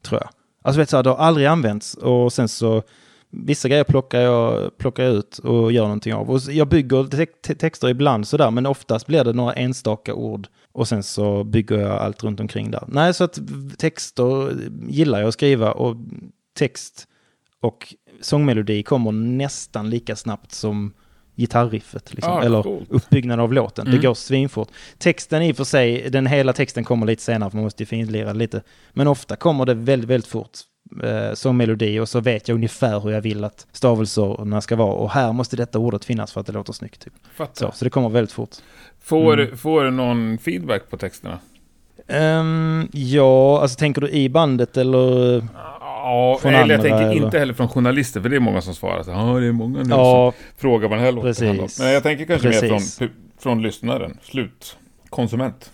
tror 0.06 0.21
jag. 0.21 0.30
Alltså 0.63 0.80
vet 0.80 0.89
så 0.89 0.95
här, 0.98 1.04
det 1.04 1.10
har 1.10 1.17
aldrig 1.17 1.48
använts. 1.48 1.93
Och 1.93 2.34
sen 2.34 2.48
så, 2.48 2.84
vissa 3.45 3.67
grejer 3.67 3.84
plockar 3.84 4.21
jag, 4.21 4.78
plockar 4.78 5.04
jag 5.04 5.13
ut 5.13 5.38
och 5.38 5.71
gör 5.71 5.84
någonting 5.84 6.13
av. 6.13 6.32
Och 6.32 6.39
jag 6.50 6.67
bygger 6.67 7.04
te 7.04 7.26
te 7.26 7.56
texter 7.56 7.89
ibland 7.89 8.28
sådär, 8.28 8.52
men 8.52 8.65
oftast 8.65 9.08
blir 9.08 9.24
det 9.24 9.34
några 9.34 9.54
enstaka 9.54 10.13
ord. 10.13 10.48
Och 10.71 10.88
sen 10.88 11.04
så 11.04 11.43
bygger 11.43 11.80
jag 11.80 11.91
allt 11.91 12.24
runt 12.24 12.39
omkring 12.39 12.71
där. 12.71 12.84
Nej, 12.88 13.13
så 13.13 13.24
att 13.24 13.39
texter 13.78 14.54
gillar 14.89 15.19
jag 15.19 15.28
att 15.28 15.34
skriva 15.34 15.71
och 15.71 15.95
text 16.58 17.08
och 17.62 17.95
sångmelodi 18.21 18.84
kommer 18.84 19.12
nästan 19.12 19.89
lika 19.89 20.15
snabbt 20.15 20.52
som 20.52 20.93
gitarriffet. 21.36 22.13
Liksom. 22.13 22.34
Ah, 22.34 22.43
Eller 22.43 22.63
coolt. 22.63 22.91
uppbyggnaden 22.91 23.43
av 23.43 23.54
låten. 23.54 23.88
Mm. 23.88 24.00
Det 24.00 24.08
går 24.08 24.13
svinfort. 24.13 24.69
Texten 24.98 25.41
i 25.41 25.52
och 25.52 25.58
för 25.58 25.63
sig, 25.63 26.10
den 26.10 26.28
hela 26.28 26.54
texten 26.54 26.84
kommer 26.84 27.06
lite 27.06 27.24
senare 27.24 27.50
för 27.50 27.58
man 27.58 27.63
måste 27.63 27.84
ju 27.84 27.88
finlira 27.88 28.34
lite. 28.34 28.62
Men 28.93 29.08
ofta 29.08 29.36
kommer 29.36 29.65
det 29.65 29.74
väldigt, 29.74 30.10
väldigt 30.10 30.30
fort 30.30 30.60
eh, 31.03 31.34
som 31.34 31.58
melodi 31.58 31.99
och 31.99 32.10
så 32.10 32.19
vet 32.19 32.47
jag 32.47 32.55
ungefär 32.55 32.99
hur 32.99 33.12
jag 33.12 33.21
vill 33.21 33.43
att 33.43 33.67
stavelserna 33.71 34.62
ska 34.62 34.75
vara. 34.75 34.93
Och 34.93 35.10
här 35.12 35.34
måste 35.34 35.55
detta 35.55 35.79
ordet 35.79 36.05
finnas 36.05 36.31
för 36.34 36.41
att 36.41 36.47
det 36.47 36.53
låter 36.53 36.73
snyggt. 36.73 37.01
Typ. 37.03 37.13
Så, 37.53 37.71
så 37.73 37.86
det 37.86 37.89
kommer 37.91 38.10
väldigt 38.10 38.31
fort. 38.31 38.49
Får, 39.01 39.39
Mm. 39.39 39.58
får 39.58 39.84
du 39.84 39.91
någon 39.91 40.38
feedback 40.38 40.89
på 40.89 40.97
texterna? 40.97 41.39
Ehm, 42.08 42.88
ja, 42.93 43.62
alltså 43.62 43.77
tänker 43.79 44.01
du 44.01 44.10
i 44.10 44.29
bandet 44.29 44.77
eller? 44.77 45.43
Ja, 45.84 46.38
Från 46.41 46.53
eller 46.53 46.60
jag 46.60 46.63
andra, 46.71 46.89
tänker 46.89 47.12
eller? 47.12 47.25
inte 47.25 47.39
heller 47.39 47.53
från 47.53 47.67
journalister, 47.69 48.21
för 48.21 48.29
det 48.29 48.36
är 48.36 48.39
många 48.39 48.62
som 48.62 48.75
svarar 48.75 49.03
så 49.03 49.12
Ja, 49.12 49.39
det 49.39 49.47
är 49.47 49.51
många 49.51 49.77
nu 49.77 49.84
som 49.84 49.91
Ja, 49.99 50.34
frågar 50.58 50.89
vad 50.89 50.97
den 50.97 51.05
här 51.05 51.12
låten 51.12 51.60
om. 51.60 51.67
Men 51.79 51.91
jag 51.91 52.03
tänker 52.03 52.25
kanske 52.25 52.47
mer 52.49 52.60
Precis. 52.62 52.97
från, 52.97 53.08
pu- 53.08 53.12
från 53.39 53.62
lyssnaren, 53.62 54.17
slutkonsument. 54.23 55.71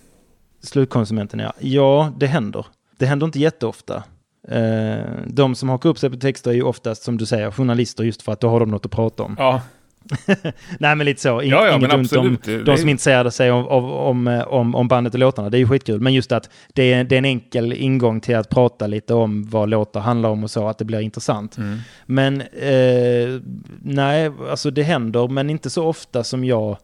slutkonsumenten 0.63 1.39
ja. 1.39 1.53
Ja, 1.59 2.13
det 2.17 2.27
händer. 2.27 2.65
Det 2.97 3.05
händer 3.05 3.25
inte 3.25 3.39
jätteofta. 3.39 4.03
Eh, 4.47 4.99
de 5.27 5.55
som 5.55 5.69
hakar 5.69 5.89
upp 5.89 5.97
sig 5.99 6.09
på 6.09 6.17
texter 6.17 6.51
är 6.51 6.55
ju 6.55 6.63
oftast, 6.63 7.03
som 7.03 7.17
du 7.17 7.25
säger, 7.25 7.51
journalister 7.51 8.03
just 8.03 8.21
för 8.21 8.31
att 8.31 8.39
då 8.41 8.49
har 8.49 8.59
de 8.59 8.71
något 8.71 8.85
att 8.85 8.91
prata 8.91 9.23
om. 9.23 9.35
Ja, 9.39 9.61
Nej, 10.79 10.95
men 10.95 10.99
lite 11.05 11.21
så. 11.21 11.41
Ing- 11.41 11.49
Ja, 11.51 11.67
ja, 11.67 11.75
inget 11.75 11.93
ont 11.93 12.13
om 12.13 12.37
de 12.65 12.77
som 12.77 12.87
är- 12.87 12.91
intresserade 12.91 13.31
sig 13.31 13.51
om, 13.51 13.67
om, 13.67 13.91
om, 13.91 14.27
eh, 14.27 14.41
om, 14.47 14.75
om 14.75 14.87
bandet 14.87 15.13
och 15.13 15.19
låtarna. 15.19 15.49
Det 15.49 15.57
är 15.57 15.59
ju 15.59 15.67
skitkul. 15.67 15.99
Men 16.01 16.13
just 16.13 16.31
att 16.31 16.49
det 16.73 16.93
är, 16.93 17.03
det 17.03 17.15
är 17.15 17.17
en 17.17 17.25
enkel 17.25 17.73
ingång 17.73 18.21
till 18.21 18.35
att 18.35 18.49
prata 18.49 18.87
lite 18.87 19.13
om 19.13 19.49
vad 19.49 19.69
låtar 19.69 19.99
handlar 19.99 20.29
om 20.29 20.43
och 20.43 20.51
så, 20.51 20.67
att 20.67 20.77
det 20.77 20.85
blir 20.85 20.99
intressant. 20.99 21.57
mm. 21.57 21.77
Men 22.05 22.41
eh, 22.41 23.41
nej, 23.81 24.31
alltså 24.49 24.71
det 24.71 24.83
händer, 24.83 25.27
men 25.27 25.49
inte 25.49 25.69
så 25.69 25.87
ofta 25.87 26.23
som 26.23 26.43
jag, 26.45 26.77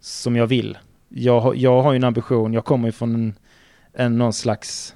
som 0.00 0.36
jag 0.36 0.46
vill. 0.46 0.78
Jag, 1.08 1.56
jag 1.56 1.82
har 1.82 1.92
ju 1.92 1.96
en 1.96 2.04
ambition, 2.04 2.52
jag 2.52 2.64
kommer 2.64 2.88
ju 2.88 2.92
från 2.92 3.14
en, 3.14 3.34
en 3.94 4.18
någon 4.18 4.32
slags... 4.32 4.94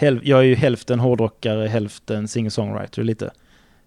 Jag 0.00 0.38
är 0.38 0.42
ju 0.42 0.54
hälften 0.54 1.00
hårdrockare, 1.00 1.68
hälften 1.68 2.28
singer-songwriter 2.28 3.02
lite. 3.04 3.30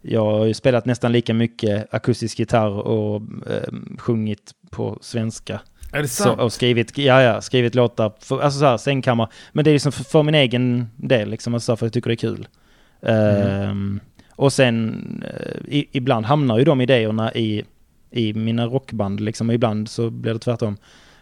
jag 0.02 0.26
har 0.26 0.46
ju 0.46 0.54
spelat 0.54 0.86
nästan 0.86 1.12
lika 1.12 1.34
mycket 1.34 1.94
akustisk 1.94 2.40
gitarr 2.40 2.70
och 2.88 3.22
eh, 3.50 3.74
sjungit 3.98 4.52
på 4.70 4.98
svenska. 5.02 5.62
Är 5.92 6.02
det 6.02 6.08
Så, 6.08 6.24
sant? 6.24 6.42
och 6.42 6.54
skrivit, 6.54 6.98
ja, 6.98 7.22
ja, 7.22 7.42
skrivit 7.42 7.76
låtar, 7.76 8.12
för, 8.20 8.40
alltså 8.42 8.60
så 8.60 8.66
här, 8.66 8.78
sängkammare. 8.78 9.30
Men 9.52 9.66
det 9.66 9.72
är 9.72 9.74
liksom 9.74 9.92
för, 9.92 10.04
för 10.04 10.24
min 10.24 10.36
egen 10.36 10.88
del, 10.96 11.30
liksom, 11.30 11.54
alltså 11.54 11.76
för 11.76 11.86
att 11.86 11.88
jag 11.88 11.94
tycker 11.94 12.10
det 12.10 12.14
är 12.14 12.36
kul. 12.36 12.48
Ehm, 13.02 14.00
och 14.32 14.54
sen, 14.54 15.24
eh, 15.26 15.74
i, 15.76 15.90
ibland 15.92 16.26
hamnar 16.26 16.58
ju 16.58 16.64
de 16.64 16.82
idéerna 16.82 17.34
i, 17.34 17.64
i 18.12 18.34
mina 18.34 18.66
rockband, 18.66 19.20
liksom, 19.20 19.50
och 19.50 19.56
ibland 19.56 19.90
så 19.90 20.10
blir 20.10 20.34
det 20.34 20.40
tvärtom. 20.40 20.78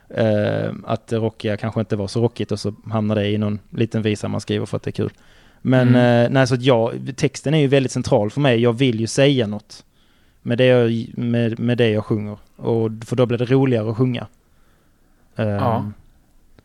Ehm, 0.09 0.85
att 0.87 1.07
det 1.07 1.17
rockiga 1.17 1.57
kanske 1.57 1.79
inte 1.79 1.95
var 1.95 2.07
så 2.07 2.21
rockigt 2.21 2.51
och 2.51 2.59
så 2.59 2.73
hamnar 2.91 3.15
det 3.15 3.27
i 3.29 3.37
någon 3.37 3.59
liten 3.69 4.01
visa 4.01 4.27
man 4.27 4.41
skriver 4.41 4.65
för 4.65 4.77
att 4.77 4.83
det 4.83 4.89
är 4.89 4.91
kul. 4.91 5.11
Men 5.61 5.87
Mm. 5.89 6.25
eh, 6.25 6.31
nej, 6.31 6.47
så 6.47 6.55
jag, 6.59 7.13
texten 7.15 7.53
är 7.53 7.57
ju 7.59 7.67
väldigt 7.67 7.91
central 7.91 8.31
för 8.31 8.41
mig. 8.41 8.59
Jag 8.61 8.73
vill 8.73 8.99
ju 8.99 9.07
säga 9.07 9.47
något 9.47 9.85
med 10.41 10.57
det 10.57 10.65
jag, 10.65 11.05
med, 11.17 11.59
med 11.59 11.77
det 11.77 11.89
jag 11.89 12.05
sjunger. 12.05 12.37
Och, 12.55 12.91
för 13.05 13.15
då 13.15 13.25
blir 13.25 13.37
det 13.37 13.45
roligare 13.45 13.89
att 13.89 13.97
sjunga. 13.97 14.27
Ehm, 15.35 15.47
Ja. 15.49 15.91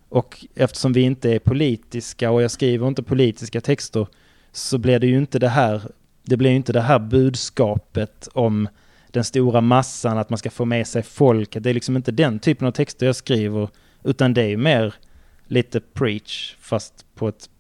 Och 0.09 0.45
eftersom 0.55 0.93
vi 0.93 1.01
inte 1.01 1.35
är 1.35 1.39
politiska 1.39 2.31
och 2.31 2.43
jag 2.43 2.51
skriver 2.51 2.89
inte 2.89 3.03
politiska 3.03 3.61
texter 3.61 4.07
så 4.53 4.79
blir 4.79 4.99
det 4.99 5.07
ju 5.07 5.19
inte 5.19 5.39
det 5.39 5.49
här, 5.49 5.83
det 6.23 6.37
blir 6.37 6.51
ju 6.51 6.57
inte 6.57 6.73
det 6.73 6.81
här 6.81 6.99
budskapet 6.99 8.29
om 8.33 8.69
den 9.13 9.25
stora 9.25 9.61
massan, 9.61 10.19
att 10.19 10.31
man 10.31 10.39
ska 10.39 10.51
få 10.51 10.65
med 10.65 10.87
sig 10.87 11.03
folk. 11.03 11.57
Det 11.61 11.71
är 11.71 11.75
liksom 11.75 11.97
inte 11.97 12.13
den 12.13 12.39
typen 12.39 12.67
av 12.67 12.73
texter 12.73 13.07
jag 13.07 13.17
skriver, 13.17 13.69
utan 14.05 14.35
det 14.35 14.43
är 14.43 14.57
mer 14.57 14.95
lite 15.47 15.81
preach, 15.81 16.57
fast 16.61 17.07
på 17.15 17.29
ett 17.29 17.51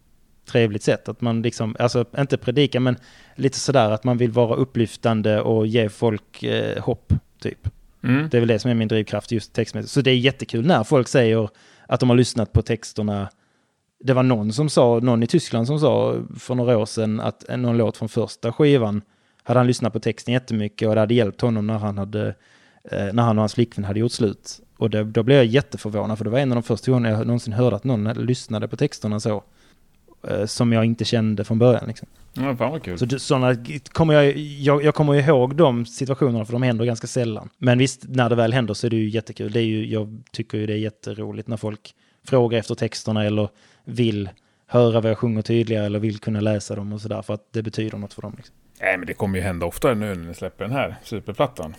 trevligt 0.46 0.82
sätt. 0.82 1.08
Att 1.08 1.20
man 1.20 1.42
liksom, 1.42 1.76
alltså 1.78 2.04
inte 2.18 2.36
predika, 2.36 2.80
men 2.80 2.96
lite 3.34 3.58
sådär 3.58 3.90
att 3.90 4.04
man 4.04 4.18
vill 4.18 4.30
vara 4.30 4.54
upplyftande 4.54 5.40
och 5.40 5.66
ge 5.66 5.88
folk 5.88 6.42
eh, 6.42 6.82
hopp, 6.82 7.12
typ. 7.40 7.68
Mm. 8.02 8.28
Det 8.28 8.36
är 8.36 8.40
väl 8.40 8.48
det 8.48 8.58
som 8.58 8.70
är 8.70 8.74
min 8.74 8.88
drivkraft 8.88 9.32
just 9.32 9.52
textmässigt. 9.52 9.92
Så 9.92 10.00
det 10.00 10.10
är 10.10 10.16
jättekul 10.16 10.66
när 10.66 10.84
folk 10.84 11.08
säger 11.08 11.48
att 11.86 12.00
de 12.00 12.08
har 12.08 12.16
lyssnat 12.16 12.52
på 12.52 12.62
texterna. 12.62 13.28
Det 14.04 14.12
var 14.12 14.22
någon 14.22 14.52
som 14.52 14.68
sa, 14.68 15.00
någon 15.02 15.22
i 15.22 15.26
Tyskland 15.26 15.66
som 15.66 15.80
sa 15.80 16.16
för 16.38 16.54
några 16.54 16.78
år 16.78 16.86
sedan 16.86 17.20
att 17.20 17.44
någon 17.48 17.76
låt 17.76 17.96
från 17.96 18.08
första 18.08 18.52
skivan 18.52 19.02
hade 19.42 19.60
han 19.60 19.66
lyssnat 19.66 19.92
på 19.92 20.00
texten 20.00 20.34
jättemycket 20.34 20.88
och 20.88 20.94
det 20.94 21.00
hade 21.00 21.14
hjälpt 21.14 21.40
honom 21.40 21.66
när 21.66 21.78
han, 21.78 21.98
hade, 21.98 22.28
eh, 22.84 23.12
när 23.12 23.22
han 23.22 23.38
och 23.38 23.42
hans 23.42 23.54
flickvän 23.54 23.84
hade 23.84 24.00
gjort 24.00 24.12
slut. 24.12 24.60
Och 24.76 24.90
det, 24.90 25.04
då 25.04 25.22
blev 25.22 25.36
jag 25.36 25.46
jätteförvånad 25.46 26.18
för 26.18 26.24
det 26.24 26.30
var 26.30 26.38
en 26.38 26.52
av 26.52 26.56
de 26.56 26.62
första 26.62 26.90
gångerna 26.92 27.18
jag 27.18 27.26
någonsin 27.26 27.52
hörde 27.52 27.76
att 27.76 27.84
någon 27.84 28.04
lyssnade 28.04 28.68
på 28.68 28.76
texterna 28.76 29.20
så. 29.20 29.44
eh, 30.28 30.46
Som 30.46 30.72
jag 30.72 30.84
inte 30.84 31.04
kände 31.04 31.44
från 31.44 31.58
början. 31.58 31.84
Liksom. 31.88 32.08
Ja, 32.32 32.56
fan 32.56 32.70
vad 32.70 32.82
kul. 32.82 32.98
Så 32.98 33.18
sådana 33.18 33.56
kommer 33.92 34.14
jag, 34.14 34.36
jag, 34.36 34.84
jag 34.84 34.94
kommer 34.94 35.14
ihåg 35.14 35.56
de 35.56 35.86
situationerna 35.86 36.44
för 36.44 36.52
de 36.52 36.62
händer 36.62 36.84
ganska 36.84 37.06
sällan. 37.06 37.48
Men 37.58 37.78
visst, 37.78 38.04
när 38.08 38.28
det 38.28 38.34
väl 38.36 38.52
händer 38.52 38.74
så 38.74 38.86
är 38.86 38.90
det 38.90 38.96
ju 38.96 39.08
jättekul. 39.08 39.52
Det 39.52 39.60
är 39.60 39.64
ju, 39.64 39.86
jag 39.86 40.22
tycker 40.32 40.58
ju 40.58 40.66
det 40.66 40.72
är 40.72 40.76
jätteroligt 40.76 41.48
när 41.48 41.56
folk 41.56 41.94
frågar 42.24 42.58
efter 42.58 42.74
texterna 42.74 43.24
eller 43.24 43.48
vill 43.84 44.28
höra 44.66 45.00
vad 45.00 45.10
jag 45.10 45.18
sjunger 45.18 45.42
tydligare 45.42 45.86
eller 45.86 45.98
vill 45.98 46.18
kunna 46.18 46.40
läsa 46.40 46.74
dem 46.76 46.92
och 46.92 47.00
sådär 47.00 47.22
för 47.22 47.34
att 47.34 47.52
det 47.52 47.62
betyder 47.62 47.98
något 47.98 48.14
för 48.14 48.22
dem. 48.22 48.34
Liksom. 48.36 48.54
Nej, 48.80 48.96
men 48.98 49.06
det 49.06 49.14
kommer 49.14 49.38
ju 49.38 49.44
hända 49.44 49.66
oftare 49.66 49.94
nu 49.94 50.14
när 50.14 50.24
ni 50.28 50.34
släpper 50.34 50.64
den 50.64 50.72
här 50.72 50.96
superplattan. 51.04 51.74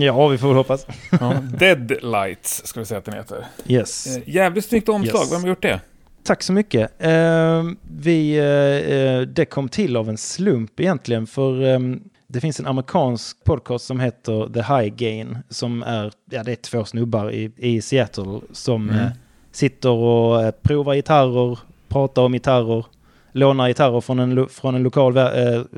Ja, 0.00 0.28
vi 0.28 0.38
får 0.38 0.48
väl 0.48 0.56
hoppas. 0.56 0.86
Ja. 1.20 1.34
Dead 1.58 1.92
Lights 2.02 2.66
ska 2.66 2.80
vi 2.80 2.86
säga 2.86 2.98
att 2.98 3.04
den 3.04 3.14
heter. 3.14 3.44
Yes. 3.66 4.16
Eh, 4.16 4.22
jävligt 4.26 4.64
snyggt 4.64 4.88
omslag. 4.88 5.20
Yes. 5.20 5.32
Vem 5.32 5.40
har 5.40 5.48
gjort 5.48 5.62
det? 5.62 5.80
Tack 6.24 6.42
så 6.42 6.52
mycket. 6.52 6.90
Eh, 7.02 7.64
vi, 7.82 8.36
eh, 8.38 8.94
eh, 8.96 9.20
det 9.20 9.44
kom 9.44 9.68
till 9.68 9.96
av 9.96 10.08
en 10.08 10.16
slump 10.18 10.80
egentligen 10.80 11.26
för 11.26 11.62
ehm, 11.62 12.02
det 12.26 12.40
finns 12.40 12.60
en 12.60 12.66
amerikansk 12.66 13.44
podcast 13.44 13.84
som 13.86 14.00
heter 14.00 14.52
The 14.54 14.60
High 14.74 14.94
Gain 14.96 15.38
som 15.48 15.82
är, 15.82 16.12
ja 16.30 16.42
det 16.42 16.52
är 16.52 16.56
två 16.56 16.84
snubbar 16.84 17.30
i, 17.32 17.50
i 17.56 17.80
Seattle 17.82 18.40
som 18.52 18.90
Mm. 18.90 19.06
sitter 19.52 19.90
och 19.90 20.62
provar 20.62 20.94
gitarrer, 20.94 21.58
pratar 21.88 22.22
om 22.22 22.32
gitarrer, 22.32 22.86
lånar 23.34 23.68
gitarrer 23.68 24.00
från 24.00 24.18
en, 24.18 24.48
från 24.48 24.74
en 24.74 24.82
lokal, 24.82 25.16
eh, 25.16 25.24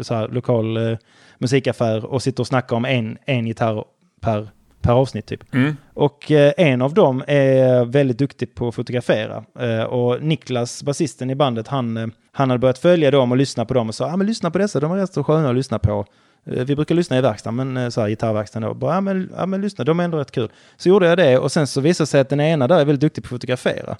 så 0.01 0.15
här, 0.15 0.29
lokal 0.29 0.77
eh, 0.77 0.99
musikaffär 1.39 2.05
och 2.05 2.23
sitter 2.23 2.43
och 2.43 2.47
snackar 2.47 2.77
om 2.77 2.85
en, 2.85 3.19
en 3.25 3.47
gitarr 3.47 3.85
per, 4.21 4.49
per 4.81 4.93
avsnitt 4.93 5.27
typ. 5.27 5.55
Mm. 5.55 5.77
Och 5.95 6.31
eh, 6.31 6.53
en 6.57 6.83
av 6.83 6.95
dem 6.95 7.25
är 7.27 7.85
väldigt 7.85 8.19
duktig 8.19 8.55
på 8.55 8.69
att 8.69 8.75
fotografera. 8.75 9.45
Eh, 9.59 9.83
och 9.83 10.23
Niklas, 10.23 10.83
basisten 10.83 11.31
i 11.31 11.35
bandet, 11.35 11.69
han, 11.69 11.97
eh, 11.97 12.07
han 12.33 12.51
hade 12.51 12.59
börjat 12.59 12.79
följa 12.79 13.11
dem 13.11 13.33
och 13.33 13.37
lyssna 13.37 13.65
på 13.65 13.75
dem 13.75 13.89
och 13.89 13.95
sa, 13.95 14.09
ja 14.09 14.17
men 14.17 14.27
lyssna 14.27 14.51
på 14.51 14.59
dessa, 14.59 14.81
de 14.81 14.93
är 14.93 14.97
rätt 14.97 15.13
så 15.13 15.25
sköna 15.25 15.49
att 15.49 15.57
lyssna 15.57 15.79
på. 15.79 16.05
Eh, 16.47 16.65
vi 16.65 16.77
brukar 16.77 16.95
lyssna 16.95 17.19
i 17.19 17.21
verkstaden, 17.21 17.73
men 17.73 17.93
så 17.93 18.01
här, 18.01 18.09
gitarrverkstaden 18.09 18.69
då. 18.69 18.75
Bara, 18.75 18.95
ja 18.95 19.01
men, 19.01 19.33
ja 19.37 19.47
men 19.47 19.61
lyssna, 19.61 19.85
de 19.85 20.01
är 20.01 20.05
ändå 20.05 20.19
rätt 20.19 20.31
kul. 20.31 20.49
Så 20.77 20.89
gjorde 20.89 21.09
jag 21.09 21.19
det 21.19 21.39
och 21.39 21.53
sen 21.53 21.67
så 21.67 21.81
visade 21.81 22.03
det 22.03 22.11
sig 22.11 22.21
att 22.21 22.29
den 22.29 22.41
ena 22.41 22.69
där 22.69 22.81
är 22.81 22.85
väldigt 22.85 23.01
duktig 23.01 23.25
på 23.25 23.27
att 23.27 23.31
fotografera. 23.31 23.97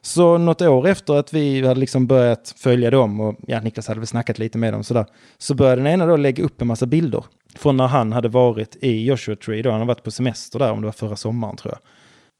Så 0.00 0.38
något 0.38 0.62
år 0.62 0.88
efter 0.88 1.14
att 1.14 1.32
vi 1.32 1.66
hade 1.66 1.80
liksom 1.80 2.06
börjat 2.06 2.54
följa 2.56 2.90
dem 2.90 3.20
och 3.20 3.36
ja, 3.46 3.60
Niklas 3.60 3.88
hade 3.88 4.00
väl 4.00 4.06
snackat 4.06 4.38
lite 4.38 4.58
med 4.58 4.72
dem 4.72 4.84
sådär. 4.84 5.06
Så 5.38 5.54
började 5.54 5.82
den 5.82 5.92
ena 5.92 6.06
då 6.06 6.16
lägga 6.16 6.44
upp 6.44 6.60
en 6.60 6.66
massa 6.66 6.86
bilder 6.86 7.24
från 7.54 7.76
när 7.76 7.86
han 7.86 8.12
hade 8.12 8.28
varit 8.28 8.76
i 8.80 9.04
Joshua 9.04 9.36
Tree 9.36 9.62
då. 9.62 9.70
Han 9.70 9.80
hade 9.80 9.88
varit 9.88 10.04
på 10.04 10.10
semester 10.10 10.58
där 10.58 10.72
om 10.72 10.80
det 10.80 10.86
var 10.86 10.92
förra 10.92 11.16
sommaren 11.16 11.56
tror 11.56 11.74
jag. 11.74 11.80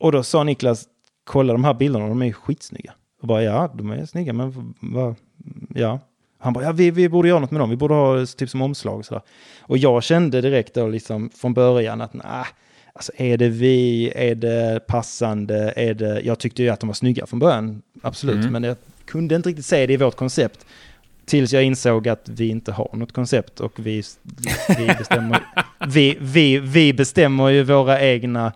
Och 0.07 0.13
då 0.13 0.23
sa 0.23 0.45
Niklas, 0.45 0.85
kolla 1.25 1.53
de 1.53 1.65
här 1.65 1.75
bilderna, 1.75 2.09
de 2.09 2.23
är 2.23 2.27
ju 2.27 2.33
skitsnygga. 2.33 2.93
Och 3.23 3.29
bara 3.29 3.43
ja, 3.43 3.73
de 3.75 3.91
är 3.91 4.07
snygga 4.07 4.33
men 4.33 4.75
vad, 4.81 5.15
ja. 5.75 6.01
Han 6.41 6.53
bara, 6.53 6.65
ja 6.65 6.73
vi, 6.73 6.91
vi 6.91 7.09
borde 7.09 7.29
göra 7.29 7.39
något 7.39 7.51
med 7.51 7.61
dem, 7.61 7.71
vi 7.71 7.77
borde 7.77 7.95
ha 7.95 8.27
typ 8.27 8.51
som 8.51 8.63
omslag 8.63 8.99
och 8.99 9.05
sådär. 9.05 9.23
Och 9.61 9.79
jag 9.79 10.03
kände 10.03 10.41
direkt 10.41 10.75
då 10.75 10.89
liksom 10.89 11.31
från 11.31 11.55
början 11.55 12.01
att 12.01 12.15
nej, 12.15 12.45
alltså 12.99 13.13
är 13.17 13.37
det 13.37 13.49
vi, 13.49 14.13
är 14.15 14.35
det 14.35 14.81
passande, 14.87 15.73
är 15.77 15.95
det, 15.95 16.21
jag 16.21 16.39
tyckte 16.39 16.63
ju 16.63 16.69
att 16.69 16.81
de 16.81 16.87
var 16.87 16.95
snygga 16.95 17.27
från 17.27 17.39
början, 17.39 17.83
absolut, 18.03 18.37
Mm. 18.37 18.53
men 18.53 18.63
jag 18.65 18.77
kunde 19.05 19.35
inte 19.35 19.49
riktigt 19.49 19.67
se 19.67 19.87
det 19.87 19.93
i 19.93 19.97
vårt 19.97 20.17
koncept. 20.17 20.67
Tills 21.27 21.53
jag 21.53 21.65
insåg 21.65 22.09
att 22.09 22.29
vi 22.29 22.49
inte 22.49 22.73
har 22.73 22.91
något 22.93 23.13
koncept 23.13 23.61
och 23.61 23.73
vi, 23.77 24.03
vi, 24.79 24.87
bestämmer, 24.99 25.41
vi, 25.89 26.17
vi, 26.21 26.59
vi 26.59 26.93
bestämmer 26.93 27.49
ju 27.49 27.63
våra 27.63 28.01
egna... 28.03 28.53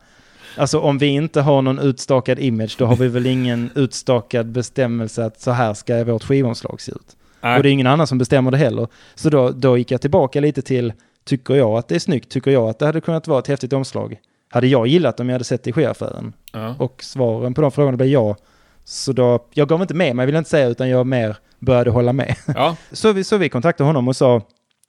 Alltså 0.57 0.79
om 0.81 0.99
vi 0.99 1.07
inte 1.07 1.41
har 1.41 1.63
någon 1.63 1.79
utstakad 1.79 2.39
image 2.39 2.77
då 2.79 2.87
har 2.87 2.97
vi 2.97 3.09
väl 3.09 3.27
ingen 3.27 3.71
utstakad 3.75 4.47
bestämmelse 4.47 5.25
att 5.25 5.41
så 5.41 5.51
här 5.51 5.75
ska 5.75 6.05
vårt 6.05 6.25
skivomslag 6.25 6.81
se 6.81 6.93
ut. 6.93 7.17
Nej. 7.41 7.57
Och 7.57 7.63
det 7.63 7.69
är 7.69 7.73
ingen 7.73 7.87
annan 7.87 8.07
som 8.07 8.19
bestämmer 8.19 8.51
det 8.51 8.57
heller. 8.59 8.87
Så 9.15 9.31
då, 9.31 9.51
då 9.51 9.79
gick 9.79 9.91
jag 9.91 10.01
tillbaka 10.01 10.41
lite 10.41 10.63
till, 10.63 10.93
tycker 11.25 11.55
jag 11.55 11.71
att 11.79 11.89
det 11.89 11.95
är 11.95 11.99
snyggt? 11.99 12.29
Tycker 12.31 12.51
jag 12.51 12.69
att 12.69 12.79
det 12.79 12.87
hade 12.87 13.01
kunnat 13.01 13.27
vara 13.27 13.39
ett 13.39 13.47
häftigt 13.47 13.73
omslag? 13.73 14.17
Hade 14.53 14.67
jag 14.67 14.87
gillat 14.87 15.21
om 15.21 15.29
jag 15.29 15.35
hade 15.35 15.45
sett 15.45 15.65
det 15.65 15.71
i 15.71 15.73
skivaffären? 15.73 16.33
Ja. 16.53 16.75
Och 16.79 17.03
svaren 17.05 17.55
på 17.55 17.61
de 17.63 17.71
frågorna 17.73 17.97
blev 17.97 18.09
ja. 18.09 18.37
Så 18.85 19.13
då, 19.13 19.47
jag 19.55 19.69
gav 19.69 19.81
inte 19.83 19.95
med 19.95 20.17
mig, 20.17 20.27
vill 20.27 20.35
jag 20.35 20.41
inte 20.41 20.51
säga, 20.51 20.67
utan 20.69 20.89
jag 20.89 21.07
mer 21.07 21.37
började 21.59 21.91
hålla 21.91 22.13
med. 22.13 22.37
ja. 22.47 22.77
Så 22.93 23.13
vi, 23.13 23.25
så 23.25 23.37
vi 23.37 23.49
kontaktade 23.49 23.87
honom 23.89 24.09
och 24.09 24.17
sa, 24.17 24.43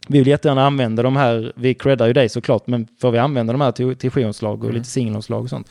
vi 0.08 0.18
vill 0.20 0.28
jättegärna 0.28 0.66
använda 0.66 1.04
de 1.04 1.16
här, 1.16 1.54
vi 1.56 1.74
creddar 1.74 2.08
ju 2.08 2.14
dig 2.14 2.30
såklart, 2.30 2.68
men 2.68 2.88
får 3.02 3.12
vi 3.12 3.18
använda 3.18 3.54
de 3.54 3.62
här 3.62 3.72
till, 3.72 3.96
till 3.96 4.12
skivomslag 4.12 4.58
och 4.60 4.64
Mm. 4.64 4.76
lite 4.76 4.90
singelomslag 4.90 5.44
och 5.44 5.50
sånt? 5.50 5.70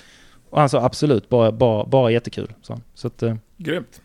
Och 0.51 0.61
han 0.61 0.69
sa 0.69 0.85
absolut, 0.85 1.29
bara, 1.29 1.53
bara, 1.53 1.87
bara 1.87 2.11
jättekul. 2.11 2.53
Så, 2.63 2.81
så 2.95 3.07
att, 3.07 3.23
eh, 3.23 3.35
Grymt. 3.57 4.01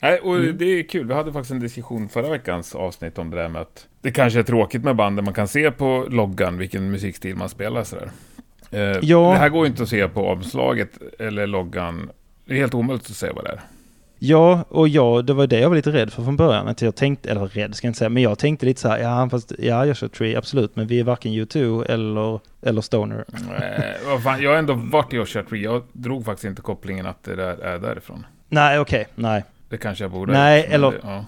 Nej, 0.00 0.18
och 0.18 0.36
Mm. 0.36 0.58
det 0.58 0.64
är 0.64 0.82
kul. 0.88 1.06
Vi 1.06 1.14
hade 1.14 1.32
faktiskt 1.32 1.50
en 1.52 1.60
diskussion 1.60 2.08
förra 2.08 2.28
veckans 2.30 2.74
avsnitt 2.74 3.18
om 3.18 3.30
det 3.30 3.36
där 3.36 3.48
med 3.48 3.62
att 3.62 3.86
det 4.00 4.10
kanske 4.10 4.38
är 4.38 4.42
tråkigt 4.42 4.84
med 4.84 4.96
band 4.96 5.16
där 5.18 5.22
man 5.22 5.34
kan 5.34 5.48
se 5.48 5.70
på 5.70 6.06
loggan 6.10 6.58
vilken 6.58 6.90
musikstil 6.90 7.36
man 7.36 7.48
spelar 7.48 7.84
sådär. 7.84 8.10
Eh, 8.72 8.80
Ja. 9.02 9.30
Det 9.32 9.38
här 9.38 9.48
går 9.48 9.64
ju 9.66 9.70
inte 9.70 9.82
att 9.82 9.88
se 9.88 10.08
på 10.08 10.26
omslaget 10.28 10.90
eller 11.18 11.46
loggan. 11.46 12.10
Det 12.44 12.54
är 12.54 12.58
helt 12.58 12.74
omöjligt 12.74 13.10
att 13.10 13.16
se 13.16 13.30
vad 13.34 13.44
det 13.44 13.50
är. 13.50 13.60
Ja, 14.24 14.64
och 14.68 14.88
jag, 14.88 15.24
det 15.24 15.32
var 15.32 15.46
det 15.46 15.58
jag 15.60 15.68
var 15.68 15.76
lite 15.76 15.92
rädd 15.92 16.12
för 16.12 16.22
från 16.24 16.36
början. 16.36 16.68
Att 16.68 16.82
jag 16.82 16.94
tänkte, 16.96 17.30
eller 17.30 17.46
rädd 17.46 17.74
ska 17.74 17.86
jag 17.86 17.90
inte 17.90 17.98
säga, 17.98 18.08
men 18.08 18.22
jag 18.22 18.38
tänkte 18.38 18.66
lite 18.66 18.80
så 18.80 18.88
här, 18.88 18.98
ja 18.98 19.28
fast, 19.30 19.52
ja 19.58 19.86
jag 19.86 19.96
kör 19.96 20.08
Tree, 20.08 20.36
absolut, 20.38 20.76
men 20.76 20.86
vi 20.86 21.00
är 21.00 21.04
varken 21.04 21.32
U2 21.32 21.84
eller, 21.90 22.40
eller 22.62 22.80
Stoner. 22.80 23.24
Eh, 23.60 24.08
vad 24.10 24.22
fan, 24.22 24.42
jag 24.42 24.50
har 24.50 24.56
ändå 24.56 24.74
varit 24.74 25.12
i 25.12 25.16
Joshua 25.16 25.42
Tree. 25.42 25.60
Jag 25.62 25.82
drog 25.92 26.24
faktiskt 26.24 26.44
inte 26.44 26.62
kopplingen 26.62 27.06
att 27.06 27.22
det 27.24 27.36
där 27.36 27.56
är 27.58 27.78
därifrån. 27.78 28.26
Nej, 28.48 28.78
okej, 28.78 29.06
nej. 29.14 29.44
Det 29.68 29.76
kanske 29.76 30.04
jag 30.04 30.10
borde 30.10 30.32
Nej, 30.32 30.66
eller- 30.70 30.90
det- 30.90 30.98
Ja. 31.02 31.24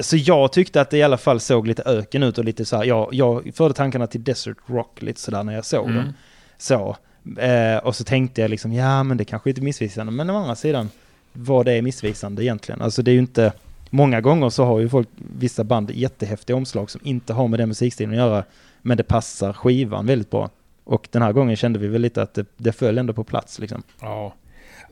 Så 0.00 0.16
jag 0.16 0.52
tyckte 0.52 0.80
att 0.80 0.90
det 0.90 0.98
i 0.98 1.02
alla 1.02 1.16
fall 1.18 1.40
såg 1.40 1.66
lite 1.66 1.82
öken 1.86 2.22
ut 2.22 2.38
och 2.38 2.44
lite 2.44 2.64
så 2.64 2.76
här, 2.76 2.84
jag, 2.84 3.08
jag 3.14 3.50
förde 3.54 3.74
tankarna 3.74 4.06
till 4.06 4.24
Desert 4.24 4.56
Rock 4.66 5.02
lite 5.02 5.20
sådär 5.20 5.42
när 5.42 5.54
jag 5.54 5.64
såg 5.64 5.84
Mm. 5.84 5.96
den. 5.96 6.14
Så. 6.62 6.96
Eh, 7.38 7.76
och 7.76 7.96
så 7.96 8.04
tänkte 8.04 8.40
jag 8.40 8.50
liksom, 8.50 8.72
ja 8.72 9.02
men 9.02 9.16
det 9.16 9.24
kanske 9.24 9.50
inte 9.50 9.60
är 9.60 9.62
missvisande, 9.62 10.12
men 10.12 10.30
å 10.30 10.36
andra 10.36 10.54
sidan, 10.54 10.90
vad 11.32 11.66
det 11.66 11.72
är 11.72 11.82
missvisande 11.82 12.44
egentligen. 12.44 12.82
Alltså 12.82 13.02
det 13.02 13.10
är 13.10 13.12
ju 13.12 13.18
inte, 13.18 13.52
många 13.90 14.20
gånger 14.20 14.50
så 14.50 14.64
har 14.64 14.80
ju 14.80 14.88
folk, 14.88 15.08
vissa 15.38 15.64
band 15.64 15.90
jättehäftiga 15.90 16.56
omslag 16.56 16.90
som 16.90 17.00
inte 17.04 17.32
har 17.32 17.48
med 17.48 17.60
den 17.60 17.68
musikstilen 17.68 18.12
att 18.12 18.16
göra, 18.16 18.44
men 18.82 18.96
det 18.96 19.02
passar 19.02 19.52
skivan 19.52 20.06
väldigt 20.06 20.30
bra. 20.30 20.50
Och 20.84 21.08
den 21.10 21.22
här 21.22 21.32
gången 21.32 21.56
kände 21.56 21.78
vi 21.78 21.88
väl 21.88 22.00
lite 22.00 22.22
att 22.22 22.34
det, 22.34 22.46
det 22.56 22.72
föll 22.72 22.98
ändå 22.98 23.12
på 23.12 23.24
plats 23.24 23.58
liksom. 23.58 23.82
ja. 24.00 24.34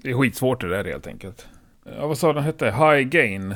Det 0.02 0.10
är 0.10 0.14
skitsvårt 0.14 0.60
det 0.60 0.68
där 0.68 0.84
helt 0.84 1.06
enkelt. 1.06 1.46
Ja, 1.98 2.06
vad 2.06 2.18
sa 2.18 2.32
den 2.32 2.44
hette? 2.44 2.64
High 2.64 3.00
Gain. 3.08 3.54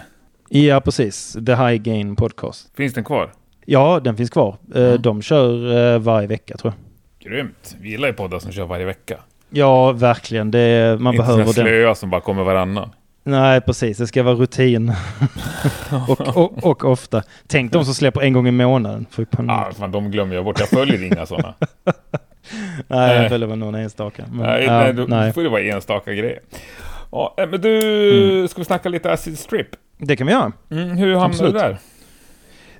Ja, 0.49 0.81
precis. 0.81 1.33
The 1.47 1.55
High 1.55 1.83
Gain 1.83 2.17
Podcast. 2.17 2.71
Finns 2.75 2.95
den 2.95 3.05
kvar? 3.05 3.33
Ja, 3.67 4.01
den 4.01 4.17
finns 4.17 4.31
kvar. 4.31 4.57
Mm. 4.75 5.03
De 5.03 5.23
kör 5.23 5.77
eh, 5.95 5.99
varje 5.99 6.27
vecka 6.27 6.57
tror 6.57 6.73
jag. 6.73 6.84
Grymt. 7.25 7.77
Vi 7.81 7.89
gillar 7.91 8.09
ju 8.09 8.15
poddar 8.15 8.39
som 8.39 8.53
kör 8.53 8.65
varje 8.67 8.85
vecka. 8.85 9.17
Ja, 9.51 9.93
verkligen. 9.93 10.51
Det, 10.51 10.97
man 11.01 11.15
Inte 11.15 11.23
behöver 11.27 11.45
såna 11.45 11.53
den. 11.65 11.65
slöa 11.75 11.95
som 11.95 12.11
bara 12.11 12.21
kommer 12.21 12.45
varannan. 12.45 12.91
Nej, 13.27 13.61
precis. 13.61 13.99
Det 13.99 14.07
ska 14.07 14.23
vara 14.23 14.35
rutin. 14.35 14.93
och, 16.09 16.37
och, 16.37 16.65
och 16.65 16.85
ofta. 16.85 17.23
Tänk 17.47 17.73
de 17.73 17.85
som 17.85 17.95
släpper 17.95 18.21
en 18.21 18.33
gång 18.33 18.49
i 18.49 18.51
månaden. 18.51 19.07
Får. 19.11 19.27
Ah, 19.49 19.73
fan, 19.79 19.91
de 19.91 20.11
glömmer 20.11 20.35
jag 20.35 20.45
bort. 20.45 20.61
Jag 20.61 20.69
följer 20.69 21.03
inga 21.03 21.27
sådana. 21.27 21.55
nej, 22.89 23.17
jag 23.21 23.29
följer 23.31 23.49
väl 23.49 23.59
någon 23.59 23.75
enstaka. 23.75 24.25
Men, 24.33 24.47
nej, 24.47 24.67
nej, 24.67 24.93
då 24.95 25.05
nej. 25.09 25.33
får 25.33 25.43
det 25.43 25.49
vara 25.49 25.63
enstaka 25.63 26.13
grejer. 26.13 26.41
Ja, 27.13 27.35
eh, 27.39 27.49
men 27.49 27.61
du, 27.61 27.79
Mm. 28.35 28.49
ska 28.49 28.61
vi 28.61 28.65
snacka 28.65 28.89
lite 28.89 29.13
Acid 29.13 29.39
Strip? 29.39 29.69
Det 29.99 30.17
kan 30.17 30.27
vi 30.27 30.33
göra. 30.33 30.53
Mm, 30.71 30.89
hur 30.97 31.15
hamnade 31.17 31.47
du 31.47 31.53
där? 31.53 31.77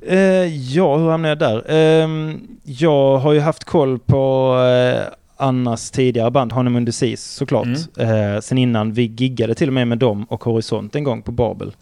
Eh, 0.07 0.75
ja, 0.75 0.97
hur 0.97 1.11
hamnade 1.11 1.29
jag 1.29 1.39
där? 1.39 1.71
Ehm, 1.71 2.41
jag 2.65 3.19
har 3.19 3.33
ju 3.33 3.41
haft 3.41 3.65
koll 3.65 3.99
på 3.99 4.55
eh, 4.59 5.03
Annas 5.37 5.91
tidigare 5.91 6.31
band, 6.31 6.53
Honeymoon 6.53 6.85
Disease 6.85 7.35
såklart. 7.37 7.67
Eh, 7.99 8.41
sen 8.41 8.59
innan 8.59 8.93
vi 8.93 9.03
giggade 9.03 9.55
till 9.55 9.69
och 9.69 9.75
med 9.75 9.89
med 9.89 9.99
dem 9.99 10.25
och 10.25 10.45
Horisont 10.45 10.97
en 10.97 11.05
gång 11.05 11.23
på 11.23 11.33
Babel 11.33 11.73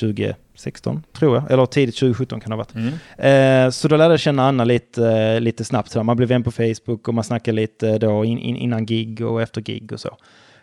2016 0.00 1.02
tror 1.12 1.36
jag, 1.36 1.50
eller 1.50 1.66
tidigt 1.66 1.98
2017 1.98 2.40
kan 2.40 2.50
det 2.50 2.56
ha 2.56 2.64
varit. 2.64 2.74
Mm. 3.18 3.66
Eh, 3.66 3.70
så 3.70 3.88
då 3.88 3.96
lärde 3.96 4.12
jag 4.12 4.20
känna 4.20 4.48
Anna 4.48 4.64
lite, 4.64 5.10
eh, 5.10 5.40
lite 5.40 5.64
snabbt. 5.64 5.90
Så 5.90 6.02
man 6.02 6.16
blev 6.16 6.28
vän 6.28 6.42
på 6.42 6.50
Facebook 6.50 7.08
och 7.08 7.14
man 7.14 7.24
snackade 7.24 7.56
lite 7.56 7.98
då 7.98 8.24
in, 8.24 8.38
in, 8.38 8.56
innan 8.56 8.86
gig 8.86 9.20
och 9.20 9.42
efter 9.42 9.60
gig 9.60 9.92
och 9.92 10.00
så. 10.00 10.16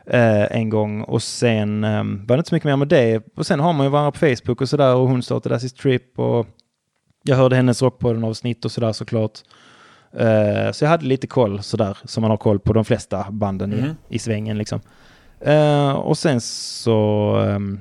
Eh, 0.07 0.57
en 0.57 0.70
gång 0.70 1.01
och 1.01 1.24
sen 1.24 1.84
eh, 1.84 2.03
var 2.03 2.38
det 2.38 2.39
inte 2.39 2.49
så 2.49 2.55
mycket 2.55 2.66
mer 2.66 2.76
med 2.76 2.88
det. 2.88 3.24
Och 3.36 3.45
sen 3.45 3.59
har 3.59 3.74
man 3.74 3.86
ju 3.86 3.89
varandra 3.89 4.11
på 4.11 4.20
Facebook 4.20 4.61
och 4.61 4.70
sådär 4.70 4.95
och 4.95 5.07
hon 5.07 5.24
startade 5.24 5.55
Acid 5.55 5.76
Trip 5.76 6.20
och 6.20 6.47
jag 7.24 7.36
hörde 7.36 7.56
hennes 7.56 7.82
rockpodden 7.82 8.24
avsnitt 8.24 8.66
och 8.66 8.72
sådär 8.72 8.92
såklart. 8.94 9.40
Eh, 10.14 10.72
så 10.72 10.84
jag 10.86 10.90
hade 10.90 11.06
lite 11.06 11.28
koll 11.28 11.64
sådär 11.64 11.98
som 12.06 12.22
man 12.22 12.30
har 12.32 12.38
koll 12.38 12.60
på 12.60 12.74
de 12.74 12.86
flesta 12.86 13.28
banden 13.32 13.70
Mhm. 13.70 13.86
i, 14.10 14.16
i 14.16 14.20
svängen 14.20 14.58
liksom. 14.58 14.82
Eh, 15.40 15.92
och 15.92 16.18
sen 16.18 16.42
så 16.42 17.36
ehm, 17.48 17.80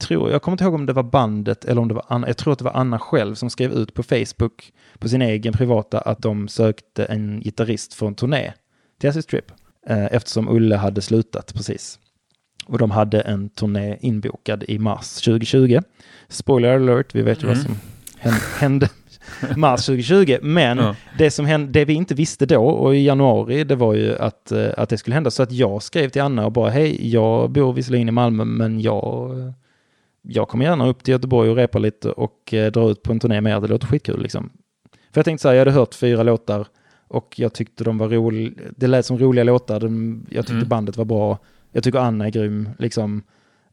tror 0.00 0.30
jag 0.30 0.42
kommer 0.42 0.54
inte 0.54 0.64
ihåg 0.64 0.74
om 0.74 0.86
det 0.86 0.92
var 0.92 1.02
bandet 1.02 1.64
eller 1.64 1.80
om 1.82 1.88
det 1.88 1.94
var 1.94 2.04
Anna. 2.08 2.26
Jag 2.26 2.36
tror 2.36 2.52
att 2.52 2.58
det 2.58 2.64
var 2.64 2.72
Anna 2.72 2.98
själv 2.98 3.34
som 3.34 3.50
skrev 3.50 3.72
ut 3.72 3.94
på 3.94 4.02
Facebook 4.02 4.72
på 4.98 5.08
sin 5.08 5.22
egen 5.22 5.52
privata 5.52 6.00
att 6.00 6.18
de 6.22 6.48
sökte 6.48 7.04
en 7.04 7.40
gitarrist 7.40 7.94
för 7.94 8.06
en 8.06 8.14
turné 8.14 8.52
till 9.00 9.08
Acid 9.10 9.26
Trip. 9.26 9.44
Eh, 9.86 10.04
eftersom 10.04 10.48
Ulle 10.48 10.76
hade 10.76 11.00
slutat 11.00 11.54
precis. 11.54 11.98
Och 12.66 12.78
de 12.78 12.90
hade 12.90 13.20
en 13.20 13.48
turné 13.48 13.96
inbokad 14.00 14.64
i 14.68 14.78
mars 14.78 15.14
2020. 15.20 15.80
Spoiler 16.28 16.74
alert, 16.74 17.14
vi 17.14 17.22
vet 17.22 17.42
ju 17.42 17.46
vad 17.46 17.56
Mm. 17.56 17.66
som 17.66 17.76
hände, 18.60 18.88
mars 19.56 19.86
2020. 19.86 20.38
Men 20.42 20.78
Ja. 20.78 20.96
det, 21.18 21.30
som 21.30 21.46
hände, 21.46 21.72
det 21.72 21.84
vi 21.84 21.92
inte 21.94 22.14
visste 22.14 22.46
då 22.46 22.64
och 22.66 22.96
i 22.96 23.04
januari, 23.04 23.64
det 23.64 23.74
var 23.76 23.94
ju 23.94 24.16
att, 24.18 24.52
eh, 24.52 24.68
att 24.76 24.88
det 24.88 24.98
skulle 24.98 25.14
hända. 25.14 25.30
Så 25.30 25.42
att 25.42 25.52
jag 25.52 25.82
skrev 25.82 26.08
till 26.08 26.22
Anna 26.22 26.46
och 26.46 26.52
bara, 26.52 26.70
hej, 26.70 27.10
jag 27.12 27.50
bor 27.50 27.72
visserligen 27.72 28.08
i 28.08 28.12
Malmö, 28.12 28.44
men 28.44 28.80
jag, 28.80 29.30
jag 30.22 30.48
kommer 30.48 30.64
gärna 30.64 30.86
upp 30.88 31.02
till 31.04 31.12
Göteborg 31.12 31.50
och 31.50 31.56
repa 31.56 31.78
lite 31.78 32.10
och 32.10 32.54
eh, 32.54 32.72
dra 32.72 32.90
ut 32.90 33.02
på 33.02 33.12
en 33.12 33.20
turné 33.20 33.40
med 33.40 33.56
er. 33.56 33.60
Det 33.60 33.68
låter 33.68 33.86
skitkul 33.86 34.22
liksom. 34.22 34.50
För 35.12 35.18
jag 35.18 35.24
tänkte 35.24 35.42
så 35.42 35.48
här, 35.48 35.54
jag 35.54 35.60
hade 35.60 35.70
hört 35.70 35.94
fyra 35.94 36.22
låtar 36.22 36.66
och 37.08 37.34
jag 37.36 37.52
tyckte 37.54 37.84
de 37.84 37.98
var 37.98 38.08
roliga. 38.08 38.50
Det 38.76 38.86
lät 38.86 39.06
som 39.06 39.18
roliga 39.18 39.44
låtar. 39.44 39.80
De, 39.80 40.22
jag 40.30 40.44
tyckte 40.44 40.56
Mm. 40.56 40.68
bandet 40.68 40.96
var 40.96 41.04
bra. 41.04 41.38
Jag 41.72 41.84
tycker 41.84 41.98
Anna 41.98 42.26
är 42.26 42.30
grym, 42.30 42.68
liksom. 42.78 43.22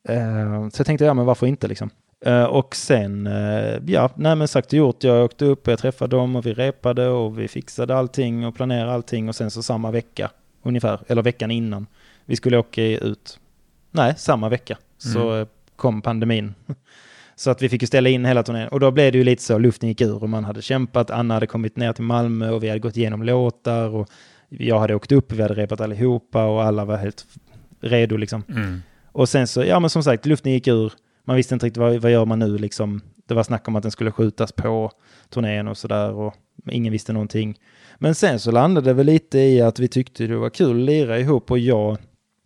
Eh, 0.10 0.70
så 0.70 0.80
jag 0.80 0.86
tänkte, 0.86 1.06
ja 1.06 1.14
men 1.14 1.26
varför 1.26 1.48
inte 1.48 1.68
liksom. 1.68 1.90
Eh, 2.26 2.44
och 2.44 2.76
sen, 2.76 3.28
eh, 3.28 3.80
ja, 3.86 4.10
nej 4.16 4.36
men 4.36 4.48
sagt 4.48 4.68
och 4.68 4.74
gjort. 4.74 5.04
Jag 5.04 5.26
åkte 5.26 5.46
upp 5.46 5.68
och 5.68 5.72
jag 5.72 5.80
träffade 5.80 6.16
dem 6.16 6.36
och 6.36 6.46
vi 6.46 6.54
repade 6.54 7.08
och 7.08 7.40
vi 7.40 7.48
fixade 7.48 7.96
allting 7.96 8.46
och 8.46 8.56
planerade 8.56 8.92
allting 8.92 9.30
och 9.30 9.36
sen 9.36 9.52
så 9.52 9.64
samma 9.64 9.92
vecka 9.92 10.32
ungefär, 10.64 11.00
eller 11.08 11.22
veckan 11.22 11.52
innan 11.52 11.88
vi 12.26 12.36
skulle 12.36 12.58
åka 12.58 12.84
ut. 12.84 13.40
Nej, 13.92 14.14
samma 14.18 14.50
vecka 14.50 14.78
så 14.98 15.30
Mm. 15.32 15.48
kom 15.76 16.02
pandemin. 16.02 16.56
Så 17.36 17.50
att 17.52 17.62
vi 17.62 17.70
fick 17.70 17.82
ju 17.82 17.88
ställa 17.88 18.10
in 18.10 18.26
hela 18.26 18.44
turnén. 18.44 18.68
Och 18.68 18.80
då 18.80 18.92
blev 18.92 19.12
det 19.12 19.18
ju 19.18 19.24
lite 19.24 19.44
så, 19.44 19.58
luften 19.58 19.90
gick 19.90 20.02
ur 20.02 20.24
och 20.24 20.30
man 20.30 20.44
hade 20.44 20.62
kämpat. 20.62 21.12
Anna 21.12 21.34
hade 21.34 21.48
kommit 21.48 21.76
ner 21.78 21.94
till 21.94 22.04
Malmö 22.04 22.50
och 22.50 22.64
vi 22.64 22.68
hade 22.68 22.80
gått 22.80 22.98
igenom 22.98 23.24
låtar 23.24 23.88
och 23.96 24.10
jag 24.50 24.80
hade 24.80 24.96
åkt 24.96 25.12
upp, 25.12 25.32
vi 25.32 25.42
hade 25.42 25.54
repat 25.54 25.82
allihopa 25.82 26.46
och 26.46 26.64
alla 26.64 26.86
var 26.86 26.98
helt 26.98 27.26
redo 27.82 28.18
liksom. 28.18 28.44
Mm. 28.50 28.82
Och 29.12 29.30
sen 29.30 29.48
så, 29.48 29.64
ja 29.64 29.80
men 29.80 29.90
som 29.90 30.04
sagt, 30.04 30.26
luften 30.26 30.52
gick 30.52 30.68
ur. 30.68 30.94
Man 31.30 31.36
visste 31.36 31.54
inte 31.54 31.66
riktigt 31.66 31.82
vad, 31.82 31.96
vad 31.96 32.12
gör 32.12 32.26
man 32.26 32.40
nu 32.40 32.58
liksom. 32.58 33.02
Det 33.28 33.34
var 33.34 33.44
snack 33.44 33.68
om 33.68 33.76
att 33.76 33.82
den 33.84 33.92
skulle 33.92 34.12
skjutas 34.12 34.52
på 34.52 34.92
turnén 35.30 35.68
och 35.68 35.78
sådär 35.78 36.12
och 36.12 36.34
ingen 36.72 36.92
visste 36.92 37.14
någonting. 37.14 37.60
Men 37.98 38.16
sen 38.16 38.40
så 38.40 38.52
landade 38.52 38.90
det 38.90 38.94
väl 38.94 39.06
lite 39.06 39.40
i 39.40 39.62
att 39.62 39.80
vi 39.80 39.88
tyckte 39.88 40.28
det 40.28 40.36
var 40.38 40.50
kul 40.50 40.70
att 40.80 40.86
lira 40.86 41.20
ihop 41.20 41.52
och 41.52 41.60
jag, 41.60 41.98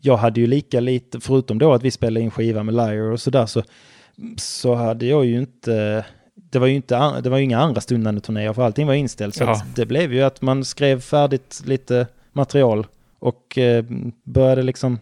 jag 0.02 0.18
hade 0.18 0.40
ju 0.42 0.48
lika 0.48 0.80
lite, 0.80 1.20
förutom 1.20 1.60
då 1.60 1.74
att 1.74 1.84
vi 1.84 1.92
spelade 1.92 2.24
in 2.24 2.32
skiva 2.32 2.64
med 2.64 2.74
Liar 2.76 3.12
och 3.12 3.20
sådär 3.22 3.46
så, 3.46 3.64
så 4.38 4.76
hade 4.76 5.06
jag 5.06 5.26
ju 5.26 5.38
inte, 5.40 6.06
det 6.36 6.60
var 6.60 6.68
ju 6.68 6.76
inte, 6.76 7.22
det 7.22 7.30
var 7.30 7.38
ju 7.38 7.44
inga 7.44 7.60
andra 7.60 7.82
stundande 7.82 8.22
turnéer 8.22 8.54
för 8.54 8.62
allting 8.62 8.88
var 8.88 8.94
inställt. 8.94 9.36
Så 9.36 9.44
Ja. 9.44 9.62
det 9.76 9.86
blev 9.86 10.14
ju 10.14 10.22
att 10.22 10.42
man 10.42 10.66
skrev 10.66 11.00
färdigt 11.02 11.62
lite 11.66 12.08
material 12.34 12.88
och 13.20 13.58
eh, 13.58 13.86
började 14.24 14.64
liksom 14.64 15.00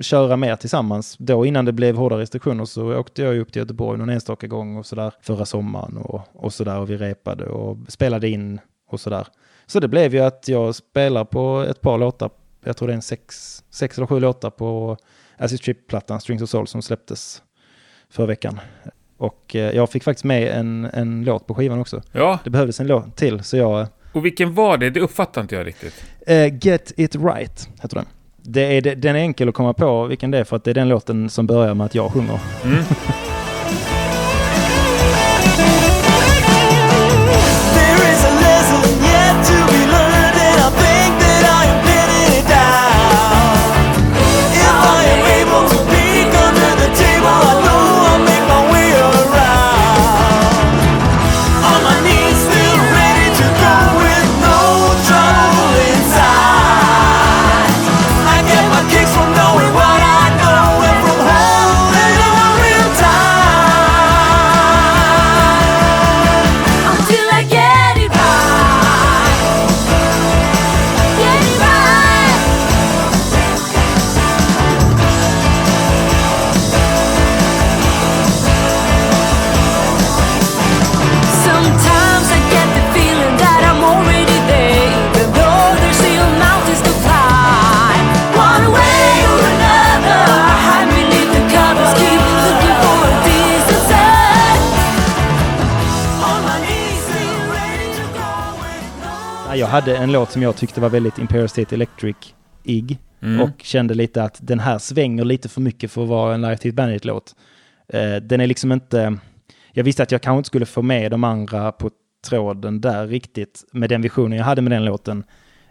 köra 0.00 0.36
mer 0.36 0.56
tillsammans. 0.56 1.16
Då 1.18 1.46
innan 1.46 1.64
det 1.64 1.72
blev 1.72 1.96
hårda 1.96 2.18
restriktioner 2.18 2.64
så 2.64 2.94
åkte 2.96 3.22
jag 3.22 3.38
upp 3.38 3.52
till 3.52 3.60
Göteborg 3.60 3.98
någon 3.98 4.08
enstaka 4.08 4.46
gång 4.46 4.76
och 4.76 4.86
sådär 4.86 5.12
förra 5.20 5.44
sommaren 5.44 5.96
och, 5.96 6.20
och 6.32 6.52
sådär 6.52 6.78
och 6.78 6.90
vi 6.90 6.96
repade 6.96 7.44
och 7.44 7.76
spelade 7.88 8.28
in 8.28 8.60
och 8.90 9.00
sådär. 9.00 9.26
Så 9.66 9.80
det 9.80 9.88
blev 9.88 10.14
ju 10.14 10.20
att 10.20 10.48
jag 10.48 10.74
spelar 10.74 11.24
på 11.24 11.64
ett 11.68 11.80
par 11.80 11.98
låtar, 11.98 12.30
jag 12.64 12.76
tror 12.76 12.88
det 12.88 12.92
är 12.92 12.96
en 12.96 13.02
sex, 13.02 13.62
sex 13.70 13.98
eller 13.98 14.06
sju 14.06 14.20
låtar 14.20 14.50
på 14.50 14.96
Acid 15.36 15.60
Trip-plattan 15.60 16.20
Strings 16.20 16.42
of 16.42 16.48
Soul 16.50 16.66
som 16.66 16.82
släpptes 16.82 17.42
förra 18.10 18.26
veckan. 18.26 18.60
Och 19.16 19.56
eh, 19.56 19.76
jag 19.76 19.90
fick 19.90 20.04
faktiskt 20.04 20.24
med 20.24 20.48
en, 20.58 20.84
en 20.84 21.24
låt 21.24 21.46
på 21.46 21.54
skivan 21.54 21.80
också. 21.80 22.02
Ja, 22.12 22.38
Det 22.44 22.50
behövdes 22.50 22.80
en 22.80 22.86
låt 22.86 23.16
till 23.16 23.42
så 23.44 23.56
jag 23.56 23.86
och 24.14 24.24
vilken 24.24 24.54
var 24.54 24.78
det? 24.78 24.90
Det 24.90 25.00
uppfattar 25.00 25.40
inte 25.40 25.54
jag 25.54 25.66
riktigt. 25.66 26.04
Eh, 26.26 26.66
Get 26.66 26.92
It 26.96 27.14
Right 27.16 27.68
heter 27.82 27.96
den. 27.96 28.06
Det 28.46 28.76
är, 28.76 28.94
den 28.96 29.16
är 29.16 29.20
enkel 29.20 29.48
att 29.48 29.54
komma 29.54 29.72
på 29.72 30.04
vilken 30.06 30.30
det 30.30 30.38
är 30.38 30.44
för 30.44 30.56
att 30.56 30.64
det 30.64 30.70
är 30.70 30.74
den 30.74 30.88
låten 30.88 31.30
som 31.30 31.46
börjar 31.46 31.74
med 31.74 31.84
att 31.84 31.94
jag 31.94 32.12
sjunger. 32.12 32.40
Mm. 32.64 32.84
Hade 99.74 99.96
en 99.96 100.12
låt 100.12 100.30
som 100.30 100.42
jag 100.42 100.56
tyckte 100.56 100.80
var 100.80 100.88
väldigt 100.88 101.18
Imperial 101.18 101.48
State 101.48 101.74
Electric-ig. 101.74 102.98
Mm. 103.22 103.40
Och 103.40 103.62
kände 103.62 103.94
lite 103.94 104.22
att 104.22 104.38
den 104.42 104.60
här 104.60 104.78
svänger 104.78 105.24
lite 105.24 105.48
för 105.48 105.60
mycket 105.60 105.90
för 105.90 106.02
att 106.02 106.08
vara 106.08 106.34
en 106.34 106.42
Live 106.42 106.56
Teeth 106.56 106.76
Bandit-låt. 106.76 107.34
Eh, 107.88 108.16
den 108.16 108.40
är 108.40 108.46
liksom 108.46 108.72
inte... 108.72 109.18
Jag 109.72 109.84
visste 109.84 110.02
att 110.02 110.12
jag 110.12 110.22
kanske 110.22 110.38
inte 110.38 110.46
skulle 110.46 110.66
få 110.66 110.82
med 110.82 111.10
de 111.10 111.24
andra 111.24 111.72
på 111.72 111.90
tråden 112.28 112.80
där 112.80 113.06
riktigt 113.06 113.64
med 113.72 113.90
den 113.90 114.02
visionen 114.02 114.38
jag 114.38 114.44
hade 114.44 114.62
med 114.62 114.72
den 114.72 114.84
låten. 114.84 115.24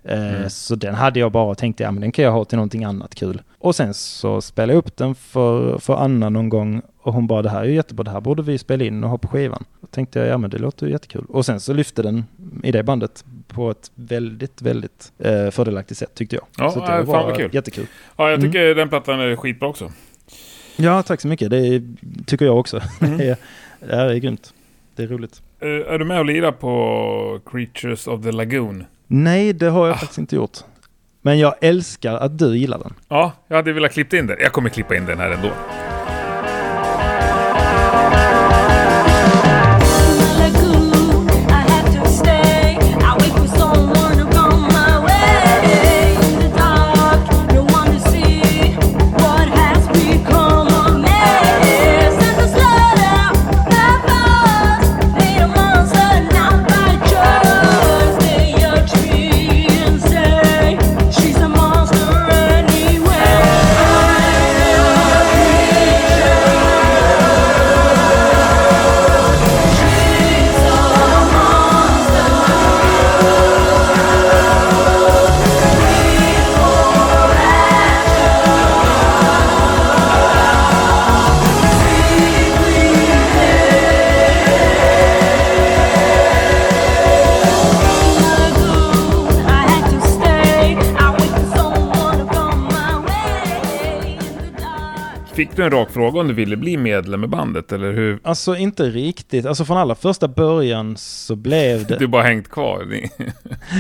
Eh, 0.04 0.48
Så 0.48 0.76
den 0.76 0.96
hade 0.96 1.20
jag 1.20 1.32
bara 1.32 1.52
och 1.52 1.58
tänkte, 1.58 1.84
ja 1.84 1.92
men 1.92 2.02
den 2.02 2.12
kan 2.12 2.26
jag 2.26 2.32
ha 2.32 2.46
till 2.46 2.58
någonting 2.58 2.84
annat 2.84 3.16
kul. 3.16 3.42
Och 3.60 3.76
sen 3.76 3.94
så 3.94 4.42
spelade 4.42 4.74
jag 4.74 4.78
upp 4.78 4.98
den 4.98 5.16
för, 5.16 5.78
för 5.78 5.96
Anna 5.96 6.30
någon 6.30 6.50
gång 6.50 6.82
och 7.02 7.14
hon 7.14 7.28
bara, 7.28 7.42
det 7.42 7.50
här 7.50 7.62
är 7.62 7.66
ju 7.66 7.76
jättebra, 7.76 8.04
det 8.04 8.12
här 8.12 8.22
borde 8.22 8.44
vi 8.44 8.58
spela 8.58 8.84
in 8.84 9.04
och 9.04 9.10
ha 9.10 9.18
på 9.18 9.28
skivan. 9.28 9.66
Då 9.82 9.88
tänkte 9.88 10.20
jag, 10.20 10.28
ja 10.28 10.38
men 10.38 10.50
det 10.50 10.58
låter 10.58 10.86
ju 10.86 10.92
jättekul. 10.92 11.26
Och 11.30 11.46
sen 11.46 11.60
så 11.60 11.74
lyfte 11.74 12.02
den 12.02 12.24
i 12.64 12.72
det 12.72 12.84
bandet 12.84 13.26
på 13.48 13.72
ett 13.72 13.92
väldigt, 13.96 14.62
väldigt 14.62 15.12
eh, 15.20 15.50
fördelaktigt 15.50 15.98
sätt 16.00 16.16
tyckte 16.16 16.36
jag. 16.36 16.46
Ja, 16.58 16.72
så 16.72 16.80
äh, 16.80 16.86
det 16.86 16.92
fan 16.92 17.06
var 17.06 17.24
vad 17.24 17.38
kul. 17.38 17.50
jättekul. 17.54 17.86
Ja, 18.18 18.30
jag 18.30 18.40
Mm. 18.40 18.52
tycker 18.52 18.76
den 18.76 18.90
plattan 18.90 19.20
är 19.20 19.36
skitbra 19.36 19.70
också. 19.70 19.92
Ja, 20.76 21.04
tack 21.04 21.22
så 21.22 21.28
mycket. 21.28 21.50
Det 21.50 21.82
tycker 22.28 22.46
jag 22.46 22.58
också. 22.60 22.82
Mm. 23.02 23.18
det, 23.18 23.26
är, 23.30 23.38
det 23.80 23.96
här 23.96 24.06
är 24.10 24.16
grymt. 24.16 24.54
Det 24.96 25.04
är 25.04 25.08
roligt. 25.08 25.42
Eh, 25.60 25.68
är 25.70 26.00
du 26.00 26.06
med 26.06 26.20
och 26.20 26.26
lirar 26.26 26.52
på 26.52 27.40
Creatures 27.52 28.08
of 28.08 28.24
the 28.24 28.32
Lagoon? 28.32 28.86
Nej, 29.08 29.54
det 29.54 29.66
har 29.70 29.88
jag 29.88 29.96
Ah. 29.96 29.98
faktiskt 30.00 30.18
inte 30.20 30.36
gjort. 30.36 30.58
Men 31.22 31.40
jag 31.40 31.56
älskar 31.62 32.14
att 32.14 32.38
du 32.40 32.58
gillar 32.58 32.80
den. 32.80 32.94
Ja, 33.10 33.32
jag 33.48 33.56
hade 33.56 33.74
velat 33.74 33.94
klippa 33.94 34.18
in 34.18 34.28
den. 34.28 34.38
Jag 34.40 34.52
kommer 34.52 34.70
klippa 34.70 34.96
in 34.96 35.06
den 35.06 35.18
här 35.20 35.32
ändå. 35.32 35.50
Fråga 95.94 96.20
om 96.20 96.28
du 96.28 96.34
ville 96.34 96.58
bli 96.58 96.78
medlem 96.78 97.24
i 97.24 97.28
bandet, 97.28 97.72
eller 97.72 97.94
hur? 97.94 98.20
Alltså 98.24 98.56
inte 98.56 98.90
riktigt. 98.90 99.46
Alltså 99.46 99.66
från 99.66 99.78
allra 99.78 99.96
första 99.96 100.28
början 100.28 100.98
så 100.98 101.36
blev 101.36 101.86
det... 101.88 101.96
Du 101.96 102.08
bara 102.08 102.24
hängt 102.24 102.50
kvar? 102.50 102.88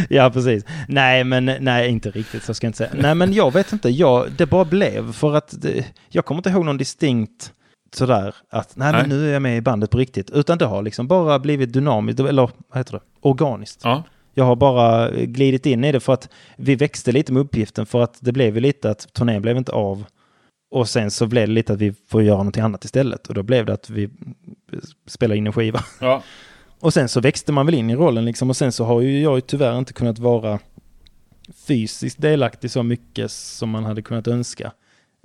Ja, 0.09 0.29
precis. 0.33 0.65
Nej, 0.87 1.23
men 1.23 1.45
nej, 1.59 1.89
inte 1.89 2.11
riktigt 2.11 2.43
så 2.43 2.53
ska 2.53 2.65
jag 2.65 2.69
inte 2.69 2.77
säga. 2.77 2.91
Nej, 2.93 3.15
men 3.15 3.33
jag 3.33 3.53
vet 3.53 3.73
inte. 3.73 3.89
Jag, 3.89 4.31
det 4.31 4.45
bara 4.45 4.65
blev 4.65 5.13
för 5.13 5.35
att 5.35 5.61
det, 5.61 5.85
jag 6.09 6.25
kommer 6.25 6.39
inte 6.39 6.49
ihåg 6.49 6.65
någon 6.65 6.77
distinkt 6.77 7.53
sådär 7.95 8.35
att 8.49 8.75
nej, 8.75 8.91
men 8.91 9.09
Nej. 9.09 9.17
nu 9.17 9.29
är 9.29 9.33
jag 9.33 9.41
med 9.41 9.57
i 9.57 9.61
bandet 9.61 9.89
på 9.89 9.97
riktigt. 9.97 10.29
Utan 10.29 10.57
det 10.57 10.65
har 10.65 10.81
liksom 10.81 11.07
bara 11.07 11.39
blivit 11.39 11.73
dynamiskt, 11.73 12.19
eller 12.19 12.49
vad 12.67 12.77
heter 12.77 12.93
det? 12.93 13.01
Organiskt. 13.21 13.81
Ja. 13.83 14.03
Jag 14.33 14.43
har 14.43 14.55
bara 14.55 15.11
glidit 15.11 15.65
in 15.65 15.83
i 15.83 15.91
det 15.91 15.99
för 15.99 16.13
att 16.13 16.29
vi 16.55 16.75
växte 16.75 17.11
lite 17.11 17.33
med 17.33 17.41
uppgiften 17.41 17.85
för 17.85 18.01
att 18.01 18.17
det 18.19 18.31
blev 18.31 18.55
ju 18.55 18.61
lite 18.61 18.89
att 18.89 19.13
turnén 19.13 19.41
blev 19.41 19.57
inte 19.57 19.71
av. 19.71 20.05
Och 20.73 20.89
sen 20.89 21.11
så 21.11 21.27
blev 21.27 21.47
det 21.47 21.53
lite 21.53 21.73
att 21.73 21.79
vi 21.79 21.93
får 22.07 22.23
göra 22.23 22.37
någonting 22.37 22.63
annat 22.63 22.85
istället. 22.85 23.27
Och 23.27 23.33
då 23.33 23.43
blev 23.43 23.65
det 23.65 23.73
att 23.73 23.89
vi 23.89 24.09
spelar 25.07 25.35
in 25.35 25.47
en 25.47 25.53
skiva. 25.53 25.83
ja. 26.01 26.23
Och 26.79 26.93
sen 26.93 27.09
så 27.09 27.21
växte 27.21 27.51
man 27.51 27.65
väl 27.65 27.75
in 27.75 27.89
i 27.89 27.95
rollen 27.95 28.25
liksom. 28.25 28.49
Och 28.49 28.57
sen 28.57 28.71
så 28.71 28.83
har 28.83 29.01
ju 29.01 29.21
jag 29.21 29.35
ju 29.35 29.41
tyvärr 29.41 29.77
inte 29.77 29.93
kunnat 29.93 30.19
vara 30.19 30.59
fysiskt 31.67 32.21
delaktig 32.21 32.71
så 32.71 32.83
mycket 32.83 33.31
som 33.31 33.69
man 33.69 33.83
hade 33.83 34.01
kunnat 34.01 34.27
önska. 34.27 34.71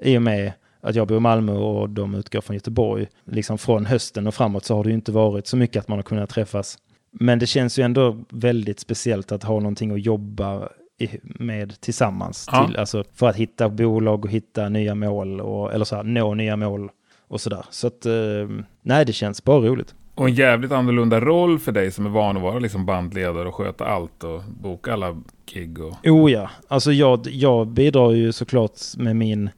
I 0.02 0.18
och 0.18 0.22
med 0.22 0.52
att 0.80 0.94
jag 0.94 1.08
bor 1.08 1.16
i 1.16 1.20
Malmö 1.20 1.52
och 1.52 1.90
de 1.90 2.14
utgår 2.14 2.40
från 2.40 2.56
Göteborg. 2.56 3.06
Liksom 3.24 3.58
från 3.58 3.86
hösten 3.86 4.26
och 4.26 4.34
framåt 4.34 4.64
så 4.64 4.76
har 4.76 4.84
det 4.84 4.90
ju 4.90 4.94
inte 4.94 5.12
varit 5.12 5.46
så 5.46 5.56
mycket 5.56 5.80
att 5.80 5.88
man 5.88 5.98
har 5.98 6.02
kunnat 6.02 6.30
träffas. 6.30 6.78
Men 7.10 7.38
det 7.38 7.46
känns 7.46 7.78
ju 7.78 7.82
ändå 7.82 8.24
väldigt 8.30 8.80
speciellt 8.80 9.32
att 9.32 9.42
ha 9.42 9.54
någonting 9.54 9.90
att 9.90 10.04
jobba 10.04 10.68
med 11.22 11.80
tillsammans. 11.80 12.48
Ja. 12.52 12.66
Till, 12.66 12.76
alltså 12.76 13.04
för 13.14 13.28
att 13.28 13.36
hitta 13.36 13.68
bolag 13.68 14.24
och 14.24 14.30
hitta 14.30 14.68
nya 14.68 14.94
mål 14.94 15.40
och, 15.40 15.72
eller 15.72 15.84
så 15.84 15.96
här, 15.96 16.02
nå 16.02 16.34
nya 16.34 16.56
mål 16.56 16.90
och 17.28 17.40
sådär. 17.40 17.64
Så 17.70 17.86
att, 17.86 18.06
eh, 18.06 18.12
nej 18.82 19.04
det 19.04 19.12
känns 19.12 19.44
bara 19.44 19.60
roligt. 19.60 19.94
Och 20.14 20.28
en 20.28 20.34
jävligt 20.34 20.72
annorlunda 20.72 21.20
roll 21.20 21.58
för 21.58 21.72
dig 21.72 21.90
som 21.90 22.06
är 22.06 22.10
van 22.10 22.36
att 22.36 22.42
vara 22.42 22.58
liksom 22.58 22.86
bandledare 22.86 23.48
och 23.48 23.54
sköta 23.54 23.86
allt 23.86 24.24
och 24.24 24.42
boka 24.60 24.92
alla 24.92 25.22
gig 25.46 25.78
och... 25.78 26.06
Oh 26.06 26.32
ja, 26.32 26.50
alltså 26.68 26.92
jag, 26.92 27.26
jag 27.26 27.66
bidrar 27.66 28.12
ju 28.12 28.32
såklart 28.32 28.72
med 28.96 29.16
min, 29.16 29.50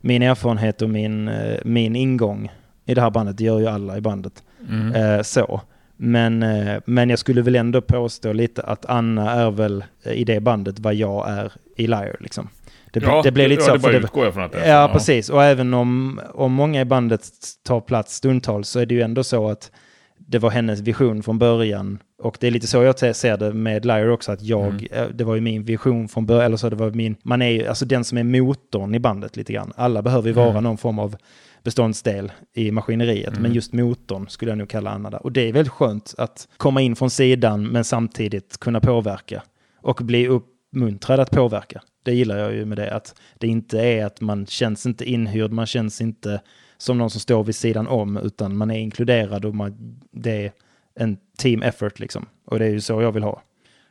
min 0.00 0.22
erfarenhet 0.22 0.82
och 0.82 0.90
min, 0.90 1.28
eh, 1.28 1.58
min 1.64 1.96
ingång 1.96 2.52
i 2.84 2.94
det 2.94 3.00
här 3.00 3.10
bandet. 3.10 3.38
Det 3.38 3.44
gör 3.44 3.58
ju 3.60 3.66
alla 3.66 3.96
i 3.96 4.00
bandet. 4.00 4.42
Mm. 4.68 4.94
Eh, 4.94 5.22
så. 5.22 5.60
Men, 6.04 6.42
eh, 6.42 6.80
men 6.86 7.10
jag 7.10 7.18
skulle 7.18 7.42
väl 7.42 7.56
ändå 7.56 7.80
påstå 7.80 8.32
lite 8.32 8.62
att 8.62 8.86
Anna 8.86 9.30
är 9.32 9.50
väl 9.50 9.84
eh, 10.04 10.12
i 10.12 10.24
det 10.24 10.40
bandet 10.40 10.78
vad 10.78 10.94
jag 10.94 11.28
är 11.30 11.52
i 11.76 11.86
Liar 11.86 12.16
liksom. 12.20 12.48
Det, 12.92 13.00
blir- 13.00 13.22
det 13.22 13.32
blir 13.32 13.48
lite 13.48 13.62
ja, 13.62 13.66
så. 13.66 13.72
det 13.72 13.80
för 13.80 13.88
bara 13.88 13.92
det, 13.92 13.98
utgår 14.04 14.24
jag 14.24 14.34
från 14.34 14.42
att 14.44 14.52
det 14.52 14.58
är 14.58 14.74
Ja, 14.74 14.88
så. 14.88 14.92
precis. 14.92 15.30
Och 15.30 15.44
även 15.44 15.74
om, 15.74 16.20
om 16.34 16.52
många 16.52 16.80
i 16.80 16.84
bandet 16.84 17.22
tar 17.66 17.80
plats 17.80 18.14
stundtals 18.14 18.68
så 18.68 18.80
är 18.80 18.86
det 18.86 18.94
ju 18.94 19.00
ändå 19.02 19.24
så 19.24 19.48
att 19.48 19.70
det 20.18 20.38
var 20.38 20.50
hennes 20.50 20.80
vision 20.80 21.22
från 21.22 21.38
början. 21.38 21.98
Och 22.22 22.36
det 22.40 22.46
är 22.46 22.50
lite 22.50 22.66
så 22.66 22.82
jag 22.82 23.16
ser 23.16 23.36
det 23.36 23.52
med 23.52 23.84
Liar 23.84 24.08
också, 24.08 24.32
att 24.32 24.42
jag, 24.42 24.66
Mm. 24.68 24.86
eh, 24.92 25.06
det 25.14 25.24
var 25.24 25.34
ju 25.34 25.40
min 25.40 25.64
vision 25.64 26.08
från 26.08 26.26
början, 26.26 26.44
eller 26.46 26.56
så 26.56 26.68
det 26.70 26.76
var 26.76 26.90
min, 26.90 27.16
man 27.22 27.42
är 27.42 27.48
ju 27.50 27.66
alltså 27.66 27.84
den 27.84 28.04
som 28.04 28.18
är 28.18 28.24
motorn 28.24 28.94
i 28.94 28.98
bandet 28.98 29.36
lite 29.36 29.52
grann. 29.52 29.72
Alla 29.76 30.02
behöver 30.02 30.28
ju 30.28 30.32
vara 30.34 30.50
Mm. 30.50 30.62
någon 30.64 30.78
form 30.78 30.98
av 30.98 31.16
beståndsdel 31.62 32.32
i 32.54 32.70
maskineriet, 32.70 33.28
Mm. 33.28 33.42
men 33.42 33.52
just 33.54 33.72
motorn 33.72 34.28
skulle 34.28 34.50
jag 34.50 34.58
nog 34.58 34.68
kalla 34.68 34.90
Anna 34.90 35.10
där. 35.10 35.22
Och 35.22 35.32
det 35.32 35.48
är 35.48 35.52
väldigt 35.52 35.72
skönt 35.72 36.14
att 36.18 36.48
komma 36.56 36.80
in 36.80 36.96
från 36.96 37.10
sidan 37.10 37.68
men 37.68 37.84
samtidigt 37.84 38.58
kunna 38.58 38.80
påverka 38.80 39.42
och 39.80 40.00
bli 40.02 40.28
uppmuntrad 40.28 41.20
att 41.20 41.30
påverka. 41.30 41.82
Det 42.02 42.14
gillar 42.14 42.38
jag 42.38 42.54
ju 42.54 42.64
med 42.64 42.78
det, 42.78 42.94
att 42.94 43.14
det 43.38 43.46
inte 43.46 43.80
är 43.80 44.04
att 44.06 44.20
man 44.20 44.46
känns 44.46 44.86
inte 44.86 45.04
inhyrd, 45.10 45.52
man 45.52 45.66
känns 45.66 46.00
inte 46.00 46.40
som 46.78 46.98
någon 46.98 47.10
som 47.10 47.20
står 47.20 47.44
vid 47.44 47.54
sidan 47.54 47.86
om, 47.86 48.16
utan 48.16 48.56
man 48.56 48.70
är 48.70 48.78
inkluderad 48.78 49.44
och 49.44 49.54
man, 49.54 50.00
det 50.10 50.44
är 50.44 50.52
en 50.94 51.16
team 51.38 51.62
effort 51.62 51.98
liksom. 52.00 52.26
Och 52.44 52.58
det 52.58 52.64
är 52.66 52.70
ju 52.70 52.80
så 52.80 53.02
jag 53.02 53.12
vill 53.12 53.22
ha. 53.22 53.42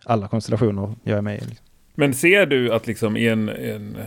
Alla 0.06 0.28
konstellationer 0.28 0.96
jag 1.04 1.18
är 1.18 1.22
med 1.22 1.36
i. 1.38 1.46
Liksom. 1.46 1.66
Men 1.96 2.14
ser 2.14 2.46
du 2.46 2.74
att 2.74 2.88
liksom 2.88 3.18
i 3.18 3.28
en, 3.28 3.50
en 3.50 3.98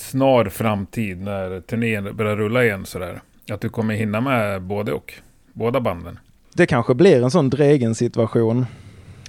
snar 0.00 0.44
framtid 0.44 1.20
när 1.20 1.60
turnén 1.60 2.16
börjar 2.16 2.36
rulla 2.36 2.64
igen 2.64 2.86
sådär, 2.86 3.20
att 3.50 3.60
du 3.60 3.68
kommer 3.68 3.94
hinna 3.94 4.20
med 4.20 4.62
både 4.62 4.92
och? 4.92 5.14
Båda 5.52 5.80
banden? 5.80 6.18
Det 6.54 6.66
kanske 6.66 6.94
blir 6.94 7.22
en 7.22 7.30
sån 7.30 7.50
dregen 7.50 7.94
situation 7.94 8.66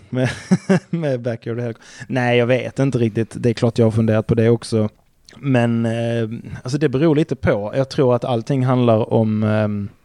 med, 0.10 0.30
med 0.90 1.22
Backyard 1.22 1.60
Hell. 1.60 1.76
Nej, 2.08 2.38
jag 2.38 2.48
vet 2.48 2.80
inte 2.80 2.98
riktigt. 2.98 3.36
Det 3.36 3.50
är 3.50 3.54
klart 3.54 3.78
jag 3.78 3.86
har 3.86 3.92
funderat 3.92 4.28
på 4.28 4.36
det 4.36 4.50
också. 4.50 4.90
Men 5.38 5.86
eh, 5.86 6.30
alltså 6.64 6.78
det 6.78 6.90
beror 6.90 7.16
lite 7.16 7.36
på. 7.36 7.74
Jag 7.76 7.90
tror 7.90 8.16
att 8.16 8.26
allting 8.26 8.66
handlar 8.66 9.14
om 9.14 9.44
eh, 9.44 9.98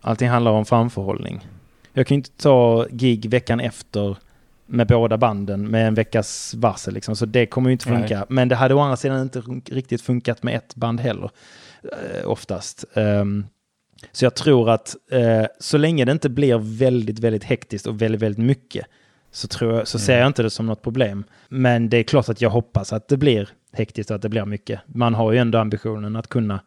allting 0.00 0.28
handlar 0.28 0.52
om 0.52 0.64
framförhållning. 0.64 1.48
Jag 1.92 2.06
kan 2.06 2.14
ju 2.14 2.18
inte 2.18 2.42
ta 2.42 2.86
gig 2.90 3.30
veckan 3.30 3.60
efter 3.60 4.16
med 4.66 4.86
båda 4.86 5.18
banden 5.18 5.70
med 5.70 5.86
en 5.86 5.94
veckas 5.94 6.54
varsel 6.54 6.94
liksom. 6.94 7.16
Så 7.16 7.26
det 7.26 7.46
kommer 7.46 7.70
ju 7.70 7.72
inte 7.72 7.84
funka. 7.84 8.26
Men 8.28 8.48
det 8.48 8.54
hade 8.54 8.74
å 8.74 8.80
andra 8.80 8.96
sidan 8.96 9.22
inte 9.22 9.40
riktigt 9.70 10.02
funkat 10.02 10.42
med 10.42 10.56
ett 10.56 10.74
band 10.74 11.00
heller. 11.00 11.30
Eh, 11.82 12.30
oftast. 12.30 12.84
Ehm, 12.94 13.46
så 14.12 14.24
jag 14.24 14.34
tror 14.34 14.70
att 14.70 14.96
eh, 15.10 15.44
så 15.60 15.78
länge 15.78 16.04
det 16.04 16.12
inte 16.12 16.28
blir 16.28 16.78
väldigt, 16.78 17.18
väldigt 17.18 17.44
hektiskt 17.44 17.86
och 17.86 18.02
väldigt, 18.02 18.22
väldigt 18.22 18.44
mycket 18.44 18.86
så, 19.30 19.48
tror 19.48 19.76
jag, 19.76 19.88
så 19.88 19.98
ser 19.98 20.18
jag 20.18 20.26
inte 20.26 20.42
det 20.42 20.50
som 20.50 20.66
något 20.66 20.82
problem. 20.82 21.24
Men 21.48 21.88
det 21.88 21.96
är 21.96 22.02
klart 22.02 22.28
att 22.28 22.40
jag 22.40 22.50
hoppas 22.50 22.92
att 22.92 23.08
det 23.08 23.16
blir 23.16 23.48
hektiskt 23.72 24.10
och 24.10 24.14
att 24.14 24.22
det 24.22 24.28
blir 24.28 24.44
mycket. 24.44 24.80
Man 24.86 25.14
har 25.14 25.32
ju 25.32 25.38
ändå 25.38 25.58
ambitionen 25.58 26.16
att 26.16 26.28
kunna 26.28 26.60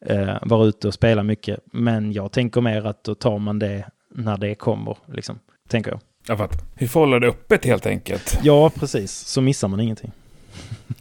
eh, 0.00 0.36
vara 0.42 0.66
ute 0.66 0.88
och 0.88 0.94
spela 0.94 1.22
mycket. 1.22 1.60
Men 1.64 2.12
jag 2.12 2.32
tänker 2.32 2.60
mer 2.60 2.86
att 2.86 3.04
då 3.04 3.14
tar 3.14 3.38
man 3.38 3.58
det 3.58 3.84
när 4.14 4.36
det 4.36 4.54
kommer, 4.54 4.96
liksom. 5.06 5.38
Tänker 5.68 5.90
jag. 5.90 6.00
Jag 6.26 6.38
fattar. 6.38 6.58
Vi 6.74 6.88
får 6.88 7.00
hålla 7.00 7.18
det 7.18 7.26
öppet 7.26 7.64
helt 7.64 7.86
enkelt. 7.86 8.38
Ja, 8.42 8.70
precis. 8.70 9.12
Så 9.12 9.40
missar 9.40 9.68
man 9.68 9.80
ingenting. 9.80 10.12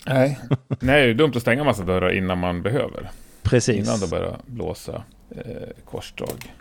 Nej. 0.05 0.39
Nej, 0.80 1.05
det 1.05 1.09
är 1.09 1.13
dumt 1.13 1.32
att 1.36 1.41
stänga 1.41 1.63
massa 1.63 1.84
dörrar 1.84 2.11
innan 2.11 2.38
man 2.38 2.61
behöver. 2.61 3.09
Precis. 3.41 3.88
Innan 3.88 3.99
det 3.99 4.07
börjar 4.07 4.38
blåsa 4.45 5.03
eh, 5.32 5.43
korsdrag. 5.86 6.53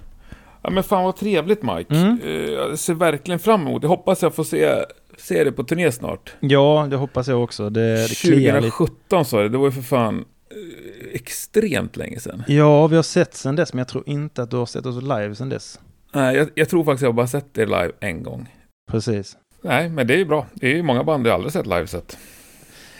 Ja 0.62 0.70
men 0.70 0.84
fan 0.84 1.04
vad 1.04 1.16
trevligt 1.16 1.62
Mike. 1.62 1.94
Mm. 1.94 2.20
Eh, 2.24 2.30
jag 2.30 2.78
ser 2.78 2.94
verkligen 2.94 3.38
fram 3.38 3.66
emot. 3.66 3.82
Jag 3.82 3.90
hoppas 3.90 4.22
jag 4.22 4.34
får 4.34 4.44
se 4.44 4.84
se 5.18 5.44
det 5.44 5.52
på 5.52 5.64
turné 5.64 5.92
snart. 5.92 6.34
Ja, 6.40 6.86
det 6.90 6.96
hoppas 6.96 7.28
jag 7.28 7.42
också. 7.42 7.70
Det, 7.70 8.09
det 8.09 8.14
kliar 8.14 8.61
lite. 8.61 8.76
2017 8.76 9.24
sa 9.24 9.42
det, 9.42 9.48
det 9.48 9.59
var 9.59 9.64
ju 9.64 9.72
för 9.72 9.82
fan 9.82 10.24
eh, 10.50 11.14
extremt 11.14 11.96
länge 11.96 12.20
sedan. 12.20 12.42
Ja, 12.46 12.86
vi 12.86 12.96
har 12.96 13.02
sett 13.02 13.34
sen 13.34 13.56
dess, 13.56 13.72
men 13.72 13.78
jag 13.78 13.88
tror 13.88 14.04
inte 14.06 14.42
att 14.42 14.50
du 14.50 14.56
har 14.56 14.66
sett 14.66 14.86
oss 14.86 15.02
live 15.02 15.34
sen 15.34 15.48
dess. 15.48 15.80
Nej, 16.12 16.36
jag, 16.36 16.48
jag 16.54 16.68
tror 16.68 16.84
faktiskt 16.84 17.02
jag 17.02 17.14
bara 17.14 17.26
sett 17.26 17.54
det 17.54 17.64
live 17.64 17.90
en 18.00 18.22
gång. 18.22 18.48
Precis. 18.90 19.36
Nej, 19.62 19.88
men 19.88 20.06
det 20.06 20.14
är 20.14 20.18
ju 20.18 20.24
bra. 20.24 20.46
Det 20.54 20.66
är 20.66 20.74
ju 20.74 20.82
många 20.82 21.04
band 21.04 21.26
jag 21.26 21.34
aldrig 21.34 21.52
sett 21.52 21.66
live 21.66 21.86
sett. 21.86 22.18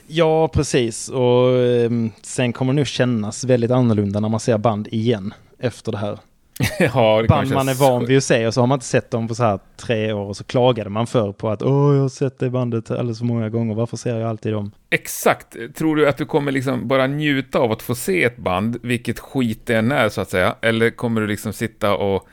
Ja, 0.06 0.48
precis. 0.48 1.09
Och 1.09 1.56
ehm, 1.56 2.11
sen 2.22 2.52
kommer 2.52 2.72
det 2.72 2.76
nog 2.76 2.86
kännas 2.86 3.44
väldigt 3.44 3.70
annorlunda 3.70 4.20
när 4.20 4.28
man 4.28 4.40
ser 4.40 4.59
band 4.59 4.88
igen 4.90 5.34
efter 5.59 5.92
det 5.92 5.98
här. 5.98 6.18
ja, 6.78 7.22
det 7.22 7.28
Band 7.28 7.52
man 7.52 7.68
är 7.68 7.74
van 7.74 8.06
vid 8.06 8.16
att 8.16 8.24
se 8.24 8.46
och 8.46 8.54
så 8.54 8.61
har 8.61 8.66
man 8.66 8.76
inte 8.76 8.86
sett 8.86 9.11
dem 9.11 9.28
på 9.28 9.34
så 9.34 9.42
här 9.42 9.59
tre 9.76 10.12
år 10.12 10.24
och 10.24 10.36
så 10.36 10.44
klagade 10.44 10.90
man 10.90 11.06
för 11.06 11.32
på 11.32 11.48
att 11.48 11.62
åh, 11.62 11.94
jag 11.94 12.02
har 12.02 12.09
sett 12.09 12.38
det 12.38 12.50
bandet 12.50 12.90
alldeles 12.90 13.18
för 13.18 13.24
många 13.24 13.48
gånger, 13.48 13.74
varför 13.74 13.96
ser 13.96 14.18
jag 14.18 14.28
alltid 14.28 14.52
dem? 14.52 14.72
Exakt. 14.90 15.56
Tror 15.74 15.96
du 15.96 16.09
att 16.09 16.16
du 16.16 16.24
kommer 16.24 16.52
liksom 16.52 16.88
bara 16.88 17.06
njuta 17.06 17.59
av 17.59 17.72
att 17.72 17.82
få 17.82 17.94
se 17.94 18.24
ett 18.24 18.36
band, 18.36 18.78
vilket 18.82 19.18
skit 19.18 19.66
det 19.66 19.74
än 19.74 19.92
är 19.92 20.09
så 20.09 20.20
att 20.20 20.30
säga? 20.30 20.54
Eller 20.61 20.90
kommer 20.90 21.20
du 21.20 21.26
liksom 21.26 21.52
sitta 21.52 21.94
och 21.94 22.28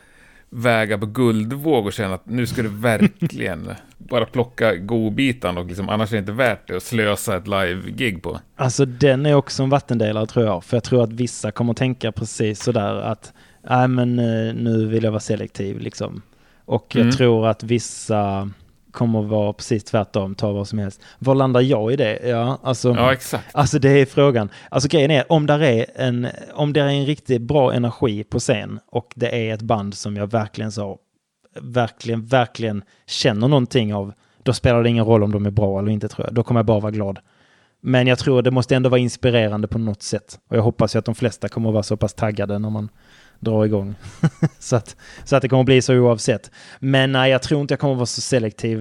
väga 0.55 0.97
på 0.97 1.05
guldvåg 1.05 1.85
och 1.85 1.93
känna 1.93 2.13
att 2.15 2.25
nu 2.25 2.45
ska 2.47 2.61
du 2.63 2.69
verkligen 2.69 3.69
bara 3.97 4.25
plocka 4.25 4.75
godbitan 4.75 5.57
och 5.57 5.65
liksom, 5.65 5.89
annars 5.89 6.11
är 6.11 6.15
det 6.15 6.19
inte 6.19 6.31
värt 6.31 6.67
det 6.67 6.75
att 6.77 6.83
slösa 6.83 7.37
ett 7.37 7.47
live-gig 7.47 8.23
på? 8.23 8.39
Alltså 8.55 8.85
den 8.85 9.25
är 9.25 9.33
också 9.35 9.63
en 9.63 9.69
vattendelare 9.69 10.25
tror 10.25 10.45
jag, 10.45 10.63
för 10.63 10.77
jag 10.77 10.83
tror 10.83 11.03
att 11.03 11.13
vissa 11.13 11.51
kommer 11.51 11.73
tänka 11.73 12.11
precis 12.11 12.63
sådär 12.63 12.95
att 12.95 13.33
nej 13.69 13.87
men 13.87 14.19
eh, 14.19 14.53
nu 14.53 14.85
vill 14.87 15.03
jag 15.03 15.11
vara 15.11 15.19
selektiv 15.19 15.79
liksom. 15.79 16.21
Och 16.65 16.95
Mm. 16.95 17.07
jag 17.07 17.17
tror 17.17 17.47
att 17.47 17.63
vissa 17.63 18.49
kommer 18.95 19.21
vara 19.21 19.53
precis 19.53 19.83
tvärtom, 19.83 20.35
ta 20.35 20.51
vad 20.51 20.67
som 20.67 20.79
helst. 20.79 21.01
Var 21.19 21.35
landar 21.35 21.61
jag 21.61 21.93
i 21.93 21.95
det? 21.95 22.19
Ja, 22.29 22.59
alltså... 22.63 22.89
Ja, 22.89 23.13
exakt. 23.13 23.45
Alltså 23.55 23.79
det 23.79 23.89
är 23.89 24.05
frågan. 24.05 24.49
Alltså 24.69 24.89
grejen 24.89 25.11
är, 25.11 25.31
om 25.31 25.45
där 25.45 25.63
är 25.63 25.85
en, 25.95 26.27
om 26.53 26.73
det 26.73 26.81
är 26.81 26.87
en 26.87 27.05
riktigt 27.05 27.41
bra 27.41 27.73
energi 27.73 28.23
på 28.23 28.39
scen 28.39 28.79
och 28.91 29.13
det 29.15 29.49
är 29.49 29.53
ett 29.53 29.61
band 29.61 29.93
som 29.93 30.15
jag 30.15 30.31
verkligen 30.31 30.71
så, 30.71 30.97
verkligen, 31.61 32.25
verkligen 32.25 32.83
känner 33.07 33.47
någonting 33.47 33.93
av, 33.93 34.13
då 34.43 34.53
spelar 34.53 34.83
det 34.83 34.89
ingen 34.89 35.05
roll 35.05 35.23
om 35.23 35.31
de 35.31 35.45
är 35.45 35.51
bra 35.51 35.79
eller 35.79 35.91
inte 35.91 36.07
tror 36.07 36.27
jag. 36.27 36.35
Då 36.35 36.43
kommer 36.43 36.59
jag 36.59 36.65
bara 36.65 36.79
vara 36.79 36.91
glad. 36.91 37.19
Men 37.81 38.07
jag 38.07 38.19
tror 38.19 38.41
det 38.41 38.51
måste 38.51 38.75
ändå 38.75 38.89
vara 38.89 38.99
inspirerande 38.99 39.67
på 39.67 39.77
något 39.77 40.03
sätt. 40.03 40.39
Och 40.49 40.57
jag 40.57 40.61
hoppas 40.61 40.95
ju 40.95 40.99
att 40.99 41.05
de 41.05 41.15
flesta 41.15 41.47
kommer 41.47 41.69
att 41.69 41.73
vara 41.73 41.83
så 41.83 41.97
pass 41.97 42.13
taggade 42.13 42.59
när 42.59 42.69
man 42.69 42.89
drar 43.39 43.65
igång. 43.65 43.95
så, 44.59 44.75
att, 44.75 44.95
så 45.23 45.35
att 45.35 45.41
det 45.41 45.49
kommer 45.49 45.63
bli 45.63 45.81
så 45.81 45.95
oavsett. 45.95 46.51
Men 46.79 47.11
nej, 47.11 47.31
jag 47.31 47.41
tror 47.41 47.61
inte 47.61 47.71
jag 47.71 47.79
kommer 47.79 47.95
vara 47.95 48.05
så 48.05 48.21
selektiv 48.21 48.79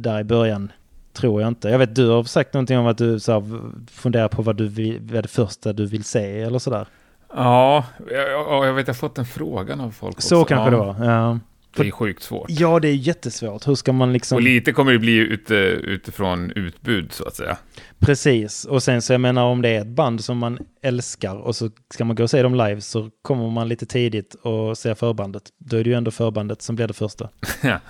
där 0.00 0.20
i 0.20 0.24
början. 0.24 0.72
Tror 1.12 1.40
jag 1.40 1.48
inte. 1.48 1.68
Jag 1.68 1.78
vet, 1.78 1.94
du 1.94 2.08
har 2.08 2.24
sagt 2.24 2.54
någonting 2.54 2.78
om 2.78 2.86
att 2.86 2.98
du 2.98 3.20
så 3.20 3.32
här, 3.32 3.60
funderar 3.90 4.28
på 4.28 4.42
vad, 4.42 4.56
du 4.56 4.68
vill, 4.68 4.98
vad 5.02 5.24
det 5.24 5.28
första 5.28 5.72
du 5.72 5.86
vill 5.86 6.04
se 6.04 6.40
eller 6.40 6.58
sådär. 6.58 6.86
Ja, 7.34 7.84
jag, 8.10 8.30
jag, 8.30 8.66
jag 8.66 8.74
vet, 8.74 8.86
jag 8.86 8.94
har 8.94 8.98
fått 8.98 9.14
den 9.14 9.24
frågan 9.24 9.80
av 9.80 9.90
folk 9.90 10.16
också. 10.16 10.28
Så 10.28 10.44
kanske 10.44 10.64
ja, 10.66 10.70
det 10.70 10.76
var. 10.76 11.12
Ja. 11.12 11.38
Det 11.76 11.86
är 11.86 11.90
sjukt 11.90 12.22
svårt. 12.22 12.46
ja, 12.48 12.80
det 12.80 12.88
är 12.88 12.94
jättesvårt. 12.94 13.68
Hur 13.68 13.74
ska 13.74 13.92
man 13.92 14.12
liksom... 14.12 14.36
Och 14.36 14.42
lite 14.42 14.72
kommer 14.72 14.92
det 14.92 14.98
bli 14.98 15.16
ute, 15.16 15.54
utifrån 15.54 16.50
utbud, 16.50 17.12
så 17.12 17.24
att 17.24 17.36
säga. 17.36 17.56
Precis. 17.98 18.64
Och 18.64 18.82
sen 18.82 19.02
så 19.02 19.12
jag 19.12 19.20
menar 19.20 19.44
om 19.44 19.62
det 19.62 19.68
är 19.68 19.80
ett 19.80 19.86
band 19.86 20.24
som 20.24 20.38
man 20.38 20.58
älskar 20.82 21.36
och 21.36 21.56
så 21.56 21.70
ska 21.94 22.04
man 22.04 22.16
gå 22.16 22.22
och 22.22 22.30
se 22.30 22.42
dem 22.42 22.54
live 22.54 22.80
så 22.80 23.10
kommer 23.22 23.50
man 23.50 23.68
lite 23.68 23.86
tidigt 23.86 24.34
och 24.34 24.78
se 24.78 24.94
förbandet. 24.94 25.42
Då 25.58 25.76
är 25.76 25.84
det 25.84 25.90
ju 25.90 25.96
ändå 25.96 26.10
förbandet 26.10 26.62
som 26.62 26.76
blir 26.76 26.86
det 26.86 26.94
första. 26.94 27.28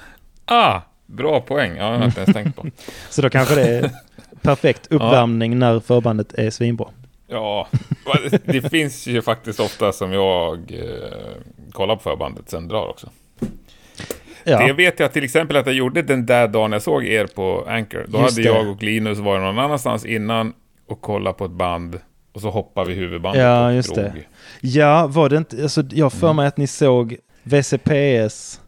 ah, 0.44 0.80
bra 1.06 1.40
poäng. 1.40 1.76
Ja, 1.76 1.92
jag 1.92 1.98
har 1.98 2.04
inte 2.04 2.20
ens 2.20 2.34
tänkt 2.34 2.56
på. 2.56 2.66
Så 3.10 3.22
då 3.22 3.30
kanske 3.30 3.54
det 3.54 3.68
är 3.68 3.90
perfekt 4.42 4.86
uppvärmning 4.86 5.58
när 5.58 5.80
förbandet 5.80 6.32
är 6.34 6.50
svinbra. 6.50 6.88
Ja, 7.26 7.68
det 8.44 8.70
finns 8.70 9.06
ju 9.06 9.22
faktiskt 9.22 9.60
ofta 9.60 9.92
som 9.92 10.12
jag 10.12 10.72
eh, 10.72 11.36
kollar 11.72 11.96
på 11.96 12.02
förbandet 12.02 12.50
sen 12.50 12.68
drar 12.68 12.88
också. 12.88 13.08
Ja, 14.44 14.66
Det 14.66 14.72
vet 14.72 15.00
jag 15.00 15.12
till 15.12 15.24
exempel 15.24 15.56
att 15.56 15.66
jag 15.66 15.74
gjorde 15.74 16.02
den 16.02 16.26
där 16.26 16.48
dagen 16.48 16.72
jag 16.72 16.82
såg 16.82 17.04
er 17.06 17.26
på 17.26 17.64
Anchor. 17.68 18.04
Då 18.08 18.18
Just 18.20 18.36
hade 18.38 18.48
det. 18.48 18.54
jag 18.58 18.68
och 18.68 18.82
Linus 18.82 19.18
varit 19.18 19.42
någon 19.42 19.58
annanstans 19.58 20.04
innan 20.04 20.52
och 20.88 21.00
kollat 21.00 21.36
på 21.36 21.44
ett 21.44 21.50
band 21.50 22.00
och 22.34 22.40
så 22.40 22.50
hoppade 22.50 22.88
vi 22.88 22.94
huvudbandet 22.94 23.42
Ja, 23.42 23.66
och 23.66 23.74
just 23.74 23.94
drog. 23.94 24.04
det. 24.06 24.22
ja 24.68 25.06
var 25.06 25.28
det 25.28 25.36
inte... 25.36 25.62
Alltså, 25.62 25.82
jag 25.90 26.12
för 26.12 26.32
mig 26.32 26.46
att 26.46 26.56
ni 26.56 26.66
såg 26.66 27.16
VCPS. 27.42 28.60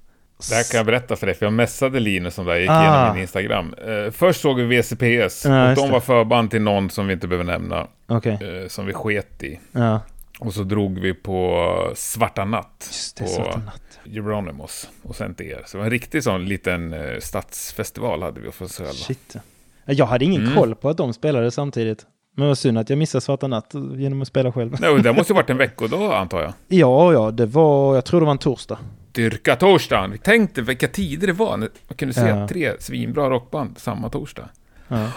Det 0.49 0.55
här 0.55 0.71
kan 0.73 0.77
jag 0.79 0.87
berätta 0.87 1.17
för 1.17 1.27
dig, 1.27 1.35
för 1.35 1.47
jag 1.47 1.53
messade 1.53 2.01
Linus 2.01 2.39
om 2.39 2.47
det 2.47 2.53
här, 2.53 2.59
gick 2.59 2.71
Ah. 2.71 2.83
igenom 2.83 3.13
min 3.13 3.23
Instagram. 3.23 3.75
Eh, 3.87 4.11
först 4.13 4.41
såg 4.41 4.61
vi 4.61 4.65
VCPS, 4.77 5.45
Ja, 5.45 5.71
och 5.71 5.77
de 5.77 5.91
var 5.91 6.01
förband 6.01 6.51
till 6.51 6.63
någon 6.63 6.91
som 6.91 7.07
vi 7.07 7.13
inte 7.13 7.29
behöver 7.29 7.45
nämna, 7.45 7.87
Okej. 8.09 8.33
eh, 8.33 8.69
som 8.69 8.87
vi 8.87 8.93
sket 8.93 9.43
i. 9.43 9.61
Ja, 9.73 10.01
Och 10.39 10.55
så 10.55 10.63
drog 10.63 10.99
vi 10.99 11.15
på 11.15 11.93
Svarta 11.95 12.45
Natt 12.45 12.85
just 12.89 13.17
det. 13.17 13.25
på 13.25 13.31
Svarta 13.31 13.59
natt. 13.59 13.99
Euronymous 14.07 14.91
och 15.03 15.17
sen 15.17 15.35
till 15.35 15.47
er. 15.47 15.63
Så 15.67 15.77
det 15.77 15.79
var 15.79 15.85
en 15.85 15.91
riktig 15.91 16.23
sån 16.25 16.45
liten 16.47 16.93
eh, 16.93 17.19
stadsfestival 17.21 18.23
hade 18.23 18.41
vi 18.41 18.51
för 18.53 18.65
oss 18.65 18.77
själva. 18.77 18.93
Shit. 18.93 19.37
Ja, 19.85 19.93
Jag 19.93 20.07
hade 20.07 20.25
ingen 20.25 20.43
Mm. 20.43 20.55
koll 20.55 20.75
på 20.75 20.89
att 20.89 20.97
de 20.97 21.13
spelade 21.13 21.51
samtidigt. 21.51 22.07
Men 22.39 22.49
vad 22.49 22.59
synd 22.59 22.79
att 22.79 22.91
jag 22.91 22.99
missade 22.99 23.21
Svarta 23.23 23.49
natt 23.49 23.73
genom 23.97 24.23
att 24.23 24.29
spela 24.29 24.53
själv. 24.53 24.77
Nej, 24.81 25.03
det 25.03 25.13
måste 25.13 25.33
ju 25.33 25.35
varit 25.35 25.51
en 25.51 25.57
veckodag 25.57 26.15
antar 26.15 26.41
jag. 26.43 26.53
Ja, 26.69 27.13
ja, 27.13 27.31
det 27.31 27.47
var... 27.47 27.95
Jag 27.95 28.05
tror 28.05 28.21
det 28.21 28.25
var 28.27 28.33
en 28.33 28.39
torsdag. 28.39 28.79
Dyrka 29.13 29.57
torsdagen. 29.57 30.19
Tänk 30.25 30.55
dig 30.55 30.65
vilka 30.65 30.89
tider 30.89 31.27
det 31.27 31.33
var. 31.33 31.57
Man 31.57 31.69
kunde 31.97 32.15
se 32.15 32.29
Ja. 32.29 32.49
tre 32.49 32.73
svinbra 32.81 33.31
rockband 33.31 33.79
samma 33.79 34.09
torsdag. 34.11 34.49
Ja. 34.89 35.09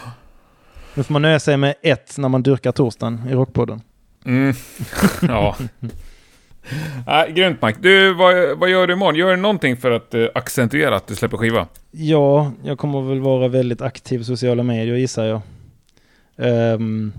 Nu 0.93 1.03
får 1.03 1.13
man 1.13 1.21
nöja 1.21 1.39
sig 1.39 1.57
med 1.57 1.75
ett 1.83 2.17
när 2.17 2.29
man 2.29 2.43
dyrkar 2.43 2.71
torsdagen 2.71 3.21
i 3.29 3.33
Rockpodden. 3.33 3.81
Mm. 4.25 4.53
ja. 5.21 5.55
Äh, 7.07 7.33
grymt 7.33 7.61
Mike. 7.61 7.79
Du, 7.81 8.13
vad, 8.13 8.59
vad 8.59 8.69
gör 8.69 8.87
du 8.87 8.93
imorgon? 8.93 9.15
Gör 9.15 9.29
du 9.29 9.35
någonting 9.35 9.77
för 9.77 9.91
att 9.91 10.13
eh, 10.13 10.25
accentuera 10.35 10.95
att 10.95 11.07
du 11.07 11.15
släpper 11.15 11.37
skiva? 11.37 11.67
Ja, 11.91 12.51
jag 12.63 12.77
kommer 12.77 13.01
väl 13.01 13.19
vara 13.19 13.47
väldigt 13.47 13.81
aktiv 13.81 14.21
i 14.21 14.23
sociala 14.23 14.63
medier 14.63 14.95
gissar 14.95 15.25
jag. 15.25 15.41
Um, 16.75 17.13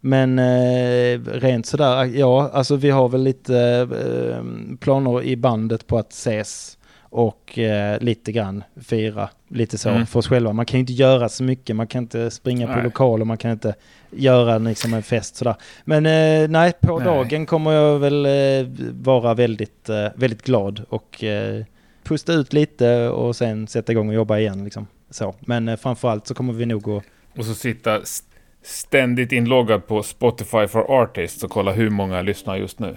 men 0.00 0.38
eh, 0.38 1.20
rent 1.24 1.66
sådär, 1.66 2.04
ja, 2.04 2.50
alltså 2.52 2.76
vi 2.76 2.90
har 2.90 3.08
väl 3.08 3.22
lite 3.22 3.88
eh, 3.92 4.76
planer 4.76 5.22
i 5.22 5.36
bandet 5.36 5.86
på 5.86 5.98
att 5.98 6.12
ses 6.12 6.78
och 7.10 7.58
eh, 7.58 8.00
lite 8.00 8.32
grann 8.32 8.64
fira 8.86 9.28
lite 9.48 9.78
så 9.78 9.88
Mm. 9.88 10.06
för 10.06 10.18
oss 10.18 10.28
själva. 10.28 10.52
Man 10.52 10.66
kan 10.66 10.78
ju 10.78 10.80
inte 10.80 10.92
göra 10.92 11.28
så 11.28 11.42
mycket, 11.44 11.76
man 11.76 11.86
kan 11.86 12.02
inte 12.02 12.30
springa 12.30 12.66
på 12.66 12.72
Nej. 12.74 12.84
lokaler, 12.84 13.24
man 13.24 13.36
kan 13.36 13.50
inte 13.50 13.74
göra 14.10 14.58
liksom 14.58 14.94
en 14.94 15.02
fest 15.02 15.36
sådär. 15.36 15.54
Men 15.84 16.06
eh, 16.06 16.48
nej, 16.48 16.72
på 16.80 16.98
Nej. 16.98 17.04
dagen 17.06 17.46
kommer 17.46 17.72
jag 17.72 17.98
väl 17.98 18.26
eh, 18.26 18.66
vara 18.92 19.34
väldigt, 19.34 19.88
eh, 19.88 20.06
väldigt 20.14 20.42
glad 20.42 20.82
och 20.88 21.24
eh, 21.24 21.64
pusta 22.04 22.32
ut 22.32 22.52
lite 22.52 23.08
och 23.08 23.36
sen 23.36 23.66
sätta 23.66 23.92
igång 23.92 24.08
och 24.08 24.14
jobba 24.14 24.38
igen 24.38 24.64
liksom. 24.64 24.86
Så. 25.10 25.34
Men 25.40 25.68
eh, 25.68 25.76
framförallt 25.76 26.26
så 26.26 26.34
kommer 26.34 26.52
vi 26.52 26.66
nog 26.66 26.88
att 26.90 27.02
Och 27.38 27.44
så 27.44 27.54
sitta 27.54 27.96
st- 27.96 28.26
ständigt 28.62 29.32
inloggad 29.32 29.86
på 29.86 30.02
Spotify 30.02 30.66
for 30.66 31.02
Artists 31.02 31.44
och 31.44 31.50
kolla 31.50 31.72
hur 31.72 31.90
många 31.90 32.22
lyssnar 32.22 32.56
just 32.56 32.78
nu. 32.78 32.96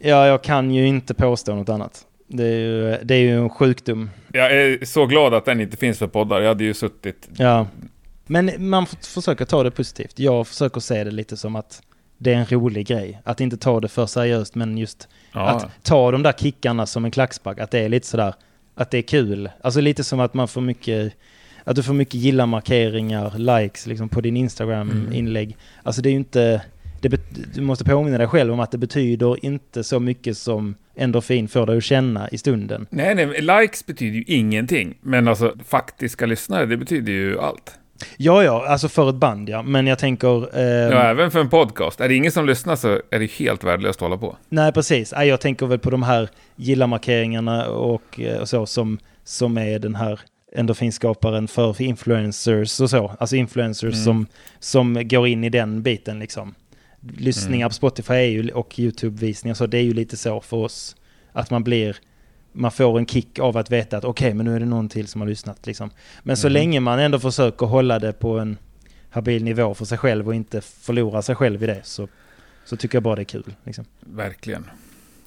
Ja, 0.00 0.26
jag 0.26 0.42
kan 0.42 0.70
ju 0.70 0.86
inte 0.86 1.14
påstå 1.14 1.54
något 1.54 1.68
annat. 1.68 2.06
Det 2.32 2.44
är 2.44 2.58
ju, 2.58 2.98
det 3.04 3.14
är 3.14 3.18
ju 3.18 3.38
en 3.38 3.50
sjukdom. 3.50 4.10
Jag 4.32 4.52
är 4.52 4.84
så 4.84 5.06
glad 5.06 5.34
att 5.34 5.44
den 5.44 5.60
inte 5.60 5.76
finns 5.76 5.98
för 5.98 6.06
poddar. 6.06 6.40
Jag 6.40 6.48
hade 6.48 6.64
ju 6.64 6.74
suttit... 6.74 7.28
Ja. 7.36 7.66
Men 8.26 8.50
man 8.58 8.86
får 8.86 8.96
försöka 8.96 9.46
ta 9.46 9.62
det 9.62 9.70
positivt. 9.70 10.18
Jag 10.18 10.48
försöker 10.48 10.80
se 10.80 11.04
det 11.04 11.10
lite 11.10 11.36
som 11.36 11.56
att 11.56 11.82
det 12.18 12.32
är 12.32 12.36
en 12.36 12.46
rolig 12.46 12.86
grej. 12.86 13.20
Att 13.24 13.40
inte 13.40 13.56
ta 13.56 13.80
det 13.80 13.88
för 13.88 14.06
seriöst, 14.06 14.54
men 14.54 14.78
just 14.78 15.08
Ja, 15.32 15.48
att 15.48 15.84
ta 15.84 16.10
de 16.10 16.22
där 16.22 16.32
kickarna 16.32 16.86
som 16.86 17.04
en 17.04 17.10
klackspark. 17.10 17.58
Att 17.58 17.70
det 17.70 17.78
är 17.78 17.88
lite 17.88 18.06
sådär, 18.06 18.34
att 18.74 18.90
det 18.90 18.98
är 18.98 19.02
kul. 19.02 19.50
Alltså 19.60 19.80
lite 19.80 20.04
som 20.04 20.20
att 20.20 20.34
man 20.34 20.48
får 20.48 20.60
mycket, 20.60 21.12
att 21.64 21.76
du 21.76 21.82
får 21.82 21.94
mycket 21.94 22.14
gilla-markeringar, 22.14 23.60
likes 23.62 23.86
liksom 23.86 24.08
på 24.08 24.20
din 24.20 24.36
Instagram-inlägg. 24.36 25.56
Alltså 25.82 26.02
det 26.02 26.08
är 26.08 26.10
ju 26.10 26.16
inte, 26.16 26.62
du 27.54 27.60
måste 27.60 27.84
påminna 27.84 28.18
dig 28.18 28.26
själv 28.26 28.52
om 28.52 28.60
att 28.60 28.70
det 28.70 28.78
betyder 28.78 29.44
inte 29.44 29.84
så 29.84 30.00
mycket 30.00 30.38
som 30.38 30.74
endorfin 30.96 31.48
får 31.48 31.66
dig 31.66 31.76
att 31.76 31.84
känna 31.84 32.28
i 32.28 32.38
stunden. 32.38 32.86
Nej, 32.90 33.14
nej, 33.14 33.26
likes 33.40 33.86
betyder 33.86 34.16
ju 34.16 34.24
ingenting. 34.26 34.94
Men 35.00 35.28
alltså 35.28 35.54
faktiska 35.68 36.26
lyssnare, 36.26 36.66
det 36.66 36.76
betyder 36.76 37.12
ju 37.12 37.38
allt. 37.40 37.78
Ja, 38.16 38.44
ja, 38.44 38.66
alltså 38.68 38.88
för 38.88 39.08
ett 39.10 39.14
band 39.16 39.48
ja. 39.48 39.62
Men 39.62 39.86
jag 39.86 39.98
tänker... 39.98 40.58
ehm, 40.58 40.92
Ja, 40.92 41.02
även 41.02 41.30
för 41.30 41.40
en 41.40 41.48
podcast. 41.48 42.00
Är 42.00 42.08
det 42.08 42.14
ingen 42.14 42.32
som 42.32 42.46
lyssnar 42.46 42.76
så 42.76 43.00
är 43.10 43.18
det 43.18 43.30
helt 43.30 43.64
värdelöst 43.64 43.96
att 43.96 44.02
hålla 44.02 44.16
på. 44.18 44.36
Nej, 44.48 44.72
precis. 44.72 45.12
Jag 45.16 45.40
tänker 45.40 45.66
väl 45.66 45.78
på 45.78 45.90
de 45.90 46.02
här 46.02 46.28
gilla-markeringarna 46.56 47.66
och, 47.68 48.20
eh, 48.20 48.38
och 48.40 48.48
så 48.48 48.66
som, 48.66 48.98
som 49.24 49.58
är 49.58 49.78
den 49.78 49.94
här 49.94 50.20
endorfinskaparen 50.56 51.48
för 51.48 51.82
influencers 51.82 52.80
och 52.80 52.90
så. 52.90 53.12
Alltså 53.18 53.36
influencers 53.36 53.94
Mm. 53.94 54.04
som, 54.04 54.26
som 54.58 55.08
går 55.08 55.26
in 55.28 55.44
i 55.44 55.48
den 55.48 55.82
biten 55.82 56.18
liksom. 56.18 56.54
Lyssningar 57.18 57.64
Mm. 57.66 57.70
på 57.70 57.74
Spotify 57.74 58.14
är 58.14 58.20
ju, 58.28 58.48
och 58.50 58.78
YouTube-visningar 58.78 59.54
så 59.54 59.66
det 59.66 59.78
är 59.78 59.82
ju 59.82 59.94
lite 59.94 60.16
så 60.16 60.40
för 60.40 60.56
oss. 60.56 60.96
Att 61.32 61.50
man 61.50 61.64
blir 61.64 61.96
man 62.52 62.70
får 62.70 62.98
en 62.98 63.06
kick 63.06 63.38
av 63.38 63.56
att 63.56 63.70
veta 63.70 63.96
att 63.96 64.04
okej, 64.04 64.34
men 64.34 64.46
nu 64.46 64.56
är 64.56 64.60
det 64.60 64.66
någon 64.66 64.88
till 64.88 65.08
som 65.08 65.20
har 65.20 65.28
lyssnat. 65.28 65.66
Liksom. 65.66 65.90
Men 66.22 66.36
så 66.36 66.48
länge 66.48 66.80
man 66.80 66.98
ändå 66.98 67.18
försöker 67.18 67.66
hålla 67.66 67.98
det 67.98 68.12
på 68.12 68.38
en 68.38 68.56
habil 69.10 69.44
nivå 69.44 69.74
för 69.74 69.84
sig 69.84 69.98
själv 69.98 70.28
och 70.28 70.34
inte 70.34 70.60
förlora 70.60 71.22
sig 71.22 71.34
själv 71.34 71.62
i 71.62 71.66
det 71.66 71.80
så, 71.84 72.08
så 72.64 72.76
tycker 72.76 72.96
jag 72.96 73.02
bara 73.02 73.16
det 73.16 73.22
är 73.22 73.24
kul. 73.24 73.54
Liksom. 73.64 73.84
Verkligen. 74.00 74.70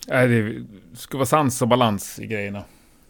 Nej, 0.08 0.28
det 0.28 0.64
ska 0.98 1.18
vara 1.18 1.26
sans 1.26 1.62
och 1.62 1.68
balans 1.68 2.20
i 2.20 2.28
grejerna. 2.28 2.64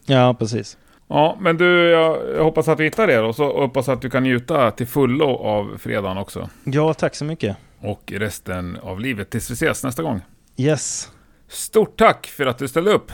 Ja, 0.05 0.33
precis. 0.39 0.77
Ja, 1.07 1.37
men 1.39 1.57
du, 1.57 1.89
jag, 1.89 2.19
jag 2.35 2.43
hoppas 2.43 2.67
att 2.67 2.79
vi 2.79 2.83
hittar 2.83 3.07
det 3.07 3.19
och 3.19 3.35
så 3.35 3.59
hoppas 3.61 3.89
att 3.89 4.01
du 4.01 4.09
kan 4.09 4.23
njuta 4.23 4.71
till 4.71 4.87
fullo 4.87 5.25
av 5.35 5.77
fredagen 5.77 6.17
också. 6.17 6.49
Ja, 6.63 6.93
tack 6.93 7.15
så 7.15 7.25
mycket. 7.25 7.57
Och 7.79 8.13
resten 8.15 8.77
av 8.81 8.99
livet 8.99 9.29
tills 9.29 9.51
vi 9.51 9.53
ses 9.53 9.83
nästa 9.83 10.03
gång. 10.03 10.21
Yes. 10.57 11.11
Stort 11.47 11.97
tack 11.97 12.27
för 12.27 12.45
att 12.45 12.57
du 12.57 12.67
ställde 12.67 12.91
upp. 12.91 13.11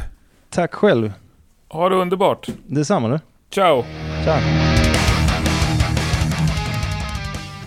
Tack 0.50 0.74
själv. 0.74 1.14
Ha 1.70 1.90
det 1.90 1.96
underbart. 1.96 2.48
Detsamma 2.68 3.08
du. 3.08 3.20
Ciao! 3.50 3.86
Ciao. 4.24 4.42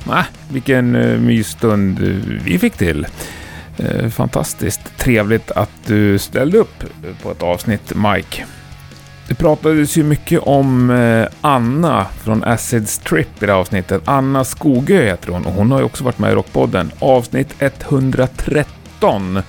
Nej, 0.06 0.24
vilken 0.52 0.94
uh, 0.94 1.20
mysstund 1.20 2.02
eh, 2.02 2.08
vi 2.44 2.58
fick 2.58 2.76
till. 2.76 3.06
Eh, 3.76 4.08
fantastiskt 4.08 4.96
trevligt 4.96 5.50
att 5.50 5.70
du 5.86 6.18
ställde 6.18 6.58
upp 6.58 6.82
eh, 6.82 7.22
på 7.22 7.30
ett 7.30 7.42
avsnitt, 7.42 7.92
Mike. 7.94 8.46
Det 9.28 9.34
pratades 9.34 9.96
ju 9.96 10.02
mycket 10.02 10.40
om 10.40 10.90
eh, 10.90 11.26
Anna 11.40 12.06
från 12.22 12.44
Acids 12.44 12.98
Trip 12.98 13.42
i 13.42 13.46
det 13.46 13.52
här 13.52 13.58
avsnittet. 13.58 14.02
Anna 14.04 14.44
Skogö 14.44 15.04
heter 15.04 15.32
hon 15.32 15.46
och 15.46 15.52
hon 15.52 15.70
har 15.70 15.78
ju 15.78 15.84
också 15.84 16.04
varit 16.04 16.18
med 16.18 16.32
i 16.32 16.34
Rockpodden. 16.34 16.90
Avsnitt 16.98 17.54
113. 17.58 19.42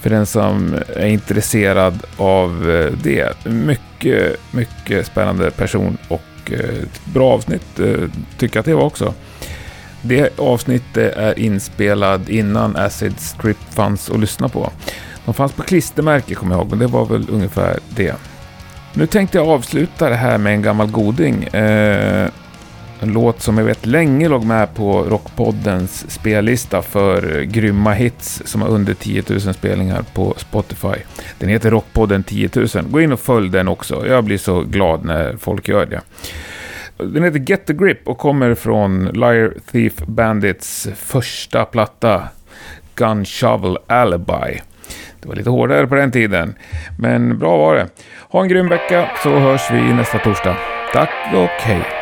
För 0.00 0.10
den 0.10 0.26
som 0.26 0.74
är 0.96 1.06
intresserad 1.06 2.02
av 2.16 2.70
eh, 2.70 2.92
det. 3.02 3.46
Mycket, 3.46 4.36
mycket 4.50 5.06
spännande 5.06 5.50
person 5.50 5.98
och 6.08 6.52
eh, 6.52 6.58
ett 6.58 7.04
bra 7.04 7.32
avsnitt 7.32 7.80
tycker 8.38 8.56
jag 8.56 8.60
att 8.60 8.66
det 8.66 8.74
var 8.74 8.84
också. 8.84 9.14
Det 10.02 10.38
avsnittet 10.38 11.16
är 11.16 11.38
inspelad 11.38 12.28
innan 12.28 12.76
Acid 12.76 13.20
Strip 13.20 13.56
fanns 13.70 14.10
att 14.10 14.20
lyssna 14.20 14.48
på. 14.48 14.70
De 15.24 15.34
fanns 15.34 15.52
på 15.52 15.62
klistermärke 15.62 16.34
kommer 16.34 16.54
jag 16.54 16.60
ihåg, 16.60 16.70
men 16.70 16.78
det 16.78 16.86
var 16.86 17.06
väl 17.06 17.26
ungefär 17.30 17.78
det. 17.88 18.14
Nu 18.96 19.06
tänkte 19.06 19.38
jag 19.38 19.48
avsluta 19.48 20.08
det 20.08 20.14
här 20.14 20.38
med 20.38 20.54
en 20.54 20.62
gammal 20.62 20.90
goding. 20.90 21.44
Eh, 21.44 22.30
en 23.00 23.12
låt 23.12 23.42
som 23.42 23.58
jag 23.58 23.64
vet 23.64 23.86
länge 23.86 24.28
låg 24.28 24.44
med 24.44 24.74
på 24.74 25.02
Rockpoddens 25.02 26.10
spellista 26.10 26.82
för 26.82 27.42
grymma 27.42 27.92
hits 27.92 28.42
som 28.44 28.62
har 28.62 28.68
under 28.68 28.94
10 28.94 29.22
000 29.28 29.40
spelningar 29.40 30.04
på 30.14 30.34
Spotify. 30.36 30.94
Den 31.38 31.48
heter 31.48 31.70
Rockpodden 31.70 32.22
10 32.22 32.50
000. 32.54 32.66
Gå 32.90 33.00
in 33.00 33.12
och 33.12 33.20
följ 33.20 33.50
den 33.50 33.68
också. 33.68 34.06
Jag 34.06 34.24
blir 34.24 34.38
så 34.38 34.60
glad 34.60 35.04
när 35.04 35.36
folk 35.36 35.68
gör 35.68 35.86
det. 35.86 36.00
Den 36.96 37.24
heter 37.24 37.38
Get 37.38 37.66
the 37.66 37.72
Grip 37.72 38.08
och 38.08 38.18
kommer 38.18 38.54
från 38.54 39.04
Liar 39.04 39.54
Thief 39.72 39.96
Bandits 40.06 40.88
första 40.96 41.64
platta 41.64 42.22
Gun 42.94 43.24
Shovel 43.24 43.78
Alibi. 43.86 44.60
Det 45.24 45.28
var 45.28 45.36
lite 45.36 45.50
hårdare 45.50 45.86
på 45.86 45.94
den 45.94 46.10
tiden, 46.10 46.54
men 46.98 47.38
bra 47.38 47.56
var 47.56 47.74
det. 47.74 47.86
Ha 48.28 48.42
en 48.42 48.48
grym 48.48 48.68
vecka 48.68 49.08
så 49.22 49.38
hörs 49.38 49.70
vi 49.72 49.80
nästa 49.80 50.18
torsdag. 50.18 50.56
Tack 50.92 51.10
och 51.34 51.48
hej! 51.48 51.93